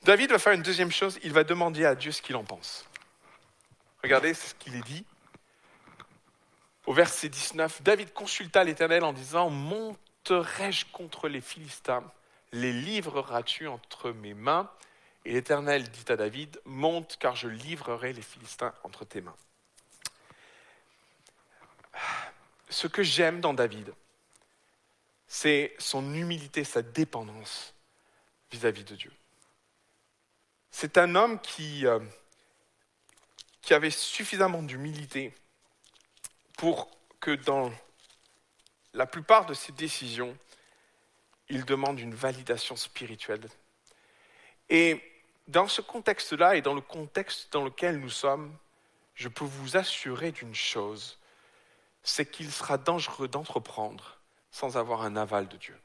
David 0.03 0.31
va 0.31 0.39
faire 0.39 0.53
une 0.53 0.61
deuxième 0.61 0.91
chose, 0.91 1.19
il 1.23 1.33
va 1.33 1.43
demander 1.43 1.85
à 1.85 1.95
Dieu 1.95 2.11
ce 2.11 2.21
qu'il 2.21 2.35
en 2.35 2.43
pense. 2.43 2.85
Regardez 4.03 4.33
ce 4.33 4.53
qu'il 4.55 4.75
est 4.75 4.85
dit. 4.85 5.05
Au 6.85 6.93
verset 6.93 7.29
19, 7.29 7.81
David 7.83 8.13
consulta 8.13 8.63
l'Éternel 8.63 9.03
en 9.03 9.13
disant, 9.13 9.49
Monterai-je 9.49 10.85
contre 10.91 11.27
les 11.27 11.41
Philistins? 11.41 12.03
Les 12.51 12.73
livreras-tu 12.73 13.67
entre 13.67 14.11
mes 14.11 14.33
mains? 14.33 14.69
Et 15.25 15.33
l'Éternel 15.33 15.89
dit 15.89 16.05
à 16.11 16.15
David, 16.15 16.59
Monte 16.65 17.17
car 17.19 17.35
je 17.35 17.47
livrerai 17.47 18.13
les 18.13 18.21
Philistins 18.21 18.73
entre 18.83 19.05
tes 19.05 19.21
mains. 19.21 19.35
Ce 22.69 22.87
que 22.87 23.03
j'aime 23.03 23.41
dans 23.41 23.53
David, 23.53 23.93
c'est 25.27 25.75
son 25.79 26.13
humilité, 26.13 26.63
sa 26.63 26.81
dépendance 26.81 27.73
vis-à-vis 28.51 28.83
de 28.83 28.95
Dieu. 28.95 29.11
C'est 30.71 30.97
un 30.97 31.15
homme 31.15 31.39
qui, 31.41 31.85
euh, 31.85 31.99
qui 33.61 33.73
avait 33.73 33.91
suffisamment 33.91 34.63
d'humilité 34.63 35.33
pour 36.57 36.89
que 37.19 37.31
dans 37.31 37.71
la 38.93 39.05
plupart 39.05 39.45
de 39.45 39.53
ses 39.53 39.71
décisions, 39.71 40.37
il 41.49 41.65
demande 41.65 41.99
une 41.99 42.13
validation 42.13 42.75
spirituelle. 42.75 43.47
Et 44.69 45.01
dans 45.47 45.67
ce 45.67 45.81
contexte-là 45.81 46.55
et 46.55 46.61
dans 46.61 46.75
le 46.75 46.81
contexte 46.81 47.51
dans 47.51 47.63
lequel 47.63 47.99
nous 47.99 48.09
sommes, 48.09 48.55
je 49.15 49.27
peux 49.27 49.45
vous 49.45 49.77
assurer 49.77 50.31
d'une 50.31 50.55
chose, 50.55 51.17
c'est 52.09 52.25
qu'il 52.25 52.51
sera 52.51 52.77
dangereux 52.77 53.27
d'entreprendre 53.27 54.17
sans 54.51 54.77
avoir 54.77 55.03
un 55.03 55.15
aval 55.15 55.47
de 55.47 55.57
Dieu. 55.57 55.79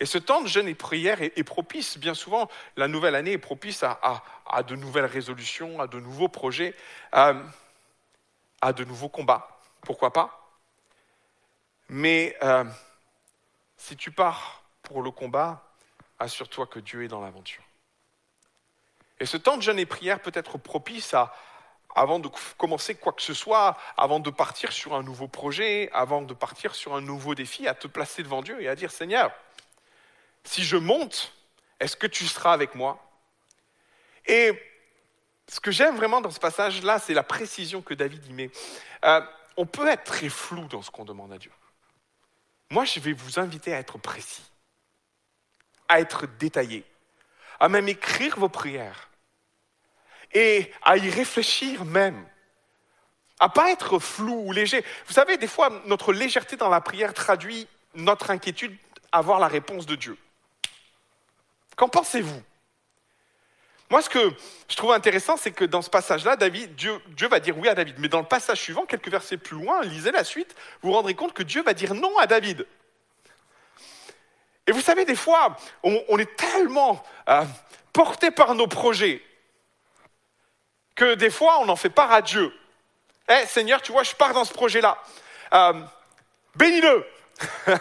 Et 0.00 0.06
ce 0.06 0.18
temps 0.18 0.42
de 0.42 0.48
jeûne 0.48 0.66
et 0.66 0.74
prière 0.74 1.22
est, 1.22 1.44
propice, 1.44 1.98
bien 1.98 2.14
souvent, 2.14 2.50
la 2.76 2.88
nouvelle 2.88 3.14
année 3.14 3.32
est 3.32 3.38
propice 3.38 3.84
à, 3.84 4.00
à- 4.46 4.62
de 4.64 4.74
nouvelles 4.74 5.06
résolutions, 5.06 5.80
à 5.80 5.86
de 5.86 6.00
nouveaux 6.00 6.28
projets, 6.28 6.74
à, 7.12 7.34
à 8.60 8.72
de 8.72 8.84
nouveaux 8.84 9.08
combats. 9.08 9.60
Pourquoi 9.82 10.12
pas? 10.12 10.52
Mais 11.88 12.36
euh, 12.42 12.64
si 13.76 13.96
tu 13.96 14.10
pars 14.10 14.64
pour 14.82 15.00
le 15.00 15.12
combat, 15.12 15.62
assure-toi 16.18 16.66
que 16.66 16.80
Dieu 16.80 17.04
est 17.04 17.08
dans 17.08 17.20
l'aventure. 17.20 17.62
Et 19.20 19.26
ce 19.26 19.36
temps 19.36 19.56
de 19.56 19.62
jeûne 19.62 19.78
et 19.78 19.86
prière 19.86 20.20
peut 20.20 20.32
être 20.34 20.58
propice 20.58 21.14
à, 21.14 21.32
avant 21.94 22.18
de 22.18 22.28
commencer 22.58 22.94
quoi 22.94 23.12
que 23.12 23.22
ce 23.22 23.34
soit, 23.34 23.76
avant 23.96 24.20
de 24.20 24.30
partir 24.30 24.72
sur 24.72 24.94
un 24.94 25.02
nouveau 25.02 25.28
projet, 25.28 25.90
avant 25.92 26.22
de 26.22 26.34
partir 26.34 26.74
sur 26.74 26.94
un 26.94 27.00
nouveau 27.00 27.34
défi, 27.34 27.68
à 27.68 27.74
te 27.74 27.86
placer 27.86 28.22
devant 28.22 28.42
Dieu 28.42 28.60
et 28.60 28.68
à 28.68 28.74
dire 28.74 28.90
Seigneur, 28.90 29.32
si 30.44 30.64
je 30.64 30.76
monte, 30.76 31.32
est-ce 31.80 31.96
que 31.96 32.06
tu 32.06 32.26
seras 32.26 32.52
avec 32.52 32.74
moi? 32.74 33.00
Et 34.26 34.52
ce 35.48 35.60
que 35.60 35.70
j'aime 35.70 35.96
vraiment 35.96 36.20
dans 36.20 36.30
ce 36.30 36.40
passage-là, 36.40 36.98
c'est 36.98 37.14
la 37.14 37.22
précision 37.22 37.82
que 37.82 37.94
David 37.94 38.26
y 38.26 38.32
met. 38.32 38.50
Euh, 39.04 39.20
on 39.56 39.66
peut 39.66 39.88
être 39.88 40.04
très 40.04 40.28
flou 40.28 40.66
dans 40.66 40.82
ce 40.82 40.90
qu'on 40.90 41.04
demande 41.04 41.32
à 41.32 41.38
Dieu. 41.38 41.52
Moi, 42.70 42.84
je 42.84 42.98
vais 42.98 43.12
vous 43.12 43.38
inviter 43.38 43.72
à 43.72 43.78
être 43.78 43.98
précis, 43.98 44.42
à 45.88 46.00
être 46.00 46.26
détaillé, 46.38 46.84
à 47.60 47.68
même 47.68 47.88
écrire 47.88 48.38
vos 48.38 48.48
prières 48.48 49.10
et 50.34 50.70
à 50.82 50.96
y 50.96 51.08
réfléchir 51.08 51.84
même. 51.84 52.26
À 53.40 53.48
pas 53.48 53.70
être 53.70 53.98
flou 53.98 54.46
ou 54.46 54.52
léger. 54.52 54.84
Vous 55.06 55.12
savez, 55.12 55.36
des 55.36 55.46
fois, 55.46 55.70
notre 55.86 56.12
légèreté 56.12 56.56
dans 56.56 56.68
la 56.68 56.80
prière 56.80 57.14
traduit 57.14 57.66
notre 57.94 58.30
inquiétude 58.30 58.76
à 59.12 59.18
avoir 59.18 59.38
la 59.38 59.48
réponse 59.48 59.86
de 59.86 59.94
Dieu. 59.94 60.18
Qu'en 61.76 61.88
pensez-vous? 61.88 62.42
Moi, 63.90 64.02
ce 64.02 64.08
que 64.08 64.32
je 64.68 64.76
trouve 64.76 64.92
intéressant, 64.92 65.36
c'est 65.36 65.52
que 65.52 65.64
dans 65.64 65.82
ce 65.82 65.90
passage-là, 65.90 66.36
David, 66.36 66.74
Dieu, 66.74 67.28
va 67.28 67.38
dire 67.38 67.56
oui 67.58 67.68
à 67.68 67.74
David. 67.74 67.96
Mais 67.98 68.08
dans 68.08 68.20
le 68.20 68.26
passage 68.26 68.60
suivant, 68.60 68.86
quelques 68.86 69.08
versets 69.08 69.36
plus 69.36 69.56
loin, 69.56 69.82
lisez 69.82 70.10
la 70.10 70.24
suite, 70.24 70.54
vous 70.82 70.88
vous 70.88 70.94
rendrez 70.94 71.14
compte 71.14 71.32
que 71.32 71.42
Dieu 71.42 71.62
va 71.62 71.74
dire 71.74 71.94
non 71.94 72.16
à 72.18 72.26
David. 72.26 72.66
Et 74.66 74.72
vous 74.72 74.80
savez, 74.80 75.04
des 75.04 75.14
fois, 75.14 75.56
on, 75.82 76.02
on 76.08 76.18
est 76.18 76.36
tellement 76.36 77.04
euh, 77.28 77.44
porté 77.92 78.30
par 78.30 78.54
nos 78.54 78.66
projets 78.66 79.22
que 80.94 81.14
des 81.14 81.30
fois, 81.30 81.58
on 81.60 81.68
en 81.68 81.76
fait 81.76 81.90
part 81.90 82.12
à 82.12 82.22
Dieu. 82.22 82.52
Eh 83.28 83.46
Seigneur, 83.46 83.82
tu 83.82 83.92
vois, 83.92 84.02
je 84.02 84.14
pars 84.14 84.34
dans 84.34 84.44
ce 84.44 84.52
projet-là. 84.52 84.98
Euh, 85.52 85.82
Bénis-le. 86.56 87.06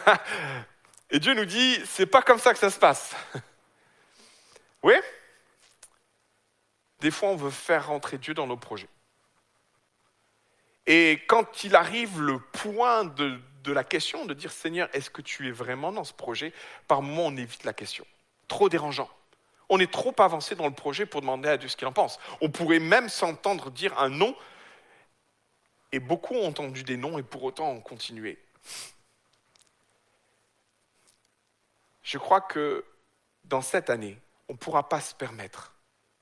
Et 1.12 1.20
Dieu 1.20 1.34
nous 1.34 1.46
dit, 1.46 1.80
c'est 1.86 2.08
pas 2.08 2.22
comme 2.22 2.40
ça 2.40 2.54
que 2.54 2.60
ça 2.60 2.70
se 2.70 2.80
passe. 2.80 3.16
Oui? 4.82 4.96
Des 7.00 7.10
fois, 7.10 7.30
on 7.30 7.38
veut 7.38 7.50
faire 7.50 7.88
rentrer 7.88 8.18
Dieu 8.18 8.34
dans 8.34 8.48
nos 8.48 8.58
projets. 8.58 8.90
Et 10.86 11.24
quand 11.26 11.64
il 11.64 11.74
arrive 11.74 12.20
le 12.20 12.38
point 12.40 13.06
de, 13.06 13.40
de 13.64 13.72
la 13.72 13.86
question, 13.86 14.26
de 14.26 14.34
dire 14.34 14.52
Seigneur, 14.52 14.90
est-ce 14.92 15.10
que 15.10 15.22
tu 15.22 15.48
es 15.48 15.52
vraiment 15.52 15.94
dans 15.94 16.04
ce 16.04 16.12
projet? 16.12 16.52
Par 16.90 17.02
moments, 17.02 17.28
on 17.28 17.38
évite 17.38 17.64
la 17.64 17.72
question. 17.72 18.06
Trop 18.50 18.68
dérangeant. 18.68 19.10
On 19.70 19.80
est 19.80 19.92
trop 19.92 20.14
avancé 20.20 20.56
dans 20.56 20.68
le 20.68 20.74
projet 20.74 21.06
pour 21.06 21.22
demander 21.22 21.50
à 21.50 21.58
Dieu 21.58 21.70
ce 21.70 21.78
qu'il 21.78 21.88
en 21.88 21.94
pense. 21.94 22.20
On 22.42 22.50
pourrait 22.50 22.80
même 22.80 23.10
s'entendre 23.10 23.72
dire 23.72 23.98
un 24.00 24.10
non, 24.10 24.36
et 25.92 26.00
beaucoup 26.00 26.34
ont 26.34 26.48
entendu 26.48 26.84
des 26.84 26.98
noms 26.98 27.18
et 27.20 27.24
pour 27.24 27.44
autant 27.44 27.70
ont 27.70 27.80
continué. 27.80 28.40
Je 32.02 32.18
crois 32.18 32.42
que 32.42 32.84
dans 33.46 33.62
cette 33.62 33.90
année, 33.90 34.18
on 34.50 34.54
ne 34.54 34.58
pourra 34.58 34.90
pas 34.90 35.00
se 35.00 35.14
permettre 35.14 35.74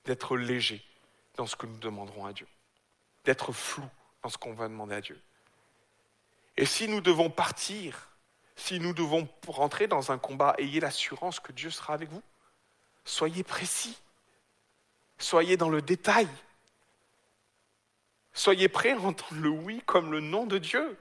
d'être 0.05 0.35
léger 0.37 0.83
dans 1.35 1.45
ce 1.45 1.55
que 1.55 1.65
nous 1.65 1.77
demanderons 1.77 2.25
à 2.25 2.33
Dieu, 2.33 2.47
d'être 3.23 3.53
flou 3.53 3.83
dans 4.23 4.29
ce 4.29 4.37
qu'on 4.37 4.53
va 4.53 4.67
demander 4.67 4.95
à 4.95 5.01
Dieu. 5.01 5.19
Et 6.57 6.65
si 6.65 6.87
nous 6.87 7.01
devons 7.01 7.29
partir, 7.29 8.09
si 8.55 8.79
nous 8.79 8.93
devons 8.93 9.27
rentrer 9.47 9.87
dans 9.87 10.11
un 10.11 10.17
combat, 10.17 10.53
ayez 10.57 10.79
l'assurance 10.79 11.39
que 11.39 11.51
Dieu 11.51 11.69
sera 11.69 11.93
avec 11.93 12.09
vous. 12.09 12.21
Soyez 13.05 13.43
précis. 13.43 13.97
Soyez 15.17 15.57
dans 15.57 15.69
le 15.69 15.81
détail. 15.81 16.27
Soyez 18.33 18.69
prêts 18.69 18.91
à 18.91 18.99
entendre 18.99 19.41
le 19.41 19.49
oui 19.49 19.81
comme 19.85 20.11
le 20.11 20.19
non 20.19 20.45
de 20.45 20.57
Dieu. 20.57 20.97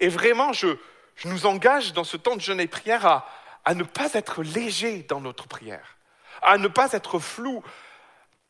Et 0.00 0.08
vraiment, 0.08 0.52
je, 0.52 0.76
je 1.16 1.28
nous 1.28 1.46
engage 1.46 1.92
dans 1.92 2.04
ce 2.04 2.16
temps 2.16 2.36
de 2.36 2.40
jeûne 2.40 2.60
et 2.60 2.68
prière 2.68 3.06
à, 3.06 3.28
à 3.64 3.74
ne 3.74 3.82
pas 3.82 4.14
être 4.14 4.42
léger 4.42 5.02
dans 5.02 5.20
notre 5.20 5.48
prière, 5.48 5.96
à 6.42 6.56
ne 6.58 6.68
pas 6.68 6.92
être 6.92 7.18
flou, 7.18 7.64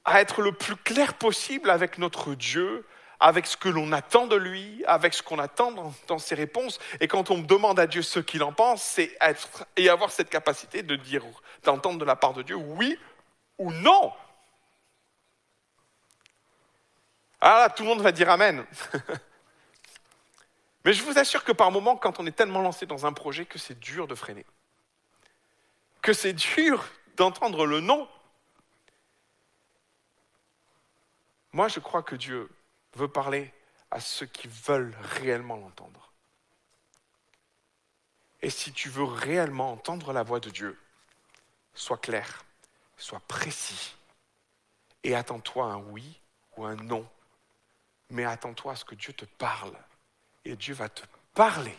à 0.05 0.21
être 0.21 0.43
le 0.43 0.53
plus 0.53 0.77
clair 0.77 1.15
possible 1.15 1.71
avec 1.71 1.99
notre 1.99 2.35
Dieu, 2.35 2.87
avec 3.21 3.47
ce 3.47 3.57
que 3.57 3.69
l'on 3.69 3.93
attend 3.93 4.27
de 4.27 4.37
lui, 4.37 4.85
avec 4.87 5.15
ce 5.15 5.23
qu'on 5.23 5.39
attend 5.39 5.73
dans, 6.07 6.19
ses 6.19 6.35
réponses. 6.35 6.79
Et 7.01 7.09
quand 7.09 7.31
on 7.31 7.39
demande 7.39 7.81
à 7.81 7.87
Dieu 7.87 8.03
ce 8.03 8.21
qu'il 8.21 8.43
en 8.43 8.53
pense, 8.53 8.83
c'est 8.83 9.17
être 9.21 9.67
et 9.77 9.89
avoir 9.89 10.11
cette 10.11 10.31
capacité 10.31 10.83
de 10.83 10.97
dire, 10.97 11.25
d'entendre 11.65 11.99
de 11.99 12.05
la 12.05 12.17
part 12.17 12.35
de 12.35 12.43
Dieu 12.43 12.57
oui 12.57 12.99
ou 13.59 13.73
non. 13.73 14.13
Ah 17.41 17.61
là, 17.61 17.69
tout 17.71 17.83
le 17.83 17.89
monde 17.89 18.01
va 18.01 18.13
dire 18.13 18.31
Amen. 18.31 18.65
Mais 20.85 20.93
je 20.93 21.03
vous 21.03 21.19
assure 21.19 21.43
que 21.43 21.53
par 21.53 21.73
moments, 21.73 21.97
quand 21.97 22.21
on 22.21 22.27
est 22.27 22.33
tellement 22.33 22.63
lancé 22.63 22.87
dans 22.87 23.07
un 23.07 23.13
projet, 23.13 23.45
que 23.45 23.59
c'est 23.59 23.79
dur 23.79 24.07
de 24.07 24.15
freiner. 24.15 24.47
Que 26.01 26.13
c'est 26.13 26.33
dur 26.33 26.85
d'entendre 27.17 27.67
le 27.67 27.81
non. 27.81 28.09
Moi, 31.53 31.67
je 31.67 31.81
crois 31.81 32.05
que 32.05 32.15
Dieu 32.15 32.49
veut 32.97 33.09
parler 33.09 33.53
à 33.91 34.01
ceux 34.01 34.27
qui 34.27 34.49
veulent 34.49 34.97
réellement 35.01 35.57
l'entendre. 35.57 36.13
Et 38.43 38.51
si 38.51 38.73
tu 38.73 38.89
veux 38.89 39.05
réellement 39.05 39.73
entendre 39.73 40.13
la 40.13 40.23
voix 40.23 40.41
de 40.41 40.51
Dieu, 40.51 40.79
sois 41.75 41.99
clair, 41.99 42.45
sois 42.97 43.21
précis 43.21 43.97
et 45.03 45.15
attends-toi 45.15 45.67
un 45.67 45.77
oui 45.77 46.21
ou 46.57 46.65
un 46.65 46.77
non. 46.77 47.09
Mais 48.11 48.25
attends-toi 48.25 48.73
à 48.73 48.77
ce 48.77 48.85
que 48.85 48.95
Dieu 48.95 49.13
te 49.13 49.25
parle 49.25 49.77
et 50.45 50.57
Dieu 50.57 50.75
va 50.75 50.89
te 50.89 51.03
parler. 51.35 51.77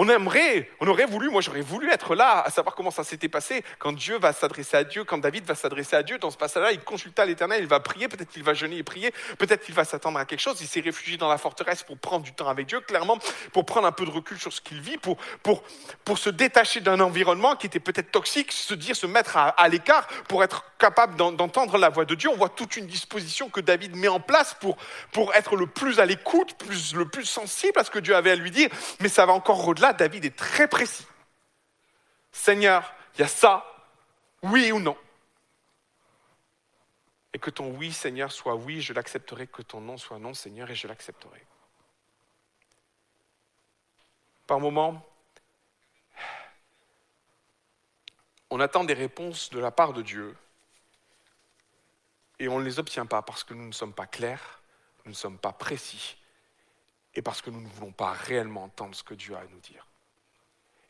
On 0.00 0.08
aimerait, 0.08 0.70
on 0.78 0.86
aurait 0.86 1.06
voulu, 1.06 1.28
moi 1.28 1.40
j'aurais 1.40 1.60
voulu 1.60 1.90
être 1.90 2.14
là, 2.14 2.42
à 2.46 2.50
savoir 2.50 2.76
comment 2.76 2.92
ça 2.92 3.02
s'était 3.02 3.28
passé 3.28 3.64
quand 3.80 3.92
Dieu 3.92 4.16
va 4.16 4.32
s'adresser 4.32 4.76
à 4.76 4.84
Dieu, 4.84 5.02
quand 5.02 5.18
David 5.18 5.44
va 5.44 5.56
s'adresser 5.56 5.96
à 5.96 6.04
Dieu. 6.04 6.18
Dans 6.18 6.30
ce 6.30 6.36
passage-là, 6.36 6.70
il 6.70 6.78
consulta 6.78 7.26
l'Éternel, 7.26 7.62
il 7.62 7.66
va 7.66 7.80
prier, 7.80 8.06
peut-être 8.06 8.30
qu'il 8.30 8.44
va 8.44 8.54
jeûner 8.54 8.76
et 8.76 8.84
prier, 8.84 9.12
peut-être 9.38 9.64
qu'il 9.64 9.74
va 9.74 9.84
s'attendre 9.84 10.20
à 10.20 10.24
quelque 10.24 10.38
chose. 10.38 10.60
Il 10.60 10.68
s'est 10.68 10.78
réfugié 10.78 11.16
dans 11.16 11.28
la 11.28 11.36
forteresse 11.36 11.82
pour 11.82 11.98
prendre 11.98 12.22
du 12.22 12.32
temps 12.32 12.46
avec 12.46 12.68
Dieu, 12.68 12.78
clairement, 12.78 13.18
pour 13.52 13.66
prendre 13.66 13.88
un 13.88 13.92
peu 13.92 14.04
de 14.04 14.10
recul 14.10 14.38
sur 14.38 14.52
ce 14.52 14.60
qu'il 14.60 14.80
vit, 14.80 14.98
pour, 14.98 15.16
pour, 15.42 15.64
pour 16.04 16.16
se 16.16 16.30
détacher 16.30 16.80
d'un 16.80 17.00
environnement 17.00 17.56
qui 17.56 17.66
était 17.66 17.80
peut-être 17.80 18.12
toxique, 18.12 18.52
se 18.52 18.74
dire, 18.74 18.94
se 18.94 19.06
mettre 19.08 19.36
à, 19.36 19.48
à 19.48 19.66
l'écart 19.66 20.06
pour 20.28 20.44
être 20.44 20.62
capable 20.78 21.16
d'entendre 21.16 21.76
la 21.76 21.88
voix 21.88 22.04
de 22.04 22.14
Dieu. 22.14 22.30
On 22.30 22.36
voit 22.36 22.48
toute 22.48 22.76
une 22.76 22.86
disposition 22.86 23.50
que 23.50 23.60
David 23.60 23.96
met 23.96 24.08
en 24.08 24.20
place 24.20 24.54
pour, 24.54 24.76
pour 25.12 25.34
être 25.34 25.56
le 25.56 25.66
plus 25.66 25.98
à 26.00 26.06
l'écoute, 26.06 26.56
le 26.94 27.08
plus 27.08 27.24
sensible 27.24 27.78
à 27.78 27.84
ce 27.84 27.90
que 27.90 27.98
Dieu 27.98 28.14
avait 28.14 28.30
à 28.30 28.36
lui 28.36 28.50
dire. 28.50 28.70
Mais 29.00 29.08
ça 29.08 29.26
va 29.26 29.32
encore 29.32 29.66
au-delà. 29.66 29.92
David 29.92 30.24
est 30.24 30.36
très 30.36 30.68
précis. 30.68 31.06
Seigneur, 32.30 32.94
il 33.14 33.20
y 33.20 33.24
a 33.24 33.28
ça, 33.28 33.66
oui 34.42 34.70
ou 34.70 34.78
non. 34.78 34.96
Et 37.34 37.38
que 37.38 37.50
ton 37.50 37.70
oui, 37.72 37.92
Seigneur, 37.92 38.32
soit 38.32 38.54
oui, 38.54 38.80
je 38.80 38.92
l'accepterai, 38.92 39.48
que 39.48 39.62
ton 39.62 39.80
non 39.80 39.98
soit 39.98 40.18
non, 40.18 40.32
Seigneur, 40.32 40.70
et 40.70 40.74
je 40.74 40.86
l'accepterai. 40.86 41.44
Par 44.46 44.60
moments, 44.60 45.04
on 48.50 48.60
attend 48.60 48.84
des 48.84 48.94
réponses 48.94 49.50
de 49.50 49.58
la 49.58 49.70
part 49.70 49.92
de 49.92 50.02
Dieu 50.02 50.34
et 52.38 52.48
on 52.48 52.58
ne 52.58 52.64
les 52.64 52.78
obtient 52.78 53.06
pas 53.06 53.22
parce 53.22 53.44
que 53.44 53.54
nous 53.54 53.66
ne 53.66 53.72
sommes 53.72 53.92
pas 53.92 54.06
clairs, 54.06 54.62
nous 55.04 55.10
ne 55.10 55.16
sommes 55.16 55.38
pas 55.38 55.52
précis 55.52 56.16
et 57.14 57.22
parce 57.22 57.42
que 57.42 57.50
nous 57.50 57.60
ne 57.60 57.68
voulons 57.68 57.92
pas 57.92 58.12
réellement 58.12 58.64
entendre 58.64 58.94
ce 58.94 59.02
que 59.02 59.14
Dieu 59.14 59.34
a 59.34 59.40
à 59.40 59.44
nous 59.46 59.60
dire. 59.60 59.86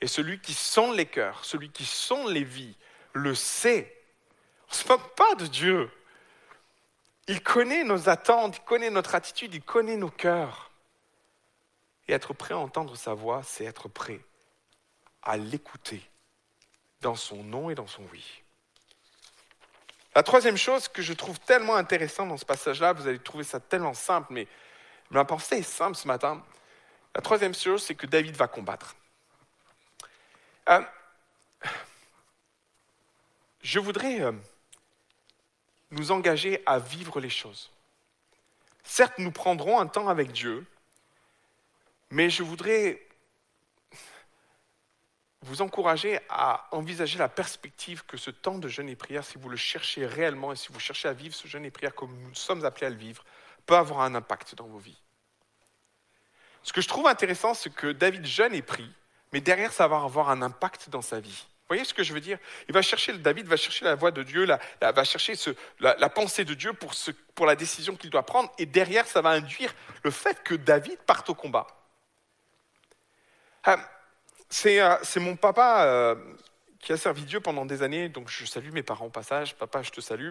Et 0.00 0.06
celui 0.06 0.40
qui 0.40 0.54
sent 0.54 0.94
les 0.94 1.06
cœurs, 1.06 1.44
celui 1.44 1.70
qui 1.70 1.84
sent 1.84 2.30
les 2.30 2.44
vies, 2.44 2.76
le 3.12 3.34
sait. 3.34 4.04
On 4.68 4.72
ne 4.72 4.76
se 4.76 4.88
moque 4.88 5.14
pas 5.16 5.34
de 5.36 5.46
Dieu. 5.46 5.90
Il 7.26 7.42
connaît 7.42 7.84
nos 7.84 8.08
attentes, 8.08 8.58
il 8.58 8.64
connaît 8.64 8.90
notre 8.90 9.14
attitude, 9.14 9.54
il 9.54 9.62
connaît 9.62 9.96
nos 9.96 10.10
cœurs. 10.10 10.70
Et 12.06 12.12
être 12.12 12.32
prêt 12.32 12.54
à 12.54 12.58
entendre 12.58 12.96
sa 12.96 13.14
voix, 13.14 13.42
c'est 13.42 13.64
être 13.64 13.88
prêt 13.88 14.20
à 15.22 15.36
l'écouter 15.36 16.02
dans 17.00 17.14
son 17.14 17.42
non 17.42 17.70
et 17.70 17.74
dans 17.74 17.86
son 17.86 18.02
oui. 18.12 18.42
La 20.18 20.24
troisième 20.24 20.56
chose 20.56 20.88
que 20.88 21.00
je 21.00 21.12
trouve 21.12 21.38
tellement 21.38 21.76
intéressante 21.76 22.28
dans 22.28 22.36
ce 22.36 22.44
passage-là, 22.44 22.92
vous 22.92 23.06
allez 23.06 23.20
trouver 23.20 23.44
ça 23.44 23.60
tellement 23.60 23.94
simple, 23.94 24.32
mais 24.32 24.48
ma 25.10 25.24
pensée 25.24 25.58
est 25.58 25.62
simple 25.62 25.96
ce 25.96 26.08
matin. 26.08 26.44
La 27.14 27.20
troisième 27.20 27.54
chose, 27.54 27.84
c'est 27.84 27.94
que 27.94 28.04
David 28.04 28.34
va 28.34 28.48
combattre. 28.48 28.96
Euh, 30.70 30.82
je 33.62 33.78
voudrais 33.78 34.22
euh, 34.22 34.32
nous 35.92 36.10
engager 36.10 36.64
à 36.66 36.80
vivre 36.80 37.20
les 37.20 37.30
choses. 37.30 37.70
Certes, 38.82 39.18
nous 39.18 39.30
prendrons 39.30 39.78
un 39.78 39.86
temps 39.86 40.08
avec 40.08 40.32
Dieu, 40.32 40.66
mais 42.10 42.28
je 42.28 42.42
voudrais 42.42 43.06
vous 45.42 45.62
encourager 45.62 46.20
à 46.28 46.66
envisager 46.72 47.18
la 47.18 47.28
perspective 47.28 48.04
que 48.04 48.16
ce 48.16 48.30
temps 48.30 48.58
de 48.58 48.68
jeûne 48.68 48.88
et 48.88 48.96
prière, 48.96 49.24
si 49.24 49.38
vous 49.38 49.48
le 49.48 49.56
cherchez 49.56 50.04
réellement 50.04 50.52
et 50.52 50.56
si 50.56 50.68
vous 50.72 50.80
cherchez 50.80 51.08
à 51.08 51.12
vivre 51.12 51.34
ce 51.34 51.46
jeûne 51.46 51.64
et 51.64 51.70
prière 51.70 51.94
comme 51.94 52.16
nous 52.22 52.34
sommes 52.34 52.64
appelés 52.64 52.88
à 52.88 52.90
le 52.90 52.96
vivre, 52.96 53.24
peut 53.66 53.76
avoir 53.76 54.00
un 54.00 54.14
impact 54.14 54.54
dans 54.56 54.66
vos 54.66 54.78
vies. 54.78 55.00
Ce 56.62 56.72
que 56.72 56.80
je 56.80 56.88
trouve 56.88 57.06
intéressant, 57.06 57.54
c'est 57.54 57.72
que 57.72 57.92
David 57.92 58.26
jeûne 58.26 58.54
et 58.54 58.62
prie, 58.62 58.90
mais 59.32 59.40
derrière, 59.40 59.72
ça 59.72 59.86
va 59.86 60.02
avoir 60.02 60.30
un 60.30 60.42
impact 60.42 60.90
dans 60.90 61.02
sa 61.02 61.20
vie. 61.20 61.46
Vous 61.68 61.74
voyez 61.74 61.84
ce 61.84 61.94
que 61.94 62.02
je 62.02 62.14
veux 62.14 62.20
dire? 62.20 62.38
Il 62.68 62.74
va 62.74 62.82
chercher, 62.82 63.12
David 63.12 63.46
va 63.46 63.56
chercher 63.56 63.84
la 63.84 63.94
voix 63.94 64.10
de 64.10 64.22
Dieu, 64.22 64.44
la, 64.44 64.58
va 64.80 65.04
chercher 65.04 65.34
la, 65.80 66.08
pensée 66.08 66.44
de 66.46 66.54
Dieu 66.54 66.72
pour, 66.72 66.92
pour 67.34 67.46
la 67.46 67.56
décision 67.56 67.94
qu'il 67.94 68.10
doit 68.10 68.24
prendre, 68.24 68.50
et 68.58 68.66
derrière, 68.66 69.06
ça 69.06 69.20
va 69.20 69.30
induire 69.30 69.72
le 70.02 70.10
fait 70.10 70.42
que 70.42 70.54
David 70.54 70.98
parte 71.00 71.28
au 71.28 71.34
combat. 71.34 71.66
Euh, 74.52 74.68
euh, 74.68 74.96
c'est 75.02 75.20
mon 75.20 75.36
papa 75.36 75.84
euh, 75.84 76.14
qui 76.80 76.92
a 76.92 76.96
servi 76.96 77.24
Dieu 77.24 77.40
pendant 77.40 77.66
des 77.66 77.82
années, 77.82 78.08
donc 78.08 78.28
je 78.28 78.44
salue 78.44 78.70
mes 78.72 78.82
parents 78.82 79.06
au 79.06 79.10
passage, 79.10 79.54
papa, 79.56 79.82
je 79.82 79.90
te 79.90 80.00
salue, 80.00 80.30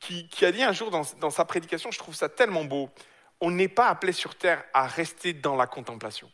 qui, 0.00 0.44
a 0.44 0.52
dit 0.52 0.62
un 0.62 0.72
jour 0.72 0.90
dans 0.90 1.30
sa 1.30 1.44
prédication, 1.44 1.90
je 1.90 1.98
trouve 1.98 2.14
ça 2.14 2.28
tellement 2.28 2.64
beau, 2.64 2.90
on 3.40 3.50
n'est 3.50 3.68
pas 3.68 3.88
appelé 3.88 4.12
sur 4.12 4.34
terre 4.36 4.64
à 4.72 4.86
rester 4.86 5.32
dans 5.32 5.56
la 5.56 5.66
contemplation. 5.66 6.30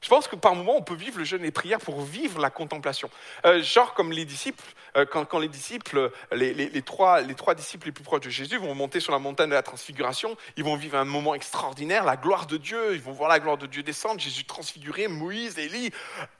Je 0.00 0.08
pense 0.08 0.28
que 0.28 0.36
par 0.36 0.54
moments, 0.54 0.76
on 0.76 0.82
peut 0.82 0.94
vivre 0.94 1.18
le 1.18 1.24
jeûne 1.24 1.44
et 1.44 1.50
prière 1.50 1.78
pour 1.78 2.00
vivre 2.00 2.40
la 2.40 2.48
contemplation. 2.48 3.10
Euh, 3.44 3.62
genre 3.62 3.92
comme 3.92 4.12
les 4.12 4.24
disciples, 4.24 4.64
euh, 4.96 5.04
quand, 5.04 5.38
les 5.38 5.48
disciples, 5.48 6.10
les, 6.32 6.82
trois, 6.82 7.20
les 7.20 7.34
trois 7.34 7.54
disciples 7.54 7.86
les 7.86 7.92
plus 7.92 8.02
proches 8.02 8.22
de 8.22 8.30
Jésus 8.30 8.56
vont 8.56 8.74
monter 8.74 8.98
sur 9.00 9.12
la 9.12 9.18
montagne 9.18 9.50
de 9.50 9.54
la 9.54 9.62
transfiguration, 9.62 10.36
ils 10.56 10.64
vont 10.64 10.76
vivre 10.76 10.96
un 10.96 11.04
moment 11.04 11.34
extraordinaire, 11.34 12.04
la 12.04 12.16
gloire 12.16 12.46
de 12.46 12.56
Dieu, 12.56 12.94
ils 12.94 13.02
vont 13.02 13.12
voir 13.12 13.28
la 13.28 13.40
gloire 13.40 13.58
de 13.58 13.66
Dieu 13.66 13.82
descendre, 13.82 14.20
Jésus 14.20 14.44
transfiguré, 14.44 15.06
Moïse, 15.06 15.58
Élie, 15.58 15.92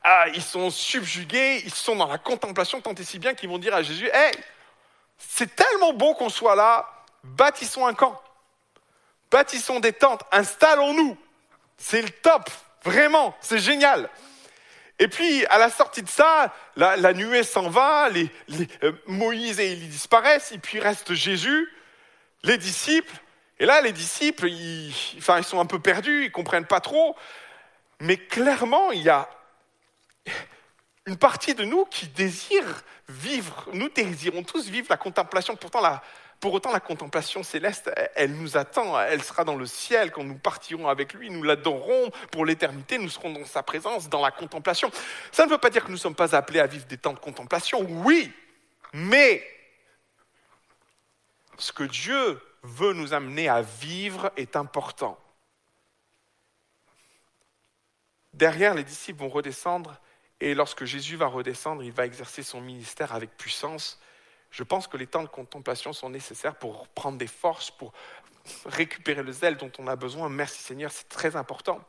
ah, 0.02 0.24
ils 0.34 0.42
sont 0.42 0.70
subjugués, 0.70 1.60
ils 1.64 1.74
sont 1.74 1.96
dans 1.96 2.08
la 2.08 2.18
contemplation 2.18 2.80
tant 2.80 2.94
et 2.94 3.04
si 3.04 3.18
bien 3.18 3.34
qu'ils 3.34 3.50
vont 3.50 3.58
dire 3.58 3.74
à 3.74 3.82
Jésus, 3.82 4.06
hé, 4.06 4.30
c'est 5.18 5.54
tellement 5.54 5.92
beau 5.92 6.14
qu'on 6.14 6.30
soit 6.30 6.54
là, 6.54 6.88
bâtissons 7.22 7.86
un 7.86 7.92
camp, 7.92 8.20
bâtissons 9.30 9.80
des 9.80 9.92
tentes, 9.92 10.22
installons-nous, 10.32 11.18
c'est 11.76 12.00
le 12.00 12.08
top. 12.08 12.48
Vraiment, 12.84 13.36
c'est 13.40 13.58
génial. 13.58 14.08
Et 14.98 15.08
puis, 15.08 15.46
à 15.46 15.58
la 15.58 15.70
sortie 15.70 16.02
de 16.02 16.08
ça, 16.08 16.54
la, 16.76 17.12
nuée 17.14 17.42
s'en 17.42 17.68
va, 17.70 18.10
les, 18.10 18.30
euh, 18.82 18.92
Moïse 19.06 19.58
et 19.58 19.72
Élie 19.72 19.88
disparaissent, 19.88 20.52
et 20.52 20.58
puis 20.58 20.78
reste 20.78 21.14
Jésus, 21.14 21.68
les 22.42 22.58
disciples. 22.58 23.14
Et 23.58 23.66
là, 23.66 23.80
les 23.80 23.92
disciples, 23.92 24.48
ils, 24.48 24.94
enfin, 25.18 25.38
ils 25.38 25.44
sont 25.44 25.60
un 25.60 25.66
peu 25.66 25.78
perdus, 25.78 26.26
ils 26.26 26.32
comprennent 26.32 26.66
pas 26.66 26.80
trop. 26.80 27.16
Mais 28.00 28.16
clairement, 28.16 28.92
il 28.92 29.02
y 29.02 29.08
a 29.08 29.28
une 31.06 31.16
partie 31.16 31.54
de 31.54 31.64
nous 31.64 31.86
qui 31.86 32.06
désire 32.08 32.82
vivre. 33.08 33.68
Nous 33.72 33.88
désirons 33.88 34.42
tous 34.42 34.68
vivre 34.68 34.86
la 34.90 34.96
contemplation. 34.96 35.56
Pourtant, 35.56 35.80
la, 35.80 36.02
pour 36.40 36.54
autant, 36.54 36.72
la 36.72 36.80
contemplation 36.80 37.42
céleste, 37.42 37.90
elle 38.14 38.32
nous 38.32 38.56
attend, 38.56 38.98
elle 38.98 39.22
sera 39.22 39.44
dans 39.44 39.56
le 39.56 39.66
ciel 39.66 40.10
quand 40.10 40.24
nous 40.24 40.38
partirons 40.38 40.88
avec 40.88 41.12
lui, 41.12 41.28
nous 41.30 41.42
l'adorons 41.42 42.10
pour 42.32 42.46
l'éternité, 42.46 42.96
nous 42.96 43.10
serons 43.10 43.30
dans 43.30 43.44
sa 43.44 43.62
présence, 43.62 44.08
dans 44.08 44.22
la 44.22 44.30
contemplation. 44.30 44.90
Ça 45.32 45.44
ne 45.44 45.50
veut 45.50 45.58
pas 45.58 45.68
dire 45.68 45.82
que 45.82 45.88
nous 45.88 45.94
ne 45.94 46.00
sommes 46.00 46.14
pas 46.14 46.34
appelés 46.34 46.60
à 46.60 46.66
vivre 46.66 46.86
des 46.86 46.96
temps 46.96 47.12
de 47.12 47.18
contemplation, 47.18 47.82
oui, 47.82 48.32
mais 48.94 49.46
ce 51.58 51.72
que 51.72 51.84
Dieu 51.84 52.40
veut 52.62 52.94
nous 52.94 53.12
amener 53.12 53.48
à 53.48 53.60
vivre 53.60 54.32
est 54.36 54.56
important. 54.56 55.18
Derrière, 58.32 58.74
les 58.74 58.84
disciples 58.84 59.20
vont 59.20 59.28
redescendre 59.28 60.00
et 60.40 60.54
lorsque 60.54 60.84
Jésus 60.84 61.16
va 61.16 61.26
redescendre, 61.26 61.82
il 61.82 61.92
va 61.92 62.06
exercer 62.06 62.42
son 62.42 62.60
ministère 62.60 63.14
avec 63.14 63.36
puissance. 63.36 64.00
Je 64.50 64.62
pense 64.62 64.86
que 64.86 64.96
les 64.96 65.06
temps 65.06 65.22
de 65.22 65.28
contemplation 65.28 65.92
sont 65.92 66.10
nécessaires 66.10 66.56
pour 66.56 66.88
prendre 66.88 67.18
des 67.18 67.26
forces, 67.26 67.70
pour 67.70 67.92
récupérer 68.66 69.22
le 69.22 69.32
zèle 69.32 69.56
dont 69.56 69.70
on 69.78 69.86
a 69.86 69.96
besoin. 69.96 70.28
Merci 70.28 70.62
Seigneur, 70.62 70.90
c'est 70.90 71.08
très 71.08 71.36
important. 71.36 71.80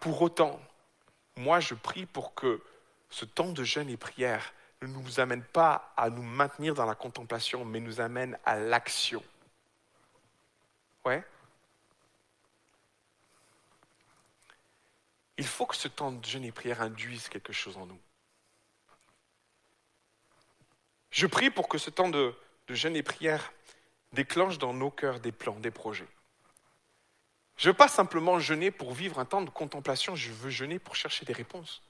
Pour 0.00 0.22
autant, 0.22 0.60
moi 1.36 1.60
je 1.60 1.74
prie 1.74 2.06
pour 2.06 2.34
que 2.34 2.62
ce 3.10 3.24
temps 3.24 3.52
de 3.52 3.64
jeûne 3.64 3.90
et 3.90 3.96
prière 3.96 4.52
ne 4.80 4.86
nous 4.86 5.20
amène 5.20 5.42
pas 5.42 5.92
à 5.96 6.08
nous 6.08 6.22
maintenir 6.22 6.74
dans 6.74 6.86
la 6.86 6.94
contemplation, 6.94 7.64
mais 7.64 7.80
nous 7.80 8.00
amène 8.00 8.38
à 8.44 8.56
l'action. 8.56 9.22
Ouais 11.04 11.24
Il 15.36 15.46
faut 15.46 15.66
que 15.66 15.76
ce 15.76 15.88
temps 15.88 16.12
de 16.12 16.24
jeûne 16.24 16.44
et 16.44 16.52
prière 16.52 16.82
induise 16.82 17.28
quelque 17.28 17.52
chose 17.52 17.76
en 17.76 17.86
nous. 17.86 17.98
Je 21.10 21.26
prie 21.26 21.50
pour 21.50 21.68
que 21.68 21.78
ce 21.78 21.90
temps 21.90 22.08
de, 22.08 22.34
jeûne 22.68 22.96
et 22.96 23.02
prière 23.02 23.52
déclenche 24.12 24.58
dans 24.58 24.72
nos 24.72 24.90
cœurs 24.90 25.20
des 25.20 25.32
plans, 25.32 25.58
des 25.58 25.70
projets. 25.70 26.08
Je 27.56 27.68
ne 27.68 27.72
veux 27.72 27.76
pas 27.76 27.88
simplement 27.88 28.38
jeûner 28.38 28.70
pour 28.70 28.92
vivre 28.92 29.18
un 29.18 29.24
temps 29.24 29.42
de 29.42 29.50
contemplation, 29.50 30.14
je 30.14 30.30
veux 30.30 30.50
jeûner 30.50 30.78
pour 30.78 30.96
chercher 30.96 31.24
des 31.24 31.32
réponses. 31.32 31.82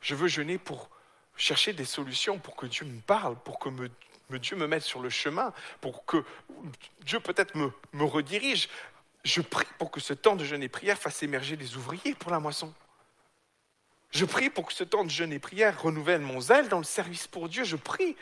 Je 0.00 0.14
veux 0.14 0.28
jeûner 0.28 0.58
pour 0.58 0.90
chercher 1.36 1.72
des 1.72 1.84
solutions, 1.84 2.38
pour 2.38 2.56
que 2.56 2.66
Dieu 2.66 2.84
me 2.84 3.00
parle, 3.00 3.36
pour 3.36 3.58
que 3.58 3.68
Dieu 4.38 4.56
me 4.56 4.66
mette 4.66 4.82
sur 4.82 5.00
le 5.00 5.10
chemin, 5.10 5.52
pour 5.80 6.04
que 6.04 6.24
Dieu 7.00 7.20
peut-être 7.20 7.54
me, 7.54 7.70
me 7.92 8.04
redirige. 8.04 8.68
Je 9.24 9.40
prie 9.40 9.66
pour 9.78 9.90
que 9.90 10.00
ce 10.00 10.14
temps 10.14 10.34
de 10.34 10.44
jeûne 10.44 10.62
et 10.62 10.68
prière 10.68 10.98
fasse 10.98 11.22
émerger 11.22 11.56
des 11.56 11.76
ouvriers 11.76 12.14
pour 12.14 12.32
la 12.32 12.40
moisson. 12.40 12.74
Je 14.12 14.26
prie 14.26 14.50
pour 14.50 14.66
que 14.66 14.74
ce 14.74 14.84
temps 14.84 15.04
de 15.04 15.10
jeûne 15.10 15.32
et 15.32 15.38
prière 15.38 15.80
renouvelle 15.80 16.20
mon 16.20 16.40
zèle 16.40 16.68
dans 16.68 16.78
le 16.78 16.84
service 16.84 17.26
pour 17.26 17.48
Dieu. 17.48 17.64
Je 17.64 17.76
prie 17.76 18.14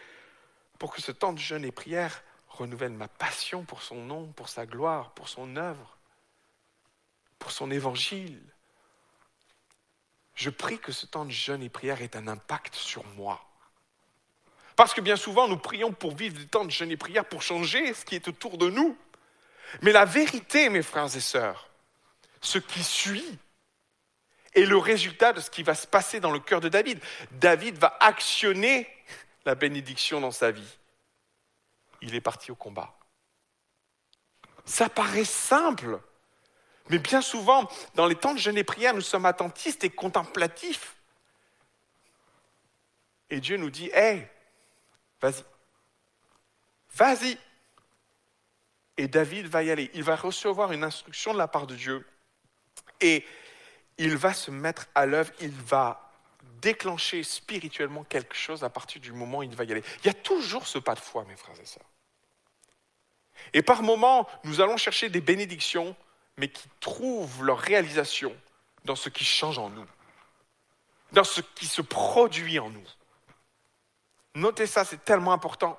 pour 0.79 0.95
que 0.95 1.03
ce 1.03 1.11
temps 1.11 1.33
de 1.33 1.39
jeûne 1.39 1.65
et 1.65 1.73
prière 1.73 2.23
renouvelle 2.49 2.93
ma 2.93 3.09
passion 3.09 3.65
pour 3.65 3.83
son 3.83 3.97
nom, 3.97 4.29
pour 4.33 4.49
sa 4.49 4.67
gloire, 4.67 5.11
pour 5.11 5.29
son 5.29 5.57
œuvre, 5.57 5.99
pour 7.41 7.51
son 7.51 7.73
évangile. 7.73 8.41
Je 10.37 10.49
prie 10.49 10.79
que 10.79 10.93
ce 10.93 11.07
temps 11.07 11.25
de 11.25 11.33
jeûne 11.33 11.63
et 11.63 11.69
prière 11.69 12.03
ait 12.03 12.17
un 12.17 12.29
impact 12.29 12.77
sur 12.77 13.05
moi. 13.09 13.45
Parce 14.77 14.95
que 14.95 15.01
bien 15.01 15.17
souvent, 15.17 15.49
nous 15.49 15.59
prions 15.59 15.93
pour 15.93 16.15
vivre 16.15 16.39
des 16.39 16.47
temps 16.47 16.65
de 16.65 16.71
jeûne 16.71 16.93
et 16.93 16.97
prière 16.97 17.25
pour 17.25 17.43
changer 17.43 17.93
ce 17.95 18.05
qui 18.05 18.15
est 18.15 18.29
autour 18.29 18.59
de 18.59 18.71
nous. 18.71 18.97
Mais 19.83 19.93
la 19.93 20.05
vérité, 20.05 20.69
mes 20.69 20.83
frères 20.83 21.15
et 21.15 21.21
sœurs, 21.21 21.69
ce 22.41 22.59
qui 22.59 22.83
suit 22.83 23.39
est 24.55 24.65
le 24.65 24.77
résultat 24.77 25.33
de 25.33 25.41
ce 25.41 25.51
qui 25.51 25.63
va 25.63 25.75
se 25.75 25.87
passer 25.87 26.21
dans 26.21 26.31
le 26.31 26.41
cœur 26.41 26.61
de 26.61 26.69
David. 26.69 27.01
David 27.33 27.79
va 27.79 27.97
actionner 28.01 28.89
la 29.45 29.55
bénédiction 29.55 30.21
dans 30.21 30.31
sa 30.31 30.51
vie. 30.51 30.79
Il 32.03 32.15
est 32.15 32.21
parti 32.21 32.51
au 32.51 32.55
combat. 32.55 32.97
Ça 34.65 34.89
paraît 34.89 35.25
simple, 35.25 36.01
mais 36.89 36.99
bien 36.99 37.21
souvent, 37.21 37.69
dans 37.95 38.07
les 38.07 38.17
temps 38.17 38.35
de 38.35 38.39
jeûne 38.39 38.59
et 38.59 38.65
prière, 38.65 38.95
nous 38.95 39.01
sommes 39.01 39.27
attentistes 39.27 39.85
et 39.85 39.91
contemplatifs. 39.91 40.97
Et 43.31 43.41
Dieu 43.41 43.57
nous 43.57 43.71
dit, 43.71 43.91
hé, 43.95 44.27
vas-y, 45.21 45.45
vas-y. 46.95 47.39
Et 48.97 49.09
David 49.09 49.47
va 49.47 49.63
y 49.63 49.71
aller. 49.71 49.91
Il 49.95 50.03
va 50.03 50.17
recevoir 50.17 50.73
une 50.73 50.85
instruction 50.85 51.33
de 51.33 51.39
la 51.39 51.49
part 51.49 51.67
de 51.67 51.75
Dieu. 51.75 52.05
Et 53.01 53.25
il 54.01 54.17
va 54.17 54.33
se 54.33 54.51
mettre 54.51 54.87
à 54.95 55.05
l'œuvre, 55.05 55.31
il 55.41 55.51
va 55.51 56.11
déclencher 56.63 57.23
spirituellement 57.23 58.03
quelque 58.05 58.35
chose 58.35 58.65
à 58.65 58.71
partir 58.71 59.01
du 59.01 59.13
moment 59.13 59.39
où 59.39 59.43
il 59.43 59.55
va 59.55 59.65
y 59.65 59.73
aller. 59.73 59.85
Il 60.03 60.07
y 60.07 60.11
a 60.11 60.15
toujours 60.15 60.67
ce 60.67 60.79
pas 60.79 60.95
de 60.95 61.01
foi, 61.01 61.25
mes 61.29 61.37
frères 61.37 61.61
et 61.61 61.67
sœurs. 61.67 61.85
Et 63.53 63.63
par 63.63 63.83
moments, 63.83 64.27
nous 64.45 64.63
allons 64.63 64.79
chercher 64.79 65.11
des 65.11 65.21
bénédictions, 65.21 65.95
mais 66.39 66.49
qui 66.49 66.67
trouvent 66.81 67.45
leur 67.45 67.59
réalisation 67.59 68.35
dans 68.85 68.97
ce 68.97 69.11
qui 69.11 69.25
change 69.25 69.59
en 69.59 69.69
nous, 69.69 69.87
dans 71.13 71.25
ce 71.25 71.43
qui 71.43 71.67
se 71.67 71.83
produit 71.83 72.59
en 72.59 72.71
nous. 72.71 72.89
Notez 74.35 74.67
ça, 74.67 74.87
c'est 74.87 75.05
tellement 75.05 75.33
important. 75.33 75.79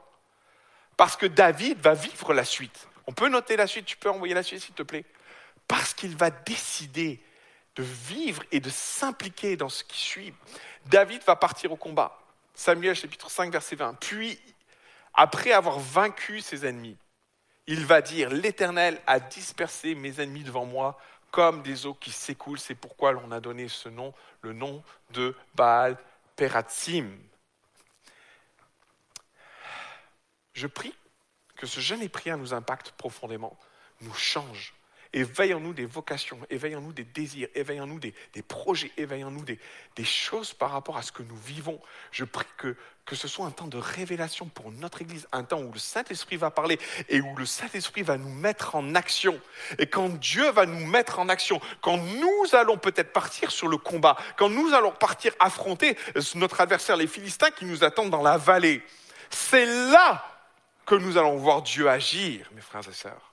Parce 0.95 1.15
que 1.15 1.25
David 1.25 1.79
va 1.79 1.95
vivre 1.95 2.35
la 2.35 2.45
suite. 2.45 2.87
On 3.07 3.13
peut 3.13 3.29
noter 3.29 3.55
la 3.55 3.65
suite, 3.65 3.85
tu 3.85 3.97
peux 3.97 4.11
envoyer 4.11 4.35
la 4.35 4.43
suite 4.43 4.61
s'il 4.61 4.75
te 4.75 4.83
plaît. 4.83 5.05
Parce 5.67 5.95
qu'il 5.95 6.15
va 6.15 6.29
décider 6.29 7.19
de 7.75 7.83
vivre 7.83 8.43
et 8.51 8.59
de 8.59 8.69
s'impliquer 8.69 9.55
dans 9.55 9.69
ce 9.69 9.83
qui 9.83 9.97
suit. 9.97 10.33
David 10.87 11.23
va 11.23 11.35
partir 11.35 11.71
au 11.71 11.77
combat. 11.77 12.19
Samuel 12.53 12.95
chapitre 12.95 13.29
5 13.29 13.51
verset 13.51 13.75
20. 13.75 13.93
Puis, 13.95 14.39
après 15.13 15.51
avoir 15.51 15.79
vaincu 15.79 16.41
ses 16.41 16.65
ennemis, 16.65 16.97
il 17.67 17.85
va 17.85 18.01
dire, 18.01 18.29
l'Éternel 18.29 19.01
a 19.07 19.19
dispersé 19.19 19.95
mes 19.95 20.19
ennemis 20.19 20.43
devant 20.43 20.65
moi 20.65 20.99
comme 21.31 21.61
des 21.61 21.85
eaux 21.85 21.93
qui 21.93 22.11
s'écoulent. 22.11 22.59
C'est 22.59 22.75
pourquoi 22.75 23.13
l'on 23.13 23.31
a 23.31 23.39
donné 23.39 23.67
ce 23.69 23.89
nom, 23.89 24.13
le 24.41 24.53
nom 24.53 24.83
de 25.11 25.35
Baal 25.55 25.97
Peratsim. 26.35 27.09
Je 30.53 30.67
prie 30.67 30.93
que 31.55 31.65
ce 31.65 31.79
jeûne 31.79 32.01
et 32.01 32.09
prière 32.09 32.37
nous 32.37 32.53
impacte 32.53 32.91
profondément, 32.91 33.57
nous 34.01 34.13
change, 34.13 34.73
Éveillons-nous 35.13 35.73
des 35.73 35.85
vocations, 35.85 36.39
éveillons-nous 36.49 36.93
des 36.93 37.03
désirs, 37.03 37.49
éveillons-nous 37.53 37.99
des, 37.99 38.13
projets, 38.47 38.91
éveillons-nous 38.95 39.43
des, 39.43 39.59
des, 39.97 40.05
choses 40.05 40.53
par 40.53 40.71
rapport 40.71 40.95
à 40.95 41.01
ce 41.01 41.11
que 41.11 41.21
nous 41.21 41.35
vivons. 41.35 41.81
Je 42.11 42.23
prie 42.23 42.45
que, 42.55 42.77
que 43.05 43.15
ce 43.15 43.27
soit 43.27 43.45
un 43.45 43.51
temps 43.51 43.67
de 43.67 43.77
révélation 43.77 44.45
pour 44.45 44.71
notre 44.71 45.01
Église, 45.01 45.27
un 45.33 45.43
temps 45.43 45.59
où 45.59 45.73
le 45.73 45.79
Saint-Esprit 45.79 46.37
va 46.37 46.49
parler 46.49 46.79
et 47.09 47.19
où 47.19 47.35
le 47.35 47.45
Saint-Esprit 47.45 48.03
va 48.03 48.17
nous 48.17 48.29
mettre 48.29 48.75
en 48.75 48.95
action. 48.95 49.37
Et 49.79 49.87
quand 49.87 50.07
Dieu 50.07 50.49
va 50.51 50.65
nous 50.65 50.85
mettre 50.85 51.19
en 51.19 51.27
action, 51.27 51.59
quand 51.81 51.97
nous 51.97 52.55
allons 52.55 52.77
peut-être 52.77 53.11
partir 53.11 53.51
sur 53.51 53.67
le 53.67 53.77
combat, 53.77 54.15
quand 54.37 54.49
nous 54.49 54.73
allons 54.73 54.93
partir 54.93 55.33
affronter 55.39 55.97
notre 56.35 56.61
adversaire, 56.61 56.95
les 56.95 57.07
Philistins 57.07 57.51
qui 57.51 57.65
nous 57.65 57.83
attendent 57.83 58.11
dans 58.11 58.23
la 58.23 58.37
vallée, 58.37 58.81
c'est 59.29 59.65
là 59.65 60.25
que 60.85 60.95
nous 60.95 61.17
allons 61.17 61.35
voir 61.35 61.63
Dieu 61.63 61.89
agir, 61.89 62.49
mes 62.53 62.61
frères 62.61 62.87
et 62.87 62.93
sœurs. 62.93 63.30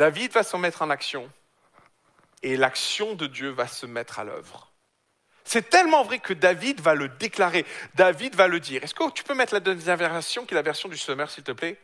David 0.00 0.32
va 0.32 0.42
se 0.42 0.56
mettre 0.56 0.80
en 0.80 0.88
action 0.88 1.30
et 2.42 2.56
l'action 2.56 3.14
de 3.14 3.26
Dieu 3.26 3.50
va 3.50 3.66
se 3.66 3.84
mettre 3.84 4.18
à 4.18 4.24
l'œuvre. 4.24 4.72
C'est 5.44 5.68
tellement 5.68 6.04
vrai 6.04 6.20
que 6.20 6.32
David 6.32 6.80
va 6.80 6.94
le 6.94 7.10
déclarer, 7.10 7.66
David 7.96 8.34
va 8.34 8.48
le 8.48 8.60
dire. 8.60 8.82
Est-ce 8.82 8.94
que 8.94 9.10
tu 9.10 9.24
peux 9.24 9.34
mettre 9.34 9.52
la 9.52 9.60
deuxième 9.60 9.98
version, 9.98 10.46
qui 10.46 10.54
est 10.54 10.56
la 10.56 10.62
version 10.62 10.88
du 10.88 10.96
sommaire, 10.96 11.30
s'il 11.30 11.44
te 11.44 11.52
plaît? 11.52 11.78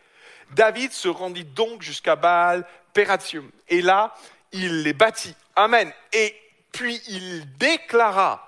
David 0.52 0.92
se 0.92 1.08
rendit 1.08 1.44
donc 1.44 1.82
jusqu'à 1.82 2.16
Baal 2.16 2.66
Peratium. 2.94 3.50
Et 3.68 3.82
là, 3.82 4.14
il 4.50 4.82
les 4.82 4.94
bâtit. 4.94 5.34
Amen. 5.54 5.92
Et 6.14 6.34
puis 6.72 7.02
il 7.08 7.54
déclara 7.58 8.45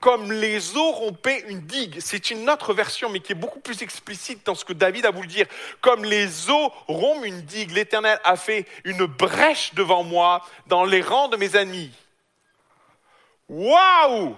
comme 0.00 0.30
les 0.30 0.76
eaux 0.76 0.92
rompaient 0.92 1.44
une 1.48 1.60
digue. 1.60 1.98
C'est 2.00 2.30
une 2.30 2.48
autre 2.48 2.72
version, 2.72 3.08
mais 3.08 3.20
qui 3.20 3.32
est 3.32 3.34
beaucoup 3.34 3.58
plus 3.58 3.82
explicite 3.82 4.46
dans 4.46 4.54
ce 4.54 4.64
que 4.64 4.72
David 4.72 5.06
a 5.06 5.10
voulu 5.10 5.26
dire. 5.26 5.46
Comme 5.80 6.04
les 6.04 6.50
eaux 6.50 6.72
rompent 6.86 7.24
une 7.24 7.42
digue, 7.42 7.72
l'Éternel 7.72 8.20
a 8.22 8.36
fait 8.36 8.66
une 8.84 9.06
brèche 9.06 9.74
devant 9.74 10.04
moi 10.04 10.46
dans 10.66 10.84
les 10.84 11.02
rangs 11.02 11.28
de 11.28 11.36
mes 11.36 11.56
ennemis. 11.56 11.92
Waouh 13.48 14.36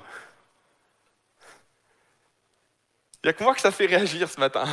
Il 3.22 3.26
n'y 3.26 3.30
a 3.30 3.32
que 3.34 3.44
moi 3.44 3.54
que 3.54 3.60
ça 3.60 3.70
fait 3.70 3.86
réagir 3.86 4.30
ce 4.30 4.40
matin. 4.40 4.64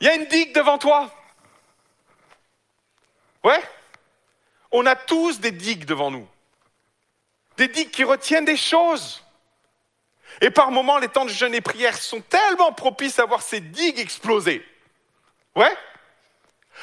Il 0.00 0.08
y 0.08 0.10
a 0.10 0.16
une 0.16 0.26
digue 0.26 0.52
devant 0.52 0.78
toi. 0.78 1.14
Ouais? 3.44 3.62
On 4.72 4.84
a 4.86 4.96
tous 4.96 5.38
des 5.38 5.52
digues 5.52 5.84
devant 5.84 6.10
nous 6.10 6.26
des 7.56 7.68
digues 7.68 7.90
qui 7.90 8.04
retiennent 8.04 8.44
des 8.44 8.56
choses. 8.56 9.22
Et 10.40 10.50
par 10.50 10.70
moments, 10.70 10.98
les 10.98 11.08
temps 11.08 11.24
de 11.24 11.30
jeûne 11.30 11.54
et 11.54 11.60
prière 11.60 11.96
sont 11.96 12.20
tellement 12.20 12.72
propices 12.72 13.18
à 13.18 13.24
voir 13.24 13.42
ces 13.42 13.60
digues 13.60 13.98
exploser. 13.98 14.66
Ouais? 15.54 15.76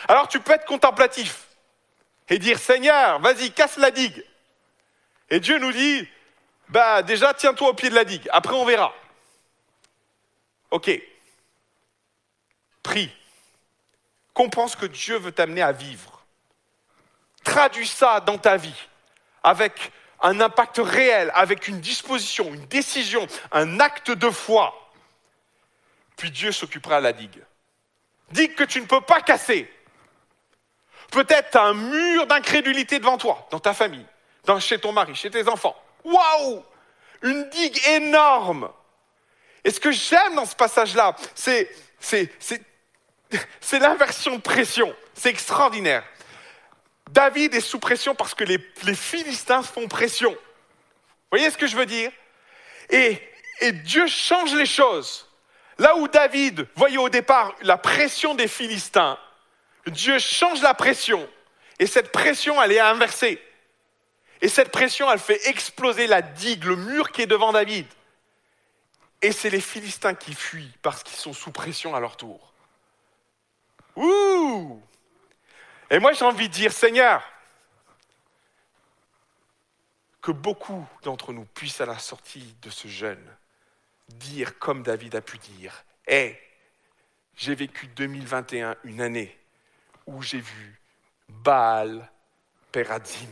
Alors 0.07 0.27
tu 0.27 0.39
peux 0.39 0.53
être 0.53 0.65
contemplatif 0.65 1.47
et 2.29 2.39
dire 2.39 2.59
Seigneur, 2.59 3.19
vas-y, 3.19 3.51
casse 3.51 3.77
la 3.77 3.91
digue. 3.91 4.23
Et 5.29 5.39
Dieu 5.39 5.59
nous 5.59 5.71
dit 5.71 6.07
Bah, 6.69 7.03
déjà, 7.03 7.33
tiens-toi 7.33 7.69
au 7.69 7.73
pied 7.73 7.89
de 7.89 7.95
la 7.95 8.05
digue. 8.05 8.27
Après, 8.31 8.53
on 8.53 8.65
verra. 8.65 8.93
Ok. 10.71 10.89
Prie. 12.83 13.11
Comprends 14.33 14.69
ce 14.69 14.77
que 14.77 14.85
Dieu 14.85 15.17
veut 15.17 15.33
t'amener 15.33 15.61
à 15.61 15.73
vivre. 15.73 16.23
Traduis 17.43 17.87
ça 17.87 18.21
dans 18.21 18.37
ta 18.37 18.55
vie 18.55 18.87
avec 19.43 19.91
un 20.21 20.39
impact 20.39 20.79
réel 20.83 21.31
avec 21.33 21.67
une 21.67 21.79
disposition, 21.79 22.53
une 22.53 22.65
décision, 22.65 23.27
un 23.51 23.79
acte 23.79 24.11
de 24.11 24.29
foi. 24.29 24.91
Puis 26.17 26.31
Dieu 26.31 26.51
s'occupera 26.51 26.99
de 26.99 27.03
la 27.03 27.13
digue. 27.13 27.43
Digue 28.31 28.55
que 28.55 28.63
tu 28.63 28.79
ne 28.81 28.85
peux 28.85 29.01
pas 29.01 29.21
casser. 29.21 29.71
Peut-être 31.11 31.57
un 31.57 31.73
mur 31.73 32.27
d'incrédulité 32.27 32.99
devant 32.99 33.17
toi, 33.17 33.47
dans 33.51 33.59
ta 33.59 33.73
famille, 33.73 34.05
chez 34.59 34.79
ton 34.79 34.91
mari, 34.91 35.15
chez 35.15 35.29
tes 35.29 35.47
enfants. 35.47 35.75
Waouh 36.03 36.63
Une 37.21 37.49
digue 37.49 37.79
énorme. 37.87 38.71
Et 39.63 39.71
ce 39.71 39.79
que 39.79 39.91
j'aime 39.91 40.35
dans 40.35 40.45
ce 40.45 40.55
passage-là, 40.55 41.15
c'est 41.35 41.69
l'inversion 43.73 44.37
de 44.37 44.41
pression. 44.41 44.95
C'est 45.13 45.29
extraordinaire. 45.29 46.03
David 47.11 47.53
est 47.55 47.61
sous 47.61 47.79
pression 47.79 48.15
parce 48.15 48.33
que 48.33 48.45
les, 48.45 48.59
Philistins 48.95 49.63
font 49.63 49.87
pression. 49.87 50.31
Vous 50.31 51.37
voyez 51.37 51.49
ce 51.49 51.57
que 51.57 51.67
je 51.67 51.75
veux 51.75 51.85
dire? 51.85 52.11
Et, 52.89 53.21
et 53.59 53.71
Dieu 53.73 54.07
change 54.07 54.53
les 54.53 54.65
choses. 54.65 55.27
Là 55.77 55.95
où 55.97 56.07
David 56.07 56.67
voyait 56.75 56.97
au 56.97 57.09
départ 57.09 57.53
la 57.61 57.77
pression 57.77 58.33
des 58.33 58.47
Philistins, 58.47 59.17
Dieu 59.87 60.19
change 60.19 60.61
la 60.61 60.73
pression. 60.73 61.27
Et 61.79 61.87
cette 61.87 62.11
pression, 62.11 62.61
elle 62.61 62.71
est 62.71 62.79
inversée. 62.79 63.41
Et 64.41 64.47
cette 64.47 64.71
pression, 64.71 65.11
elle 65.11 65.19
fait 65.19 65.47
exploser 65.47 66.07
la 66.07 66.21
digue, 66.21 66.63
le 66.63 66.75
mur 66.75 67.11
qui 67.11 67.23
est 67.23 67.27
devant 67.27 67.51
David. 67.51 67.87
Et 69.21 69.31
c'est 69.31 69.49
les 69.49 69.61
Philistins 69.61 70.15
qui 70.15 70.33
fuient 70.33 70.71
parce 70.81 71.03
qu'ils 71.03 71.17
sont 71.17 71.33
sous 71.33 71.51
pression 71.51 71.93
à 71.93 71.99
leur 71.99 72.15
tour. 72.15 72.53
Ouh 73.95 74.81
Et 75.91 75.99
moi 75.99 76.13
j'ai 76.13 76.23
envie 76.23 76.47
de 76.47 76.53
dire, 76.53 76.71
Seigneur, 76.71 77.21
que 80.21 80.31
beaucoup 80.31 80.87
d'entre 81.03 81.33
nous 81.33 81.43
puissent 81.43 81.81
à 81.81 81.85
la 81.85 81.99
sortie 81.99 82.55
de 82.61 82.69
ce 82.69 82.87
jeûne 82.87 83.37
dire 84.07 84.57
comme 84.57 84.83
David 84.83 85.15
a 85.15 85.21
pu 85.21 85.37
dire, 85.37 85.83
Hé, 86.07 86.39
j'ai 87.35 87.55
vécu 87.55 87.87
2021, 87.87 88.77
une 88.85 89.01
année 89.01 89.37
où 90.07 90.21
j'ai 90.21 90.39
vu 90.39 90.81
Baal 91.27 92.09
Peradim, 92.71 93.29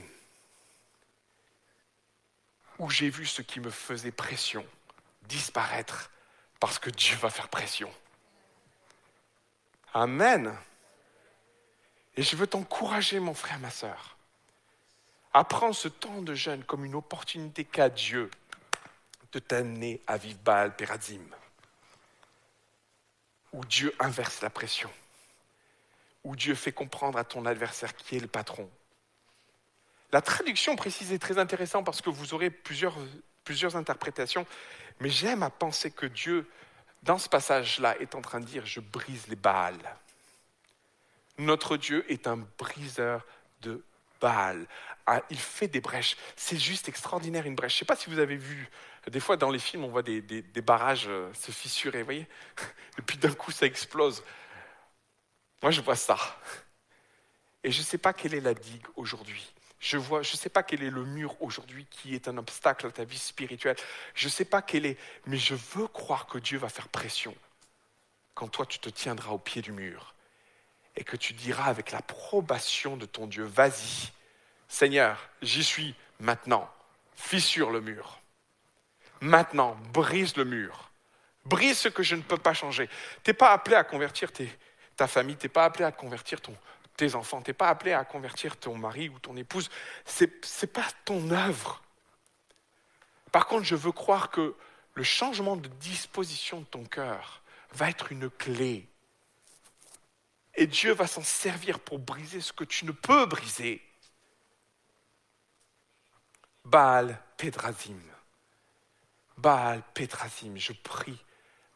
où 2.78 2.90
j'ai 2.90 3.10
vu 3.10 3.26
ce 3.26 3.42
qui 3.42 3.62
me 3.62 3.70
faisait 3.70 4.12
pression 4.12 4.66
disparaître 5.24 6.12
parce 6.60 6.78
que 6.78 6.90
Dieu 6.90 7.16
va 7.18 7.30
faire 7.30 7.48
pression. 7.48 7.92
Amen. 9.94 10.58
Et 12.20 12.22
je 12.22 12.36
veux 12.36 12.48
t'encourager, 12.48 13.22
mon 13.22 13.34
frère, 13.34 13.60
ma 13.60 13.70
soeur, 13.70 14.18
à 15.34 15.46
prendre 15.46 15.74
ce 15.74 15.88
temps 15.88 16.22
de 16.22 16.36
jeûne 16.36 16.66
comme 16.66 16.84
une 16.84 16.96
opportunité 16.96 17.64
qu'a 17.64 17.88
Dieu 17.88 18.30
de 19.32 19.40
t'amener 19.40 20.02
à 20.06 20.18
vivre 20.18 20.38
Baal 20.44 20.76
Peradim, 20.76 21.24
où 23.54 23.64
Dieu 23.64 23.96
inverse 24.02 24.42
la 24.42 24.50
pression, 24.50 24.92
où 26.26 26.36
Dieu 26.36 26.56
fait 26.56 26.74
comprendre 26.74 27.18
à 27.18 27.24
ton 27.24 27.46
adversaire 27.46 27.96
qui 27.96 28.18
est 28.18 28.20
le 28.20 28.28
patron. 28.28 28.70
La 30.12 30.22
traduction 30.22 30.76
précise 30.76 31.14
est 31.14 31.20
très 31.20 31.38
intéressante 31.38 31.86
parce 31.86 32.02
que 32.02 32.10
vous 32.10 32.34
aurez 32.34 32.50
plusieurs, 32.50 32.98
plusieurs 33.46 33.78
interprétations, 33.78 34.46
mais 35.00 35.10
j'aime 35.10 35.42
à 35.42 35.50
penser 35.50 35.90
que 35.90 36.06
Dieu, 36.06 36.50
dans 37.02 37.18
ce 37.18 37.30
passage-là, 37.30 37.98
est 38.02 38.14
en 38.14 38.22
train 38.22 38.42
de 38.42 38.46
dire, 38.46 38.66
je 38.66 38.82
brise 38.82 39.28
les 39.30 39.38
Baals. 39.38 39.96
Notre 41.40 41.78
Dieu 41.78 42.06
est 42.12 42.28
un 42.28 42.38
briseur 42.58 43.26
de 43.62 43.82
Baal. 44.20 44.68
Ah, 45.06 45.22
il 45.30 45.40
fait 45.40 45.70
des 45.70 45.80
brèches. 45.80 46.18
C'est 46.36 46.60
juste 46.60 46.90
extraordinaire 46.90 47.46
une 47.46 47.56
brèche. 47.56 47.72
Je 47.72 47.78
ne 47.78 47.80
sais 47.80 47.86
pas 47.86 47.96
si 47.96 48.10
vous 48.10 48.20
avez 48.20 48.36
vu, 48.36 48.70
des 49.08 49.22
fois 49.22 49.38
dans 49.38 49.50
les 49.50 49.58
films, 49.58 49.86
on 49.86 49.88
voit 49.88 50.04
des, 50.04 50.22
barrages 50.62 51.08
euh, 51.08 51.34
se 51.34 51.52
fissurer, 51.52 52.00
vous 52.00 52.06
voyez 52.06 52.28
Et 53.00 53.02
puis 53.02 53.18
d'un 53.18 53.34
coup, 53.34 53.52
ça 53.52 53.66
explose. 53.66 54.22
Moi, 55.62 55.72
je 55.72 55.80
vois 55.80 55.96
ça. 55.96 56.18
Et 57.64 57.72
je 57.72 57.80
ne 57.80 57.86
sais 57.86 57.98
pas 57.98 58.12
quelle 58.12 58.34
est 58.34 58.42
la 58.42 58.54
digue 58.54 58.86
aujourd'hui. 58.98 59.50
Je 59.80 59.96
vois, 59.96 60.22
je 60.24 60.34
ne 60.34 60.38
sais 60.38 60.50
pas 60.50 60.62
quel 60.62 60.84
est 60.84 60.90
le 60.90 61.06
mur 61.06 61.42
aujourd'hui 61.42 61.86
qui 61.90 62.16
est 62.16 62.28
un 62.28 62.38
obstacle 62.38 62.88
à 62.88 62.92
ta 62.92 63.06
vie 63.06 63.18
spirituelle. 63.18 63.78
Je 64.14 64.26
ne 64.26 64.32
sais 64.32 64.44
pas 64.44 64.62
quel 64.62 64.86
est, 64.86 64.98
mais 65.26 65.38
je 65.38 65.56
veux 65.56 65.88
croire 65.88 66.28
que 66.28 66.38
Dieu 66.38 66.58
va 66.58 66.68
faire 66.68 66.90
pression 66.90 67.34
quand 68.34 68.50
toi 68.50 68.66
tu 68.66 68.80
te 68.80 68.90
tiendras 68.90 69.32
au 69.32 69.40
pied 69.40 69.62
du 69.62 69.72
mur 69.72 70.16
et 70.96 71.04
que 71.04 71.16
tu 71.16 71.34
diras 71.34 71.66
avec 71.66 71.92
l'approbation 71.92 72.98
de 72.98 73.06
ton 73.06 73.28
Dieu, 73.28 73.44
vas-y, 73.44 74.12
Seigneur, 74.68 75.30
j'y 75.42 75.64
suis 75.64 75.96
maintenant, 76.20 76.70
fissure 77.16 77.72
le 77.72 77.82
mur. 77.82 78.20
Maintenant, 79.22 79.78
brise 79.94 80.36
le 80.38 80.46
mur. 80.46 80.92
Brise 81.46 81.78
ce 81.78 81.90
que 81.90 82.04
je 82.04 82.16
ne 82.16 82.22
peux 82.22 82.38
pas 82.38 82.54
changer. 82.54 82.88
Tu 83.24 83.30
n'es 83.30 83.34
pas 83.34 83.52
appelé 83.52 83.76
à 83.76 83.84
convertir 83.84 84.30
ta 84.96 85.08
famille, 85.08 85.38
tu 85.38 85.46
n'es 85.46 85.50
pas 85.50 85.66
appelé 85.66 85.86
à 85.86 85.92
convertir 85.92 86.40
tes 86.96 87.16
enfants, 87.16 87.42
tu 87.42 87.50
n'es 87.50 87.54
pas 87.54 87.70
appelé 87.70 87.94
à 87.94 88.04
convertir 88.06 88.58
ton 88.58 88.78
mari 88.78 89.10
ou 89.10 89.20
ton 89.20 89.36
épouse. 89.36 89.70
Ce 90.06 90.26
n'est 90.26 90.72
pas 90.72 90.88
ton 91.06 91.32
œuvre. 91.32 91.82
Par 93.32 93.46
contre, 93.48 93.64
je 93.64 93.76
veux 93.76 93.92
croire 93.92 94.30
que 94.30 94.56
le 94.96 95.04
changement 95.04 95.56
de 95.56 95.68
disposition 95.68 96.62
de 96.62 96.66
ton 96.66 96.84
cœur 96.84 97.42
va 97.74 97.90
être 97.90 98.12
une 98.12 98.30
clé. 98.30 98.89
Et 100.60 100.68
Dieu 100.68 100.92
va 100.92 101.08
s'en 101.08 101.24
servir 101.24 101.80
pour 101.80 102.00
briser 102.00 102.42
ce 102.42 102.52
que 102.52 102.66
tu 102.66 102.84
ne 102.84 102.92
peux 102.92 103.26
briser. 103.26 103.82
Baal 106.66 107.18
Pédrazim. 107.38 108.02
Baal 109.38 109.82
Pédrazim, 109.94 110.58
je 110.58 110.74
prie 110.74 111.24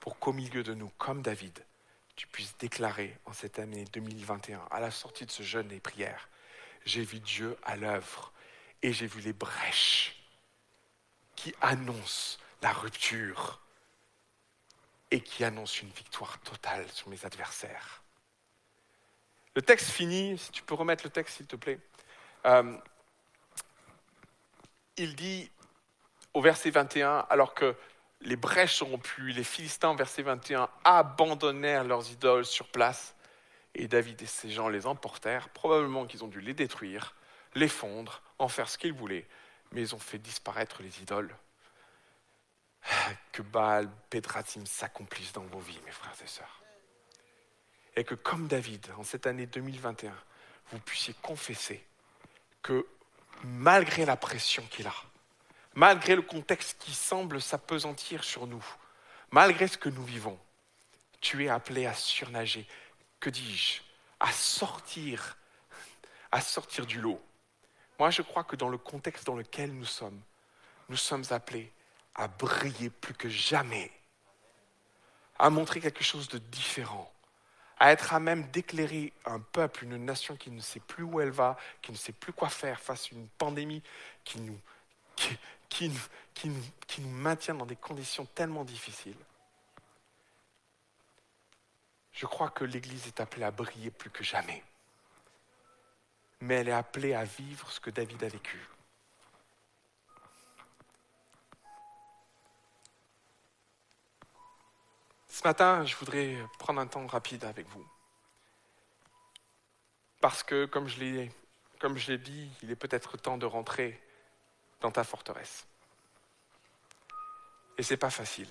pour 0.01 0.19
qu'au 0.19 0.33
milieu 0.33 0.63
de 0.63 0.73
nous, 0.73 0.89
comme 0.97 1.21
David, 1.21 1.65
tu 2.17 2.27
puisses 2.27 2.57
déclarer 2.57 3.17
en 3.23 3.31
cette 3.31 3.57
année 3.57 3.85
2021, 3.93 4.67
à 4.69 4.81
la 4.81 4.91
sortie 4.91 5.25
de 5.25 5.31
ce 5.31 5.43
jeûne 5.43 5.71
et 5.71 5.79
prière, 5.79 6.27
j'ai 6.83 7.05
vu 7.05 7.21
Dieu 7.21 7.55
à 7.63 7.77
l'œuvre 7.77 8.33
et 8.81 8.91
j'ai 8.91 9.07
vu 9.07 9.21
les 9.21 9.31
brèches 9.31 10.21
qui 11.37 11.55
annoncent 11.61 12.37
la 12.61 12.73
rupture 12.73 13.61
et 15.09 15.21
qui 15.21 15.45
annoncent 15.45 15.83
une 15.83 15.91
victoire 15.91 16.37
totale 16.41 16.85
sur 16.91 17.07
mes 17.07 17.23
adversaires. 17.23 18.02
Le 19.55 19.61
texte 19.61 19.89
finit, 19.91 20.37
si 20.37 20.51
tu 20.51 20.63
peux 20.63 20.73
remettre 20.73 21.03
le 21.03 21.09
texte 21.09 21.37
s'il 21.37 21.47
te 21.47 21.55
plaît. 21.55 21.79
Euh, 22.45 22.75
il 24.97 25.15
dit 25.15 25.49
au 26.33 26.41
verset 26.41 26.71
21, 26.71 27.25
alors 27.29 27.53
que 27.53 27.75
les 28.21 28.35
brèches 28.35 28.75
sont 28.75 28.87
rompues, 28.87 29.31
les 29.31 29.43
Philistins, 29.43 29.95
verset 29.95 30.23
21, 30.23 30.69
abandonnèrent 30.83 31.83
leurs 31.83 32.09
idoles 32.11 32.45
sur 32.45 32.67
place, 32.67 33.15
et 33.75 33.87
David 33.87 34.21
et 34.21 34.25
ses 34.25 34.49
gens 34.49 34.69
les 34.69 34.87
emportèrent, 34.87 35.49
probablement 35.49 36.05
qu'ils 36.05 36.23
ont 36.23 36.27
dû 36.27 36.41
les 36.41 36.53
détruire, 36.53 37.15
les 37.55 37.67
fondre, 37.67 38.21
en 38.39 38.47
faire 38.47 38.69
ce 38.69 38.77
qu'ils 38.77 38.93
voulaient, 38.93 39.27
mais 39.71 39.81
ils 39.81 39.95
ont 39.95 39.99
fait 39.99 40.17
disparaître 40.17 40.81
les 40.81 41.01
idoles. 41.01 41.35
Que 43.31 43.41
Baal, 43.41 43.89
Pédrasim 44.09 44.65
s'accomplisse 44.65 45.33
dans 45.33 45.43
vos 45.43 45.59
vies, 45.59 45.79
mes 45.85 45.91
frères 45.91 46.13
et 46.23 46.27
sœurs. 46.27 46.62
Et 47.95 48.03
que 48.03 48.15
comme 48.15 48.47
David, 48.47 48.87
en 48.97 49.03
cette 49.03 49.27
année 49.27 49.45
2021, 49.45 50.13
vous 50.71 50.79
puissiez 50.79 51.13
confesser 51.21 51.83
que 52.61 52.87
malgré 53.43 54.05
la 54.05 54.15
pression 54.15 54.63
qu'il 54.71 54.87
a, 54.87 54.95
malgré 55.75 56.15
le 56.15 56.21
contexte 56.21 56.77
qui 56.79 56.93
semble 56.93 57.41
s'apesantir 57.41 58.23
sur 58.23 58.47
nous, 58.47 58.65
malgré 59.31 59.67
ce 59.67 59.77
que 59.77 59.89
nous 59.89 60.03
vivons, 60.03 60.39
tu 61.21 61.45
es 61.45 61.49
appelé 61.49 61.85
à 61.85 61.93
surnager, 61.93 62.67
que 63.19 63.29
dis-je, 63.29 63.81
à 64.19 64.31
sortir, 64.31 65.37
à 66.31 66.41
sortir 66.41 66.85
du 66.85 66.99
lot. 66.99 67.21
Moi, 67.99 68.09
je 68.09 68.21
crois 68.21 68.43
que 68.43 68.55
dans 68.55 68.69
le 68.69 68.77
contexte 68.77 69.25
dans 69.25 69.35
lequel 69.35 69.71
nous 69.71 69.85
sommes, 69.85 70.19
nous 70.89 70.97
sommes 70.97 71.23
appelés 71.29 71.71
à 72.15 72.27
briller 72.27 72.89
plus 72.89 73.13
que 73.13 73.29
jamais, 73.29 73.91
à 75.39 75.49
montrer 75.49 75.79
quelque 75.79 76.03
chose 76.03 76.27
de 76.27 76.37
différent, 76.37 77.11
à 77.79 77.91
être 77.91 78.13
à 78.13 78.19
même 78.19 78.49
d'éclairer 78.51 79.13
un 79.25 79.39
peuple, 79.39 79.83
une 79.83 79.97
nation 79.97 80.35
qui 80.35 80.51
ne 80.51 80.61
sait 80.61 80.79
plus 80.79 81.03
où 81.03 81.19
elle 81.19 81.31
va, 81.31 81.57
qui 81.81 81.91
ne 81.91 81.97
sait 81.97 82.13
plus 82.13 82.33
quoi 82.33 82.49
faire 82.49 82.79
face 82.79 83.05
à 83.11 83.15
une 83.15 83.27
pandémie 83.27 83.81
qui 84.23 84.39
nous, 84.39 84.59
qui, 85.69 85.91
nous 86.99 87.09
maintient 87.09 87.55
dans 87.55 87.65
des 87.65 87.75
conditions 87.75 88.25
tellement 88.25 88.63
difficiles. 88.63 89.17
Je 92.11 92.25
crois 92.25 92.49
que 92.49 92.63
l'Église 92.63 93.07
est 93.07 93.19
appelée 93.19 93.43
à 93.43 93.51
briller 93.51 93.89
plus 93.89 94.11
que 94.11 94.23
jamais. 94.23 94.63
Mais 96.41 96.55
elle 96.55 96.69
est 96.69 96.73
appelée 96.73 97.13
à 97.13 97.23
vivre 97.23 97.71
ce 97.71 97.79
que 97.79 97.89
David 97.89 98.23
a 98.23 98.27
vécu. 98.27 98.59
Ce 105.33 105.41
matin, 105.47 105.83
je 105.83 105.95
voudrais 105.95 106.37
prendre 106.59 106.79
un 106.79 106.85
temps 106.85 107.07
rapide 107.07 107.43
avec 107.43 107.67
vous. 107.69 107.83
Parce 110.21 110.43
que, 110.43 110.65
comme 110.65 110.87
je 110.87 110.99
l'ai, 110.99 111.31
comme 111.79 111.97
je 111.97 112.11
l'ai 112.11 112.19
dit, 112.19 112.51
il 112.61 112.69
est 112.69 112.75
peut-être 112.75 113.17
temps 113.17 113.39
de 113.39 113.47
rentrer 113.47 113.99
dans 114.79 114.91
ta 114.91 115.03
forteresse. 115.03 115.65
Et 117.79 117.81
c'est 117.81 117.97
pas 117.97 118.11
facile. 118.11 118.47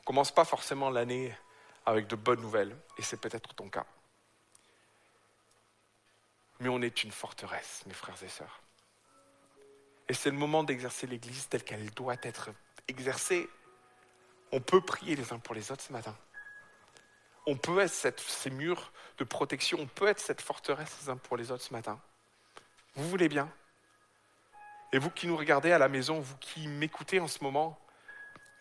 On 0.00 0.04
commence 0.04 0.32
pas 0.32 0.46
forcément 0.46 0.88
l'année 0.88 1.36
avec 1.84 2.06
de 2.06 2.16
bonnes 2.16 2.40
nouvelles, 2.40 2.74
et 2.96 3.02
c'est 3.02 3.20
peut-être 3.20 3.52
ton 3.52 3.68
cas. 3.68 3.84
Mais 6.60 6.70
on 6.70 6.80
est 6.80 7.04
une 7.04 7.12
forteresse, 7.12 7.82
mes 7.84 7.92
frères 7.92 8.22
et 8.22 8.28
sœurs. 8.28 8.62
Et 10.08 10.14
c'est 10.14 10.30
le 10.30 10.38
moment 10.38 10.64
d'exercer 10.64 11.06
l'Église 11.06 11.48
telle 11.50 11.64
qu'elle 11.64 11.90
doit 11.90 12.16
être 12.22 12.48
exercée. 12.88 13.46
On 14.52 14.60
peut 14.60 14.80
prier 14.80 15.16
les 15.16 15.32
uns 15.32 15.38
pour 15.38 15.54
les 15.54 15.72
autres 15.72 15.82
ce 15.82 15.92
matin. 15.92 16.16
On 17.46 17.56
peut 17.56 17.80
être 17.80 18.20
ces 18.20 18.50
murs 18.50 18.92
de 19.18 19.24
protection, 19.24 19.78
on 19.80 19.86
peut 19.86 20.06
être 20.08 20.20
cette 20.20 20.40
forteresse 20.40 20.96
les 21.02 21.10
uns 21.10 21.16
pour 21.16 21.36
les 21.36 21.50
autres 21.50 21.62
ce 21.62 21.72
matin. 21.72 22.00
Vous 22.94 23.08
voulez 23.08 23.28
bien 23.28 23.50
Et 24.92 24.98
vous 24.98 25.10
qui 25.10 25.26
nous 25.26 25.36
regardez 25.36 25.72
à 25.72 25.78
la 25.78 25.88
maison, 25.88 26.20
vous 26.20 26.36
qui 26.38 26.68
m'écoutez 26.68 27.20
en 27.20 27.28
ce 27.28 27.42
moment, 27.42 27.78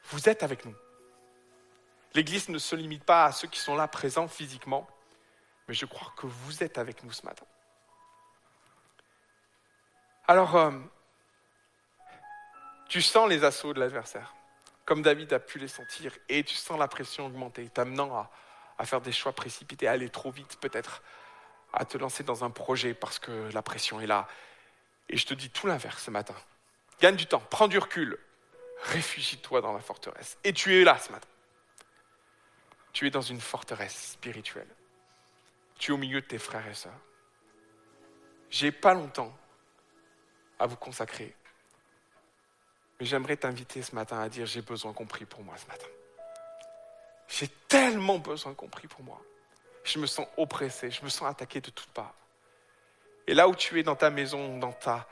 vous 0.10 0.27
êtes 0.27 0.43
avec 0.43 0.65
nous. 0.65 0.76
L'Église 2.14 2.49
ne 2.49 2.57
se 2.57 2.76
limite 2.76 3.03
pas 3.03 3.26
à 3.26 3.31
ceux 3.31 3.47
qui 3.47 3.60
sont 3.60 3.76
là 3.76 3.88
présents 3.88 4.27
physiquement, 4.27 4.88
mais 5.68 5.73
je 5.73 5.85
crois 5.85 6.14
que 6.18 6.27
vous 6.27 6.64
êtes 6.64 6.77
avec 6.77 7.03
nous 7.03 7.11
ce 7.11 7.26
matin. 7.26 7.45
Alors, 10.27 10.55
euh, 10.55 10.72
tu 12.88 13.01
sens 13.01 13.27
les 13.27 13.43
assauts 13.43 13.73
de 13.73 13.80
l'adversaire, 13.80 14.35
comme 14.85 15.01
David 15.01 15.31
a 15.34 15.39
pu 15.39 15.60
les 15.60 15.68
sentir, 15.68 16.14
et 16.30 16.43
tu 16.43 16.55
sens 16.55 16.77
la 16.77 16.88
pression 16.88 17.26
augmenter, 17.26 17.69
t'amenant 17.69 18.30
à, 18.77 18.85
faire 18.85 19.01
des 19.01 19.14
choix 19.14 19.31
précipités, 19.31 19.88
à 19.88 19.91
aller 19.91 20.10
trop 20.10 20.31
vite 20.31 20.57
peut-être, 20.60 21.01
à 21.72 21.85
te 21.85 21.97
lancer 21.97 22.23
dans 22.23 22.43
un 22.43 22.49
projet 22.49 22.93
parce 22.93 23.18
que 23.18 23.49
la 23.53 23.61
pression 23.61 24.01
est 24.01 24.07
là. 24.07 24.27
Et 25.10 25.18
je 25.18 25.26
te 25.26 25.34
dis 25.34 25.49
tout 25.49 25.68
l'inverse 25.68 26.03
ce 26.03 26.11
matin. 26.11 26.35
Gagne 26.99 27.15
du 27.15 27.26
temps, 27.26 27.41
prends 27.49 27.68
du 27.68 27.77
recul, 27.77 28.18
réfugie-toi 28.84 29.61
dans 29.61 29.73
la 29.73 29.80
forteresse. 29.80 30.38
Et 30.43 30.53
tu 30.53 30.76
es 30.76 30.84
là 30.84 30.97
ce 30.99 31.11
matin. 31.11 31.27
Tu 32.91 33.07
es 33.07 33.10
dans 33.10 33.22
une 33.22 33.41
forteresse 33.41 34.11
spirituelle. 34.11 34.68
Tu 35.80 35.91
es 35.91 35.93
au 35.93 35.97
milieu 35.97 36.22
de 36.22 36.26
tes 36.26 36.38
frères 36.38 36.68
et 36.68 36.73
sœurs. 36.73 36.99
J'ai 38.49 38.72
pas 38.72 38.93
longtemps 38.93 39.35
à 40.60 40.68
vous 40.68 40.76
consacrer. 40.76 41.35
J'aimerais 43.06 43.38
t'inviter 43.38 43.82
ce 43.82 43.94
matin 43.96 44.20
à 44.20 44.30
dire 44.30 44.46
j'ai 44.46 44.62
besoin 44.62 44.94
qu'on 44.94 45.06
prie 45.06 45.26
pour 45.26 45.44
moi 45.44 45.56
ce 45.58 45.68
matin. 45.68 45.88
J'ai 47.28 47.48
tellement 47.68 48.20
besoin 48.20 48.54
qu'on 48.54 48.68
prie 48.68 48.88
pour 48.88 49.04
moi. 49.04 49.22
Je 49.84 50.00
me 50.00 50.06
sens 50.06 50.28
oppressé, 50.38 50.92
je 50.92 51.04
me 51.04 51.10
sens 51.10 51.30
attaqué 51.30 51.60
de 51.60 51.70
toutes 51.70 51.90
parts. 51.90 52.16
Et 53.28 53.34
là 53.34 53.48
où 53.48 53.56
tu 53.56 53.80
es 53.80 53.84
dans 53.84 53.96
ta 53.96 54.10
maison, 54.10 54.58
dans 54.58 54.72
ta, 54.72 55.08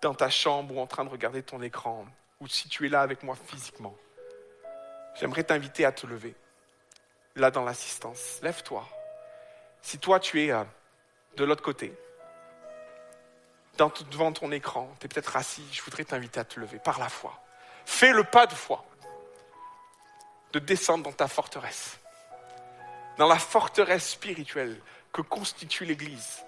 dans 0.00 0.14
ta 0.14 0.30
chambre 0.30 0.76
ou 0.76 0.80
en 0.80 0.86
train 0.86 1.04
de 1.04 1.10
regarder 1.10 1.42
ton 1.42 1.60
écran, 1.62 2.06
ou 2.40 2.48
si 2.48 2.68
tu 2.68 2.86
es 2.86 2.88
là 2.88 3.02
avec 3.02 3.22
moi 3.22 3.36
physiquement, 3.46 3.96
j'aimerais 5.18 5.44
t'inviter 5.44 5.84
à 5.84 5.92
te 5.92 6.06
lever. 6.06 6.34
Là 7.36 7.50
dans 7.50 7.64
l'assistance, 7.64 8.40
lève-toi. 8.42 8.88
Si 9.82 9.98
toi 9.98 10.20
tu 10.20 10.42
es 10.42 10.50
euh, 10.50 10.64
de 11.36 11.44
l'autre 11.44 11.62
côté, 11.62 11.92
devant 14.10 14.32
ton 14.32 14.50
écran, 14.50 14.92
tu 14.98 15.06
es 15.06 15.08
peut-être 15.08 15.36
assis, 15.36 15.64
je 15.72 15.82
voudrais 15.82 16.04
t'inviter 16.04 16.40
à 16.40 16.44
te 16.44 16.58
lever 16.58 16.78
par 16.78 16.98
la 16.98 17.08
foi. 17.08 17.40
Fais 17.86 18.12
le 18.12 18.24
pas 18.24 18.46
de 18.46 18.54
foi 18.54 18.84
de 20.52 20.58
descendre 20.58 21.04
dans 21.04 21.12
ta 21.12 21.28
forteresse, 21.28 21.98
dans 23.18 23.28
la 23.28 23.38
forteresse 23.38 24.10
spirituelle 24.10 24.80
que 25.12 25.22
constitue 25.22 25.84
l'Église. 25.84 26.44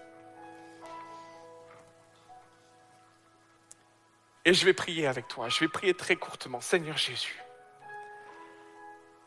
Et 4.45 4.55
je 4.55 4.65
vais 4.65 4.73
prier 4.73 5.07
avec 5.07 5.29
toi, 5.29 5.49
je 5.49 5.61
vais 5.61 5.69
prier 5.69 5.95
très 5.95 6.17
courtement. 6.17 6.61
Seigneur 6.61 6.97
Jésus, 6.97 7.39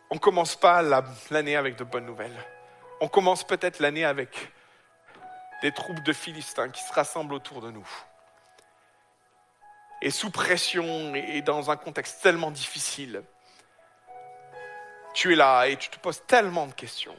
on 0.09 0.15
ne 0.15 0.19
commence 0.19 0.55
pas 0.55 0.81
la- 0.81 1.03
l'année 1.29 1.55
avec 1.55 1.75
de 1.75 1.83
bonnes 1.83 2.05
nouvelles. 2.05 2.37
On 2.99 3.07
commence 3.07 3.43
peut-être 3.43 3.79
l'année 3.79 4.05
avec 4.05 4.51
des 5.63 5.71
troupes 5.71 6.03
de 6.03 6.11
Philistins 6.11 6.69
qui 6.69 6.83
se 6.83 6.91
rassemblent 6.91 7.33
autour 7.33 7.61
de 7.61 7.71
nous. 7.71 7.87
Et 10.01 10.09
sous 10.09 10.29
pression 10.29 11.15
et 11.15 11.41
dans 11.41 11.71
un 11.71 11.77
contexte 11.77 12.21
tellement 12.21 12.51
difficile, 12.51 13.23
tu 15.13 15.31
es 15.31 15.35
là 15.37 15.67
et 15.67 15.77
tu 15.77 15.89
te 15.89 15.97
poses 15.97 16.21
tellement 16.27 16.67
de 16.67 16.73
questions. 16.73 17.15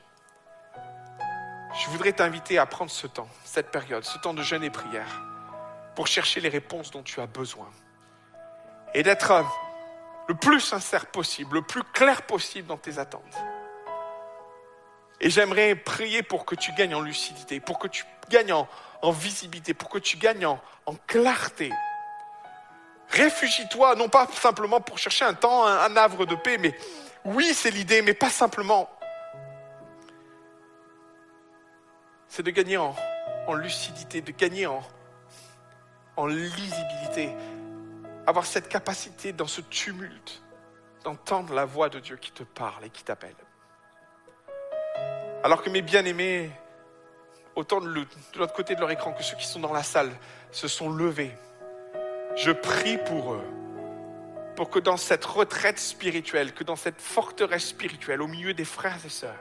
Je 1.81 1.89
voudrais 1.89 2.13
t'inviter 2.13 2.59
à 2.59 2.67
prendre 2.67 2.91
ce 2.91 3.07
temps, 3.07 3.29
cette 3.45 3.71
période, 3.71 4.05
ce 4.05 4.19
temps 4.19 4.35
de 4.35 4.43
jeûne 4.43 4.63
et 4.63 4.71
prière, 4.71 5.23
pour 5.97 6.07
chercher 6.07 6.41
les 6.41 6.51
réponses 6.51 6.91
dont 6.91 7.03
tu 7.03 7.23
as 7.23 7.27
besoin. 7.27 7.71
Et 8.93 9.03
d'être 9.03 9.31
euh, 9.31 9.43
le 10.29 10.35
plus 10.35 10.61
sincère 10.61 11.07
possible, 11.07 11.55
le 11.55 11.63
plus 11.63 11.83
clair 11.83 12.23
possible 12.23 12.69
dans 12.69 12.77
tes 12.77 12.99
attentes. 12.99 13.39
Et 15.21 15.31
j'aimerais 15.31 15.75
prier 15.75 16.23
pour 16.23 16.45
que 16.45 16.55
tu 16.55 16.73
gagnes 16.73 16.95
en 16.95 17.01
lucidité, 17.01 17.59
pour 17.59 17.79
que 17.79 17.89
tu 17.89 18.05
gagnes 18.29 18.53
en, 18.53 19.11
visibilité, 19.11 19.75
pour 19.75 19.89
que 19.89 19.99
tu 19.99 20.17
gagnes 20.17 20.47
en, 20.47 20.61
clarté. 21.07 21.71
Réfugie-toi, 23.09 23.95
non 23.97 24.09
pas 24.09 24.27
simplement 24.29 24.81
pour 24.81 24.99
chercher 24.99 25.25
un 25.25 25.35
temps, 25.35 25.67
un, 25.67 25.97
havre 25.97 26.27
de 26.27 26.35
paix, 26.35 26.59
mais 26.59 26.77
oui, 27.25 27.53
c'est 27.55 27.71
l'idée, 27.71 28.03
mais 28.03 28.15
pas 28.15 28.31
simplement. 28.31 28.89
C'est 32.29 32.43
de 32.43 32.51
gagner 32.51 32.77
en, 32.77 32.95
lucidité, 33.55 34.21
de 34.21 34.33
gagner 34.33 34.67
en 34.67 36.27
lisibilité, 36.27 37.31
avoir 38.27 38.47
cette 38.47 38.69
capacité 38.69 39.33
dans 39.33 39.47
ce 39.47 39.61
tumulte 39.61 40.43
d'entendre 41.05 41.55
la 41.55 41.67
voix 41.67 41.89
de 41.89 42.01
Dieu 42.01 42.17
qui 42.17 42.33
te 42.33 42.43
parle 42.43 42.87
et 42.87 42.91
qui 42.91 43.05
t'appelle. 43.05 43.37
Alors 45.45 45.63
que 45.63 45.71
mes 45.71 45.83
bien-aimés, 45.83 46.51
autant 47.57 47.81
de 47.81 47.89
l'autre 48.37 48.53
côté 48.55 48.75
de 48.75 48.81
leur 48.81 48.91
écran 48.91 49.13
que 49.13 49.23
ceux 49.23 49.37
qui 49.37 49.47
sont 49.47 49.61
dans 49.61 49.73
la 49.73 49.83
salle, 49.83 50.11
se 50.51 50.69
sont 50.69 50.91
levés, 50.91 51.33
je 52.37 52.51
prie 52.51 52.99
pour 52.99 53.35
eux, 53.35 53.45
pour 54.57 54.71
que 54.71 54.79
dans 54.79 54.97
cette 54.97 55.25
retraite 55.25 55.79
spirituelle, 55.79 56.53
que 56.53 56.65
dans 56.65 56.77
cette 56.77 57.01
forteresse 57.01 57.69
spirituelle, 57.69 58.23
au 58.23 58.27
milieu 58.27 58.55
des 58.55 58.65
frères 58.65 58.99
et 59.05 59.09
sœurs, 59.09 59.35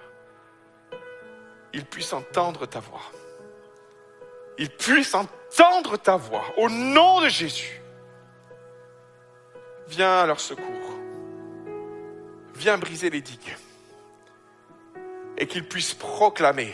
ils 1.74 1.86
puissent 1.86 2.14
entendre 2.14 2.66
ta 2.68 2.80
voix. 2.80 3.02
Ils 4.58 4.70
puissent 4.70 5.16
entendre 5.16 5.98
ta 5.98 6.16
voix 6.16 6.46
au 6.58 6.70
nom 6.70 7.22
de 7.22 7.30
Jésus. 7.30 7.82
Viens 9.88 10.20
à 10.20 10.26
leur 10.28 10.40
secours. 10.40 10.66
Viens 12.56 12.78
briser 12.78 13.10
les 13.10 13.22
digues. 13.22 13.58
Et 15.38 15.48
qu'ils 15.48 15.68
puissent 15.68 15.96
proclamer 15.96 16.74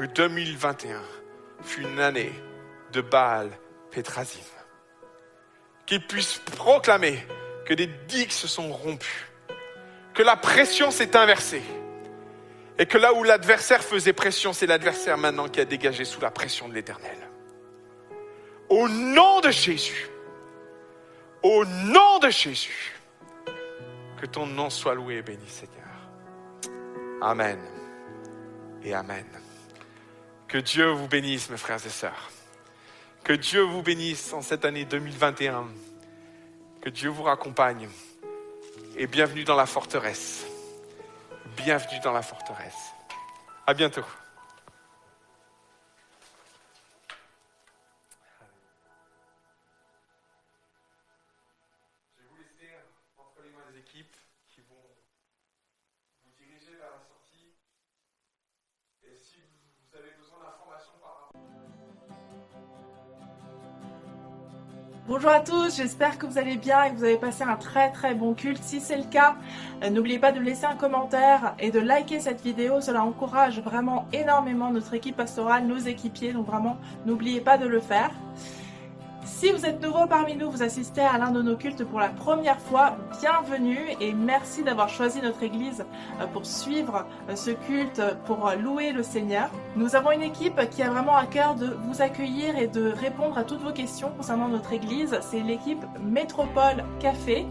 que 0.00 0.06
2021 0.06 0.98
fut 1.60 1.82
une 1.82 2.00
année 2.00 2.32
de 2.90 3.02
Baal 3.02 3.50
Pétrasim. 3.90 4.40
Qu'ils 5.84 6.06
puissent 6.06 6.40
proclamer 6.56 7.18
que 7.66 7.74
des 7.74 7.86
digues 8.08 8.30
se 8.30 8.48
sont 8.48 8.72
rompues. 8.72 9.30
Que 10.14 10.22
la 10.22 10.36
pression 10.36 10.90
s'est 10.90 11.14
inversée. 11.18 11.62
Et 12.78 12.86
que 12.86 12.96
là 12.96 13.12
où 13.12 13.24
l'adversaire 13.24 13.84
faisait 13.84 14.14
pression, 14.14 14.54
c'est 14.54 14.66
l'adversaire 14.66 15.18
maintenant 15.18 15.48
qui 15.48 15.60
a 15.60 15.66
dégagé 15.66 16.06
sous 16.06 16.22
la 16.22 16.30
pression 16.30 16.66
de 16.66 16.72
l'éternel. 16.72 17.18
Au 18.70 18.88
nom 18.88 19.40
de 19.40 19.50
Jésus. 19.50 20.08
Au 21.42 21.66
nom 21.66 22.18
de 22.20 22.30
Jésus, 22.30 22.98
que 24.18 24.24
ton 24.24 24.46
nom 24.46 24.70
soit 24.70 24.94
loué 24.94 25.16
et 25.16 25.22
béni, 25.22 25.46
Seigneur. 25.46 25.78
Amen 27.20 27.60
et 28.82 28.94
Amen. 28.94 29.26
Que 30.50 30.58
Dieu 30.58 30.86
vous 30.90 31.06
bénisse, 31.06 31.48
mes 31.48 31.56
frères 31.56 31.86
et 31.86 31.90
sœurs. 31.90 32.28
Que 33.22 33.32
Dieu 33.32 33.60
vous 33.60 33.82
bénisse 33.82 34.32
en 34.32 34.42
cette 34.42 34.64
année 34.64 34.84
2021. 34.84 35.68
Que 36.80 36.90
Dieu 36.90 37.08
vous 37.08 37.22
raccompagne. 37.22 37.88
Et 38.96 39.06
bienvenue 39.06 39.44
dans 39.44 39.54
la 39.54 39.66
forteresse. 39.66 40.44
Bienvenue 41.56 42.00
dans 42.02 42.12
la 42.12 42.22
forteresse. 42.22 42.90
À 43.64 43.74
bientôt. 43.74 44.04
Bonjour 65.10 65.32
à 65.32 65.40
tous, 65.40 65.76
j'espère 65.76 66.18
que 66.18 66.26
vous 66.26 66.38
allez 66.38 66.56
bien 66.56 66.84
et 66.84 66.90
que 66.92 66.94
vous 66.94 67.02
avez 67.02 67.16
passé 67.16 67.42
un 67.42 67.56
très 67.56 67.90
très 67.90 68.14
bon 68.14 68.32
culte. 68.32 68.62
Si 68.62 68.78
c'est 68.78 68.96
le 68.96 69.02
cas, 69.02 69.34
euh, 69.82 69.90
n'oubliez 69.90 70.20
pas 70.20 70.30
de 70.30 70.38
laisser 70.38 70.66
un 70.66 70.76
commentaire 70.76 71.56
et 71.58 71.72
de 71.72 71.80
liker 71.80 72.20
cette 72.20 72.40
vidéo. 72.42 72.80
Cela 72.80 73.02
encourage 73.02 73.60
vraiment 73.60 74.06
énormément 74.12 74.70
notre 74.70 74.94
équipe 74.94 75.16
pastorale, 75.16 75.66
nos 75.66 75.78
équipiers. 75.78 76.32
Donc 76.32 76.46
vraiment, 76.46 76.76
n'oubliez 77.06 77.40
pas 77.40 77.58
de 77.58 77.66
le 77.66 77.80
faire. 77.80 78.12
Si 79.40 79.50
vous 79.52 79.64
êtes 79.64 79.80
nouveau 79.82 80.06
parmi 80.06 80.36
nous, 80.36 80.50
vous 80.50 80.62
assistez 80.62 81.00
à 81.00 81.16
l'un 81.16 81.30
de 81.30 81.40
nos 81.40 81.56
cultes 81.56 81.84
pour 81.84 81.98
la 81.98 82.10
première 82.10 82.60
fois, 82.60 82.98
bienvenue 83.22 83.78
et 83.98 84.12
merci 84.12 84.62
d'avoir 84.62 84.90
choisi 84.90 85.22
notre 85.22 85.42
église 85.42 85.86
euh, 86.20 86.26
pour 86.26 86.44
suivre 86.44 87.06
euh, 87.30 87.36
ce 87.36 87.50
culte, 87.50 88.02
pour 88.26 88.46
euh, 88.46 88.56
louer 88.56 88.92
le 88.92 89.02
Seigneur. 89.02 89.48
Nous 89.76 89.96
avons 89.96 90.10
une 90.10 90.20
équipe 90.20 90.60
qui 90.68 90.82
a 90.82 90.90
vraiment 90.90 91.16
à 91.16 91.24
cœur 91.24 91.54
de 91.54 91.74
vous 91.84 92.02
accueillir 92.02 92.58
et 92.58 92.66
de 92.66 92.92
répondre 92.92 93.38
à 93.38 93.44
toutes 93.44 93.62
vos 93.62 93.72
questions 93.72 94.10
concernant 94.14 94.48
notre 94.48 94.74
église. 94.74 95.18
C'est 95.22 95.40
l'équipe 95.40 95.82
Métropole 96.04 96.84
Café. 96.98 97.46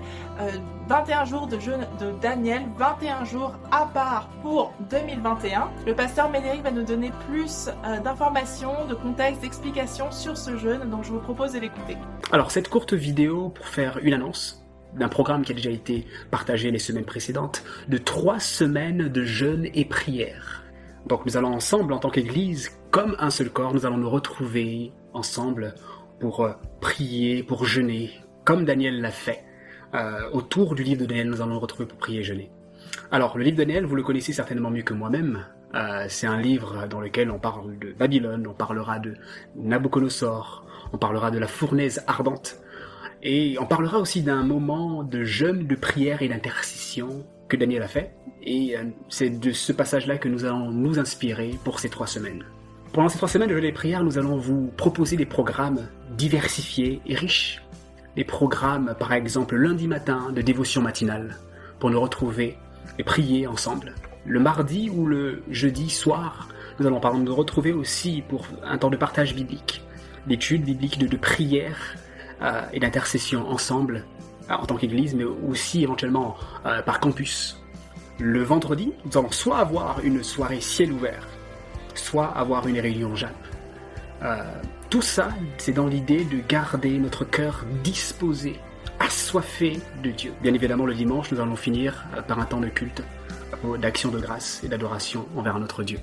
21 0.89 1.23
euh, 1.23 1.25
jours 1.27 1.47
de 1.47 1.59
jeûne 1.59 1.87
de 2.01 2.12
Daniel, 2.21 2.62
21 2.77 3.25
jours 3.25 3.55
à 3.71 3.87
part 3.87 4.29
pour 4.43 4.73
2021. 4.91 5.69
Le 5.87 5.95
pasteur 5.95 6.31
Médéric 6.31 6.62
va 6.62 6.71
nous 6.71 6.83
donner 6.83 7.12
plus 7.29 7.69
euh, 7.85 8.01
d'informations, 8.01 8.87
de 8.89 8.95
contexte, 8.95 9.43
d'explications 9.43 10.11
sur 10.11 10.37
ce 10.37 10.57
jeûne, 10.57 10.89
donc 10.91 11.05
je 11.05 11.12
vous 11.12 11.21
propose 11.21 11.53
de 11.53 11.59
l'écouter. 11.59 11.97
Alors 12.33 12.51
cette 12.51 12.69
courte 12.69 12.95
vidéo 12.95 13.51
pour 13.51 13.67
faire 13.67 13.99
une 14.03 14.15
annonce, 14.15 14.60
d'un 14.95 15.09
programme 15.09 15.43
qui 15.43 15.53
a 15.53 15.55
déjà 15.55 15.71
été 15.71 16.07
partagé 16.31 16.71
les 16.71 16.79
semaines 16.79 17.05
précédentes, 17.05 17.62
de 17.89 17.99
trois 17.99 18.41
semaines 18.41 19.09
de 19.09 19.23
jeûne 19.23 19.69
et 19.75 19.85
prière. 19.85 20.65
Donc 21.07 21.25
nous 21.27 21.37
allons 21.37 21.55
ensemble, 21.55 21.93
en 21.93 21.99
tant 21.99 22.11
qu'Église, 22.11 22.71
comme 22.91 23.17
un 23.19 23.31
seul 23.31 23.51
corps, 23.51 23.75
nous 23.75 23.87
allons 23.87 23.97
nous 23.97 24.11
retrouver 24.11 24.93
ensemble 25.12 25.75
pour 26.21 26.45
euh, 26.45 26.53
prier, 26.81 27.43
pour 27.43 27.65
jeûner, 27.65 28.11
comme 28.45 28.65
Daniel 28.65 29.01
l'a 29.01 29.11
fait. 29.11 29.45
Euh, 29.95 30.29
autour 30.33 30.75
du 30.75 30.85
livre 30.85 31.01
de 31.01 31.07
Daniel, 31.07 31.29
nous 31.29 31.41
allons 31.41 31.55
nous 31.55 31.61
retrouver 31.61 31.87
pour 31.87 31.99
prier 31.99 32.21
et 32.21 32.23
jeûner. 32.23 32.51
Alors, 33.11 33.37
le 33.37 33.45
livre 33.45 33.57
de 33.57 33.65
Daniel, 33.65 33.87
vous 33.87 33.97
le 33.97 34.03
connaissez 34.03 34.33
certainement 34.33 34.71
mieux 34.71 34.83
que 34.83 34.95
moi-même. 34.95 35.47
Euh, 35.75 36.07
c'est 36.09 36.27
un 36.27 36.41
livre 36.41 36.87
dans 36.89 37.01
lequel 37.01 37.31
on 37.31 37.39
parle 37.39 37.79
de 37.79 37.93
Babylone, 37.93 38.47
on 38.47 38.55
parlera 38.55 38.99
de 38.99 39.15
Nabucodonosor, 39.57 40.67
on 40.93 40.99
parlera 40.99 41.31
de 41.31 41.39
la 41.39 41.47
fournaise 41.47 42.03
ardente, 42.07 42.57
et 43.22 43.59
on 43.60 43.66
parlera 43.66 43.98
aussi 43.98 44.22
d'un 44.22 44.42
moment 44.42 45.02
de 45.02 45.24
jeûne, 45.24 45.66
de 45.66 45.74
prière 45.74 46.22
et 46.22 46.28
d'intercession 46.28 47.26
que 47.48 47.56
Daniel 47.56 47.82
a 47.82 47.88
fait. 47.88 48.14
Et 48.42 48.76
euh, 48.76 48.84
c'est 49.09 49.28
de 49.28 49.52
ce 49.52 49.72
passage-là 49.72 50.16
que 50.16 50.28
nous 50.28 50.44
allons 50.47 50.70
nous 50.70 50.98
inspirer 50.98 51.59
pour 51.64 51.80
ces 51.80 51.90
trois 51.90 52.06
semaines. 52.06 52.44
Pendant 52.92 53.09
ces 53.09 53.18
trois 53.18 53.28
semaines 53.28 53.51
de 53.51 53.55
jeûne 53.55 53.64
et 53.64 53.72
prière, 53.72 54.02
nous 54.02 54.18
allons 54.18 54.38
vous 54.38 54.70
proposer 54.76 55.16
des 55.16 55.26
programmes 55.26 55.86
diversifiés 56.16 57.01
et 57.06 57.14
riches. 57.14 57.62
Des 58.16 58.24
programmes, 58.24 58.94
par 58.98 59.12
exemple, 59.12 59.56
lundi 59.56 59.86
matin 59.86 60.32
de 60.34 60.40
dévotion 60.40 60.80
matinale, 60.80 61.36
pour 61.78 61.90
nous 61.90 62.01
retrouver 62.01 62.56
et 62.98 63.05
prier 63.05 63.47
ensemble. 63.47 63.94
Le 64.24 64.40
mardi 64.40 64.90
ou 64.90 65.06
le 65.06 65.42
jeudi 65.51 65.90
soir, 65.90 66.48
nous 66.78 66.86
allons 66.86 67.01
par 67.01 67.12
exemple 67.12 67.28
nous 67.28 67.36
retrouver 67.36 67.72
aussi 67.72 68.22
pour 68.26 68.47
un 68.64 68.78
temps 68.78 68.90
de 68.90 68.97
partage 68.97 69.34
biblique, 69.34 69.82
d'études 70.26 70.64
bibliques, 70.64 70.98
de, 70.98 71.06
de 71.06 71.16
prière 71.16 71.76
euh, 71.97 71.99
et 72.73 72.81
d'intercession 72.81 73.49
ensemble 73.49 74.05
euh, 74.51 74.55
en 74.55 74.67
tant 74.67 74.77
qu'Église, 74.77 75.15
mais 75.15 75.25
aussi 75.25 75.83
éventuellement 75.83 76.37
euh, 76.67 76.83
par 76.83 77.01
campus. 77.01 77.61
Le 78.19 78.43
vendredi, 78.43 78.93
nous 79.05 79.19
allons 79.19 79.31
soit 79.31 79.59
avoir 79.59 80.01
une 80.03 80.23
soirée 80.23 80.61
ciel 80.61 80.93
ouvert, 80.93 81.27
soit 81.95 82.27
avoir 82.27 82.67
une 82.67 82.79
réunion 82.79 83.15
JAP. 83.15 83.35
tout 84.91 85.01
ça, 85.01 85.29
c'est 85.57 85.73
dans 85.73 85.87
l'idée 85.87 86.25
de 86.25 86.41
garder 86.47 86.99
notre 86.99 87.25
cœur 87.25 87.65
disposé, 87.83 88.61
assoiffé 88.99 89.81
de 90.03 90.11
Dieu. 90.11 90.35
Bien 90.43 90.53
évidemment, 90.53 90.85
le 90.85 90.95
dimanche, 90.95 91.33
nous 91.33 91.41
allons 91.41 91.57
finir 91.57 92.05
par 92.29 92.39
un 92.39 92.45
temps 92.45 92.61
de 92.61 92.69
culte, 92.69 93.03
d'action 93.79 94.11
de 94.11 94.19
grâce 94.19 94.62
et 94.62 94.69
d'adoration 94.69 95.27
envers 95.35 95.59
notre 95.59 95.83
Dieu. 95.83 95.99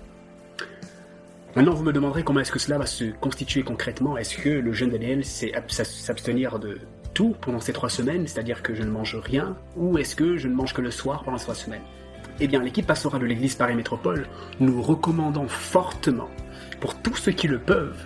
Maintenant, 1.56 1.74
vous 1.74 1.84
me 1.84 1.94
demanderez 1.94 2.24
comment 2.24 2.40
est-ce 2.42 2.52
que 2.52 2.60
cela 2.60 2.78
va 2.78 2.86
se 2.86 3.06
constituer 3.06 3.64
concrètement. 3.64 4.18
Est-ce 4.18 4.38
que 4.38 4.50
le 4.50 4.74
jeûne 4.74 4.92
Daniel, 4.92 5.26
c'est 5.26 5.54
s'abstenir 5.68 6.60
de 6.60 6.80
tout 7.14 7.36
pendant 7.42 7.60
ces 7.60 7.74
trois 7.74 7.90
semaines, 7.90 8.28
c'est-à-dire 8.28 8.62
que 8.62 8.76
je 8.76 8.84
ne 8.84 8.92
mange 8.92 9.16
rien, 9.16 9.58
ou 9.76 9.98
est-ce 9.98 10.16
que 10.16 10.38
je 10.38 10.48
ne 10.48 10.54
mange 10.54 10.74
que 10.74 10.82
le 10.82 10.92
soir 10.92 11.24
pendant 11.24 11.38
ces 11.38 11.46
trois 11.46 11.56
semaines? 11.56 11.82
Eh 12.40 12.48
bien, 12.48 12.62
l'équipe 12.62 12.86
pastorale 12.86 13.22
de 13.22 13.26
l'Église 13.26 13.56
Paris 13.56 13.74
Métropole. 13.74 14.28
Nous 14.60 14.82
recommandons 14.84 15.48
fortement, 15.48 16.30
pour 16.80 16.94
tous 17.02 17.16
ceux 17.16 17.32
qui 17.32 17.48
le 17.48 17.58
peuvent, 17.58 18.06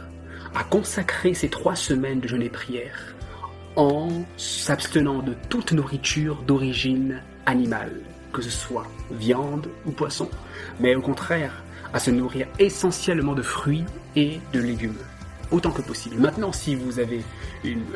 à 0.55 0.63
consacrer 0.63 1.33
ces 1.33 1.49
trois 1.49 1.75
semaines 1.75 2.21
de 2.21 2.27
jeûne 2.29 2.41
et 2.41 2.49
prière 2.49 3.15
en 3.75 4.09
s'abstenant 4.37 5.21
de 5.21 5.33
toute 5.49 5.71
nourriture 5.71 6.41
d'origine 6.43 7.21
animale, 7.45 8.01
que 8.33 8.41
ce 8.41 8.49
soit 8.49 8.87
viande 9.11 9.67
ou 9.85 9.91
poisson, 9.91 10.29
mais 10.79 10.95
au 10.95 11.01
contraire, 11.01 11.63
à 11.93 11.99
se 11.99 12.11
nourrir 12.11 12.47
essentiellement 12.59 13.33
de 13.33 13.41
fruits 13.41 13.85
et 14.15 14.39
de 14.53 14.59
légumes, 14.59 14.97
autant 15.51 15.71
que 15.71 15.81
possible. 15.81 16.17
Maintenant, 16.17 16.51
si 16.51 16.75
vous 16.75 16.99
avez 16.99 17.23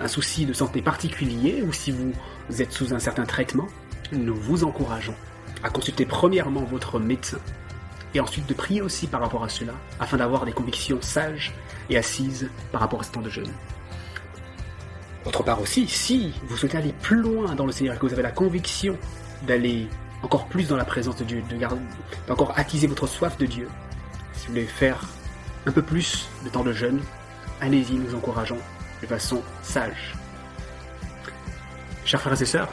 un 0.02 0.08
souci 0.08 0.46
de 0.46 0.54
santé 0.54 0.82
particulier 0.82 1.64
ou 1.66 1.74
si 1.74 1.92
vous 1.92 2.14
êtes 2.62 2.72
sous 2.72 2.94
un 2.94 3.00
certain 3.00 3.26
traitement, 3.26 3.68
nous 4.12 4.36
vous 4.36 4.64
encourageons 4.64 5.16
à 5.64 5.70
consulter 5.70 6.06
premièrement 6.06 6.64
votre 6.64 7.00
médecin 7.00 7.40
et 8.14 8.20
ensuite 8.20 8.48
de 8.48 8.54
prier 8.54 8.82
aussi 8.82 9.08
par 9.08 9.20
rapport 9.20 9.44
à 9.44 9.50
cela, 9.50 9.74
afin 10.00 10.18
d'avoir 10.18 10.46
des 10.46 10.54
convictions 10.54 11.02
sages 11.02 11.54
et 11.90 11.98
assises 11.98 12.50
par 12.72 12.82
rapport 12.82 13.02
à 13.02 13.04
ce 13.04 13.12
temps 13.12 13.22
de 13.22 13.30
jeûne. 13.30 13.52
Autre 15.26 15.44
part 15.44 15.60
aussi, 15.60 15.88
si 15.88 16.34
vous 16.48 16.56
souhaitez 16.56 16.78
aller 16.78 16.94
plus 17.02 17.20
loin 17.20 17.56
dans 17.56 17.66
le 17.66 17.72
Seigneur 17.72 17.96
et 17.96 17.98
que 17.98 18.06
vous 18.06 18.14
avez 18.14 18.22
la 18.22 18.32
conviction 18.32 18.98
d'aller 19.48 19.88
encore 20.24 20.46
plus 20.46 20.68
dans 20.68 20.78
la 20.78 20.86
présence 20.86 21.18
de 21.18 21.24
Dieu, 21.24 21.44
de 21.50 21.58
garder, 21.58 21.82
d'encore 22.28 22.54
attiser 22.56 22.88
votre 22.88 23.06
soif 23.08 23.38
de 23.38 23.46
Dieu, 23.46 23.68
si 24.54 24.66
faire 24.66 25.02
un 25.66 25.72
peu 25.72 25.82
plus 25.82 26.28
de 26.44 26.50
temps 26.50 26.64
de 26.64 26.72
jeûne, 26.72 27.02
allez-y, 27.62 27.94
nous 27.94 28.16
encourageons 28.16 28.60
de 29.02 29.08
façon 29.08 29.42
sage. 29.64 30.16
Chers 32.06 32.22
frères 32.22 32.40
et 32.40 32.46
sœurs, 32.46 32.70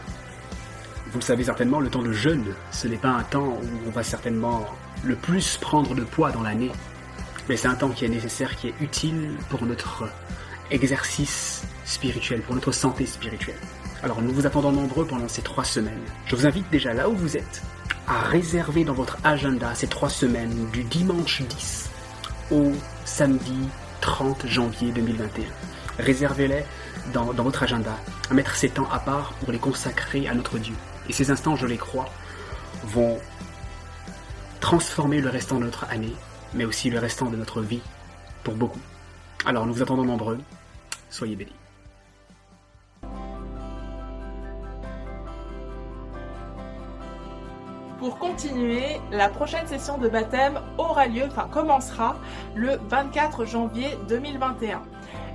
vous 1.11 1.19
le 1.19 1.24
savez 1.24 1.44
certainement, 1.44 1.81
le 1.81 1.89
temps 1.89 2.03
de 2.03 2.12
jeûne, 2.12 2.55
ce 2.70 2.89
n'est 2.89 2.97
pas 2.97 3.11
un 3.11 3.23
temps 3.23 3.59
où 3.62 3.89
on 3.89 3.90
va 3.90 4.03
certainement 4.03 4.66
le 5.05 5.16
plus 5.16 5.57
prendre 5.57 5.94
de 5.94 6.03
poids 6.03 6.31
dans 6.31 6.43
l'année, 6.43 6.70
mais 7.49 7.57
c'est 7.57 7.69
un 7.69 7.74
temps 7.74 7.90
qui 7.90 8.05
est 8.05 8.09
nécessaire, 8.09 8.57
qui 8.57 8.69
est 8.69 8.74
utile 8.81 9.36
pour 9.49 9.65
notre 9.65 10.09
exercice 10.70 11.62
spirituel, 11.85 12.43
pour 12.43 12.55
notre 12.55 12.73
santé 12.73 13.07
spirituelle. 13.07 13.59
Alors 14.03 14.20
nous 14.20 14.32
vous 14.32 14.47
attendons 14.47 14.73
nombreux 14.73 15.07
pendant 15.07 15.28
ces 15.28 15.43
trois 15.43 15.65
semaines. 15.65 16.03
Je 16.27 16.36
vous 16.36 16.47
invite 16.47 16.69
déjà 16.70 16.93
là 16.93 17.09
où 17.09 17.16
vous 17.16 17.36
êtes 17.36 17.62
à 18.07 18.20
réserver 18.20 18.85
dans 18.85 18.93
votre 18.93 19.19
agenda 19.24 19.74
ces 19.74 19.87
trois 19.87 20.11
semaines 20.11 20.70
du 20.73 20.83
dimanche 20.85 21.43
10 21.43 21.91
au 22.51 22.73
samedi 23.05 23.69
30 24.01 24.47
janvier 24.47 24.91
2021. 24.93 25.45
Réservez-les 25.99 26.65
dans, 27.12 27.24
votre 27.33 27.62
agenda, 27.62 27.97
à 28.31 28.35
mettre 28.35 28.55
ces 28.55 28.69
temps 28.69 28.89
à 28.91 28.99
part 28.99 29.33
pour 29.35 29.53
les 29.53 29.59
consacrer 29.59 30.29
à 30.29 30.35
notre 30.35 30.59
Dieu. 30.59 30.74
Et 31.09 31.12
ces 31.12 31.31
instants, 31.31 31.57
je 31.57 31.66
les 31.66 31.77
crois, 31.77 32.09
vont 32.85 33.19
transformer 34.61 35.20
le 35.20 35.29
restant 35.29 35.59
de 35.59 35.65
notre 35.65 35.85
année, 35.91 36.15
mais 36.55 36.65
aussi 36.65 36.91
le 36.91 36.99
restant 36.99 37.27
de 37.27 37.37
notre 37.37 37.61
vie 37.61 37.83
pour 38.45 38.55
beaucoup. 38.55 38.81
Alors 39.45 39.66
nous 39.66 39.74
vous 39.74 39.83
attendons 39.83 40.05
nombreux. 40.05 40.39
Soyez 41.11 41.37
bénis. 41.37 41.62
Pour 48.03 48.19
continuer, 48.19 49.01
la 49.12 49.29
prochaine 49.29 49.65
session 49.69 49.97
de 49.97 50.09
baptême 50.09 50.59
aura 50.77 51.07
lieu, 51.07 51.23
enfin 51.24 51.47
commencera 51.49 52.16
le 52.57 52.81
24 52.89 53.45
janvier 53.45 53.97
2021. 54.09 54.83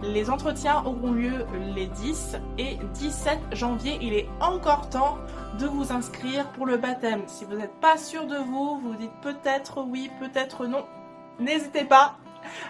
Les 0.04 0.30
entretiens 0.30 0.84
auront 0.84 1.14
lieu 1.14 1.46
les 1.74 1.88
10 1.88 2.36
et 2.58 2.78
17 2.94 3.40
janvier. 3.54 3.98
Il 4.02 4.14
est 4.14 4.28
encore 4.42 4.90
temps 4.90 5.18
de 5.58 5.66
vous 5.66 5.94
inscrire 5.94 6.50
pour 6.50 6.66
le 6.66 6.76
baptême. 6.76 7.22
Si 7.28 7.46
vous 7.46 7.56
n'êtes 7.56 7.80
pas 7.80 7.96
sûr 7.96 8.28
de 8.28 8.36
vous, 8.36 8.82
vous 8.82 8.96
dites 8.96 9.16
peut-être 9.22 9.82
oui, 9.84 10.12
peut-être 10.20 10.66
non. 10.66 10.84
N'hésitez 11.40 11.86
pas 11.86 12.16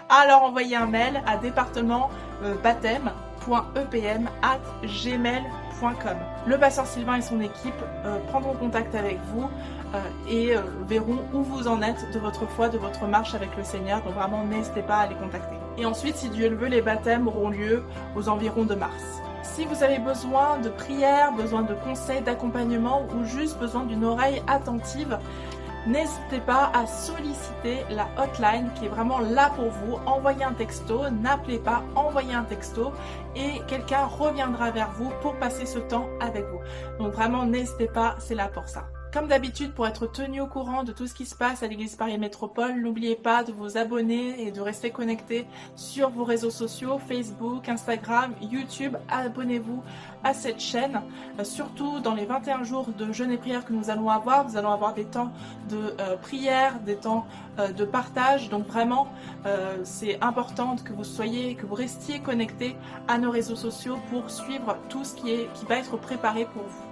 à 0.08 0.28
leur 0.28 0.44
envoyer 0.44 0.76
un 0.76 0.86
mail 0.86 1.24
à 1.26 1.38
département 1.38 2.08
euh, 2.44 2.54
Le 6.46 6.58
pasteur 6.58 6.86
Sylvain 6.86 7.16
et 7.16 7.22
son 7.22 7.40
équipe 7.40 7.74
euh, 8.04 8.18
prendront 8.28 8.54
contact 8.54 8.94
avec 8.94 9.18
vous 9.32 9.48
et 10.28 10.56
euh, 10.56 10.60
verront 10.86 11.18
où 11.32 11.42
vous 11.42 11.68
en 11.68 11.82
êtes 11.82 12.12
de 12.12 12.18
votre 12.18 12.46
foi, 12.46 12.68
de 12.68 12.78
votre 12.78 13.06
marche 13.06 13.34
avec 13.34 13.56
le 13.56 13.64
Seigneur. 13.64 14.02
Donc 14.02 14.14
vraiment, 14.14 14.44
n'hésitez 14.44 14.82
pas 14.82 14.98
à 14.98 15.06
les 15.06 15.14
contacter. 15.14 15.56
Et 15.76 15.86
ensuite, 15.86 16.16
si 16.16 16.28
Dieu 16.28 16.48
le 16.50 16.56
veut, 16.56 16.68
les 16.68 16.82
baptêmes 16.82 17.28
auront 17.28 17.50
lieu 17.50 17.82
aux 18.16 18.28
environs 18.28 18.64
de 18.64 18.74
mars. 18.74 19.20
Si 19.42 19.64
vous 19.64 19.82
avez 19.82 19.98
besoin 19.98 20.58
de 20.58 20.68
prières, 20.68 21.32
besoin 21.32 21.62
de 21.62 21.74
conseils, 21.74 22.20
d'accompagnement 22.20 23.06
ou 23.14 23.24
juste 23.24 23.58
besoin 23.58 23.84
d'une 23.84 24.04
oreille 24.04 24.42
attentive, 24.46 25.18
N'hésitez 25.86 26.40
pas 26.40 26.70
à 26.74 26.86
solliciter 26.86 27.78
la 27.88 28.08
hotline 28.18 28.68
qui 28.74 28.84
est 28.84 28.88
vraiment 28.88 29.20
là 29.20 29.50
pour 29.56 29.70
vous. 29.70 29.98
Envoyez 30.04 30.44
un 30.44 30.52
texto, 30.52 31.08
n'appelez 31.08 31.58
pas, 31.58 31.82
envoyez 31.94 32.34
un 32.34 32.42
texto 32.42 32.92
et 33.34 33.62
quelqu'un 33.68 34.04
reviendra 34.04 34.70
vers 34.70 34.90
vous 34.90 35.10
pour 35.22 35.36
passer 35.36 35.64
ce 35.64 35.78
temps 35.78 36.06
avec 36.20 36.44
vous. 36.44 36.60
Donc 37.02 37.14
vraiment, 37.14 37.46
n'hésitez 37.46 37.86
pas, 37.86 38.16
c'est 38.18 38.34
là 38.34 38.48
pour 38.48 38.68
ça. 38.68 38.84
Comme 39.10 39.26
d'habitude, 39.26 39.72
pour 39.72 39.86
être 39.86 40.06
tenu 40.06 40.42
au 40.42 40.46
courant 40.46 40.84
de 40.84 40.92
tout 40.92 41.06
ce 41.06 41.14
qui 41.14 41.24
se 41.24 41.34
passe 41.34 41.62
à 41.62 41.66
l'Église 41.66 41.96
Paris 41.96 42.18
Métropole, 42.18 42.78
n'oubliez 42.78 43.16
pas 43.16 43.42
de 43.42 43.52
vous 43.52 43.78
abonner 43.78 44.46
et 44.46 44.50
de 44.50 44.60
rester 44.60 44.90
connecté 44.90 45.46
sur 45.76 46.10
vos 46.10 46.24
réseaux 46.24 46.50
sociaux, 46.50 46.98
Facebook, 46.98 47.70
Instagram, 47.70 48.34
YouTube. 48.42 48.98
Abonnez-vous 49.08 49.82
à 50.24 50.34
cette 50.34 50.60
chaîne, 50.60 51.00
euh, 51.38 51.44
surtout 51.44 52.00
dans 52.00 52.12
les 52.12 52.26
21 52.26 52.64
jours 52.64 52.88
de 52.88 53.10
jeûne 53.10 53.32
et 53.32 53.38
prière 53.38 53.64
que 53.64 53.72
nous 53.72 53.88
allons 53.88 54.10
avoir. 54.10 54.46
Nous 54.46 54.58
allons 54.58 54.72
avoir 54.72 54.92
des 54.92 55.06
temps 55.06 55.32
de 55.70 55.94
euh, 56.00 56.16
prière, 56.18 56.78
des 56.80 56.96
temps 56.96 57.26
euh, 57.58 57.72
de 57.72 57.86
partage. 57.86 58.50
Donc 58.50 58.66
vraiment, 58.66 59.08
c'est 59.84 60.22
important 60.22 60.76
que 60.76 60.92
vous 60.92 61.04
soyez, 61.04 61.54
que 61.54 61.64
vous 61.64 61.74
restiez 61.74 62.20
connectés 62.20 62.76
à 63.06 63.16
nos 63.16 63.30
réseaux 63.30 63.56
sociaux 63.56 63.96
pour 64.10 64.28
suivre 64.28 64.76
tout 64.90 65.04
ce 65.04 65.14
qui, 65.14 65.30
est, 65.30 65.52
qui 65.54 65.64
va 65.64 65.78
être 65.78 65.96
préparé 65.96 66.44
pour 66.44 66.62
vous 66.62 66.88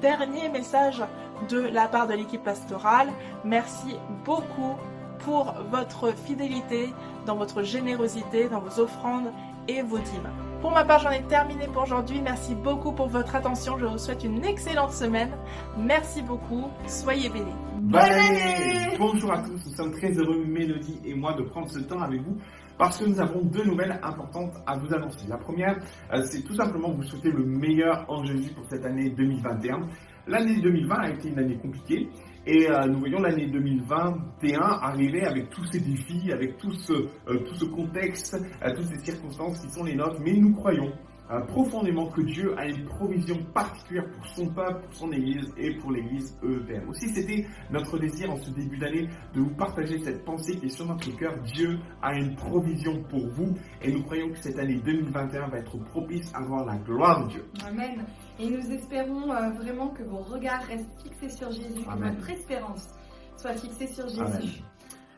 dernier 0.00 0.48
message 0.48 1.02
de 1.48 1.60
la 1.60 1.88
part 1.88 2.06
de 2.06 2.14
l'équipe 2.14 2.42
pastorale. 2.42 3.08
Merci 3.44 3.96
beaucoup 4.24 4.76
pour 5.20 5.54
votre 5.70 6.14
fidélité, 6.14 6.92
dans 7.26 7.36
votre 7.36 7.62
générosité, 7.62 8.48
dans 8.48 8.60
vos 8.60 8.80
offrandes 8.80 9.32
et 9.68 9.82
vos 9.82 9.98
dîmes. 9.98 10.30
Pour 10.60 10.70
ma 10.72 10.84
part, 10.84 11.00
j'en 11.00 11.10
ai 11.10 11.22
terminé 11.22 11.66
pour 11.66 11.82
aujourd'hui. 11.82 12.20
Merci 12.20 12.54
beaucoup 12.54 12.92
pour 12.92 13.08
votre 13.08 13.34
attention. 13.34 13.78
Je 13.78 13.86
vous 13.86 13.98
souhaite 13.98 14.24
une 14.24 14.44
excellente 14.44 14.92
semaine. 14.92 15.30
Merci 15.78 16.22
beaucoup. 16.22 16.70
Soyez 16.86 17.28
bénis. 17.28 17.52
Bonne 17.80 18.00
année 18.00 18.96
Bonjour 18.98 19.32
à 19.32 19.38
tous. 19.42 19.60
Nous 19.66 19.74
sommes 19.74 19.92
très 19.92 20.12
heureux, 20.12 20.44
Mélodie 20.46 20.98
et 21.04 21.14
moi, 21.14 21.34
de 21.34 21.42
prendre 21.42 21.68
ce 21.70 21.78
temps 21.80 22.00
avec 22.00 22.22
vous 22.22 22.36
parce 22.78 22.98
que 22.98 23.04
nous 23.04 23.20
avons 23.20 23.40
deux 23.42 23.64
nouvelles 23.64 23.98
importantes 24.02 24.54
à 24.66 24.76
vous 24.76 24.92
annoncer. 24.94 25.26
La 25.28 25.38
première, 25.38 25.78
euh, 26.12 26.22
c'est 26.24 26.42
tout 26.42 26.54
simplement 26.54 26.90
vous 26.90 27.02
souhaiter 27.02 27.30
le 27.30 27.44
meilleur 27.44 28.04
en 28.08 28.24
Jésus 28.24 28.50
pour 28.50 28.64
cette 28.68 28.84
année 28.84 29.10
2021. 29.10 29.86
L'année 30.28 30.60
2020 30.60 30.94
a 30.96 31.10
été 31.10 31.28
une 31.28 31.38
année 31.38 31.56
compliquée 31.56 32.08
et 32.46 32.68
euh, 32.68 32.86
nous 32.86 32.98
voyons 32.98 33.20
l'année 33.20 33.46
2021 33.46 34.60
arriver 34.60 35.24
avec 35.24 35.50
tous 35.50 35.64
ces 35.66 35.78
défis, 35.78 36.32
avec 36.32 36.58
tout 36.58 36.72
ce, 36.72 36.92
euh, 36.92 37.38
tout 37.46 37.54
ce 37.54 37.64
contexte, 37.66 38.36
toutes 38.74 38.86
ces 38.86 39.04
circonstances 39.12 39.60
qui 39.60 39.70
sont 39.70 39.84
les 39.84 39.94
nôtres, 39.94 40.20
mais 40.20 40.32
nous 40.32 40.52
croyons 40.52 40.92
euh, 41.30 41.40
profondément 41.42 42.08
que 42.08 42.22
Dieu 42.22 42.54
a 42.56 42.66
une 42.66 42.84
provision 42.84 43.36
particulière 43.52 44.08
pour 44.10 44.26
son 44.28 44.46
peuple, 44.52 44.82
pour 44.84 44.94
son 44.94 45.12
Église 45.12 45.52
et 45.56 45.74
pour 45.76 45.90
l'Église 45.90 46.36
EPM. 46.42 46.88
Aussi, 46.88 47.08
c'était 47.08 47.46
notre 47.70 47.98
désir 47.98 48.30
en 48.30 48.36
ce 48.36 48.50
début 48.50 48.78
d'année 48.78 49.08
de 49.34 49.40
vous 49.40 49.54
partager 49.54 49.98
cette 50.04 50.24
pensée 50.24 50.56
qui 50.56 50.66
est 50.66 50.76
sur 50.76 50.86
notre 50.86 51.08
cœur. 51.16 51.34
Dieu 51.42 51.78
a 52.02 52.14
une 52.14 52.34
provision 52.36 53.02
pour 53.04 53.28
vous 53.30 53.54
et 53.82 53.92
nous 53.92 54.02
croyons 54.04 54.30
que 54.30 54.38
cette 54.38 54.58
année 54.58 54.80
2021 54.84 55.48
va 55.48 55.58
être 55.58 55.76
propice 55.86 56.32
à 56.34 56.44
voir 56.44 56.64
la 56.64 56.76
gloire 56.78 57.24
de 57.26 57.30
Dieu. 57.30 57.44
Amen. 57.64 58.04
Et 58.38 58.50
nous 58.50 58.70
espérons 58.70 59.32
euh, 59.32 59.50
vraiment 59.50 59.88
que 59.88 60.02
vos 60.02 60.18
regards 60.18 60.62
restent 60.64 61.02
fixés 61.02 61.30
sur 61.30 61.50
Jésus, 61.50 61.84
que 61.84 61.98
votre 61.98 62.30
espérance 62.30 62.88
soit 63.36 63.54
fixée 63.54 63.86
sur 63.86 64.08
Jésus. 64.08 64.62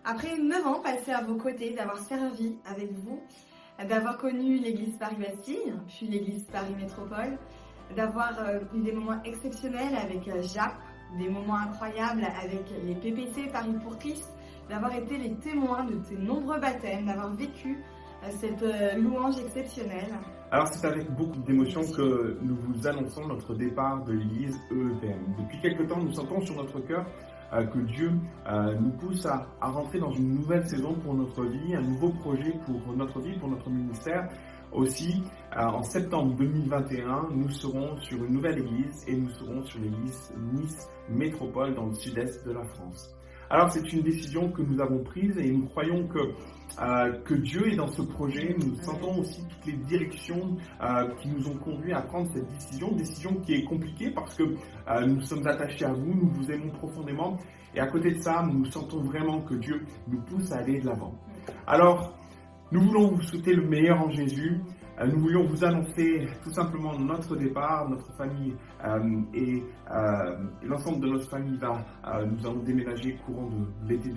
Après 0.04 0.38
neuf 0.38 0.66
ans 0.66 0.80
passés 0.80 1.12
à 1.12 1.22
vos 1.22 1.36
côtés, 1.36 1.74
d'avoir 1.74 1.98
servi 1.98 2.56
avec 2.64 2.92
vous, 2.92 3.20
d'avoir 3.86 4.16
connu 4.18 4.58
l'église 4.58 4.96
Paris-Bastille, 4.98 5.74
puis 5.86 6.06
l'église 6.06 6.44
Paris-Métropole, 6.52 7.38
d'avoir 7.94 8.38
euh, 8.40 8.60
eu 8.74 8.80
des 8.80 8.92
moments 8.92 9.22
exceptionnels 9.24 9.94
avec 9.96 10.26
euh, 10.28 10.42
Jacques, 10.42 10.78
des 11.18 11.28
moments 11.28 11.56
incroyables 11.56 12.26
avec 12.42 12.64
les 12.84 12.94
PPC 12.94 13.48
Paris 13.52 13.74
pour 13.82 13.98
Christ, 13.98 14.28
d'avoir 14.68 14.94
été 14.94 15.16
les 15.16 15.34
témoins 15.36 15.84
de 15.84 15.94
tes 15.94 16.16
nombreux 16.16 16.58
baptêmes, 16.58 17.06
d'avoir 17.06 17.30
vécu 17.34 17.82
euh, 18.24 18.28
cette 18.38 18.64
louange 18.98 19.38
exceptionnelle. 19.38 20.12
Alors 20.50 20.66
c'est 20.68 20.86
avec 20.86 21.10
beaucoup 21.10 21.40
d'émotion 21.40 21.82
que 21.94 22.38
nous 22.40 22.56
vous 22.56 22.86
annonçons 22.86 23.26
notre 23.26 23.54
départ 23.54 24.02
de 24.04 24.14
l'église 24.14 24.56
EEPM. 24.70 25.34
Depuis 25.40 25.60
quelque 25.60 25.82
temps, 25.82 26.02
nous 26.02 26.12
sentons 26.14 26.40
sur 26.40 26.56
notre 26.56 26.80
cœur 26.80 27.04
euh, 27.52 27.66
que 27.66 27.78
Dieu 27.80 28.12
euh, 28.46 28.74
nous 28.80 28.92
pousse 28.92 29.26
à, 29.26 29.46
rentrer 29.60 29.98
dans 29.98 30.10
une 30.10 30.36
nouvelle 30.36 30.66
saison 30.66 30.94
pour 30.94 31.12
notre 31.12 31.44
vie, 31.44 31.74
un 31.74 31.82
nouveau 31.82 32.08
projet 32.12 32.54
pour 32.64 32.96
notre 32.96 33.20
vie, 33.20 33.38
pour 33.38 33.50
notre 33.50 33.68
ministère. 33.68 34.26
Aussi, 34.72 35.22
euh, 35.54 35.60
en 35.64 35.82
septembre 35.82 36.34
2021, 36.36 37.28
nous 37.34 37.50
serons 37.50 37.98
sur 37.98 38.24
une 38.24 38.32
nouvelle 38.32 38.58
église 38.58 39.04
et 39.06 39.16
nous 39.16 39.30
serons 39.30 39.62
sur 39.66 39.80
l'église 39.80 40.32
Nice 40.54 40.88
Métropole 41.10 41.74
dans 41.74 41.86
le 41.86 41.94
sud-est 41.94 42.46
de 42.46 42.52
la 42.52 42.64
France. 42.64 43.14
Alors 43.50 43.70
c'est 43.70 43.92
une 43.92 44.02
décision 44.02 44.50
que 44.50 44.62
nous 44.62 44.80
avons 44.80 45.02
prise 45.04 45.36
et 45.38 45.50
nous 45.50 45.66
croyons 45.66 46.06
que, 46.06 46.20
euh, 46.80 47.12
que 47.24 47.34
Dieu 47.34 47.72
est 47.72 47.76
dans 47.76 47.88
ce 47.88 48.02
projet. 48.02 48.54
Nous 48.58 48.76
sentons 48.82 49.18
aussi 49.18 49.44
toutes 49.48 49.66
les 49.66 49.78
directions 49.78 50.56
euh, 50.80 51.08
qui 51.16 51.28
nous 51.28 51.48
ont 51.48 51.56
conduits 51.56 51.92
à 51.92 52.02
prendre 52.02 52.30
cette 52.32 52.48
décision, 52.48 52.92
décision 52.92 53.34
qui 53.36 53.54
est 53.54 53.64
compliquée 53.64 54.10
parce 54.10 54.34
que 54.36 54.44
euh, 54.44 55.06
nous 55.06 55.20
sommes 55.22 55.46
attachés 55.46 55.84
à 55.84 55.92
vous, 55.92 56.14
nous 56.14 56.30
vous 56.30 56.50
aimons 56.50 56.70
profondément 56.70 57.36
et 57.74 57.80
à 57.80 57.86
côté 57.86 58.12
de 58.12 58.20
ça, 58.20 58.42
nous 58.42 58.64
sentons 58.66 59.02
vraiment 59.02 59.40
que 59.40 59.54
Dieu 59.54 59.84
nous 60.06 60.20
pousse 60.22 60.52
à 60.52 60.58
aller 60.58 60.80
de 60.80 60.86
l'avant. 60.86 61.14
Alors, 61.66 62.14
nous 62.70 62.80
voulons 62.80 63.08
vous 63.12 63.22
souhaiter 63.22 63.54
le 63.54 63.66
meilleur 63.66 64.00
en 64.00 64.10
Jésus. 64.10 64.60
Nous 65.04 65.20
voulions 65.20 65.44
vous 65.44 65.64
annoncer 65.64 66.26
tout 66.42 66.50
simplement 66.50 66.98
notre 66.98 67.36
départ, 67.36 67.88
notre 67.88 68.12
famille 68.16 68.54
et 69.32 69.62
l'ensemble 70.64 71.00
de 71.00 71.08
notre 71.08 71.30
famille 71.30 71.56
va, 71.56 71.84
nous 72.26 72.46
allons 72.46 72.62
déménager 72.64 73.16
courant 73.24 73.48
de 73.48 73.88
l'été 73.88 74.10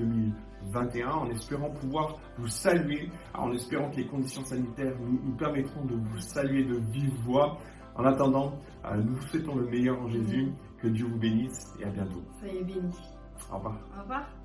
2021 0.72 1.10
en 1.10 1.30
espérant 1.30 1.70
pouvoir 1.70 2.18
vous 2.38 2.48
saluer, 2.48 3.10
en 3.34 3.52
espérant 3.52 3.90
que 3.90 3.98
les 3.98 4.08
conditions 4.08 4.44
sanitaires 4.44 4.94
nous, 5.00 5.20
nous 5.24 5.36
permettront 5.36 5.86
de 5.86 5.96
vous 5.96 6.20
saluer 6.20 6.64
de 6.64 6.78
vive 6.92 7.14
voix. 7.26 7.58
En 7.96 8.06
attendant, 8.06 8.54
nous 8.96 9.16
vous 9.16 9.28
souhaitons 9.28 9.56
le 9.56 9.66
meilleur 9.66 10.00
en 10.02 10.08
Jésus. 10.08 10.52
Que 10.82 10.88
Dieu 10.88 11.06
vous 11.06 11.20
bénisse 11.20 11.76
et 11.80 11.86
à 11.86 11.90
bientôt. 11.92 12.24
Soyez 12.40 12.64
bénis. 12.64 12.98
Au 13.52 13.58
revoir. 13.58 13.78
Au 13.96 14.02
revoir. 14.02 14.41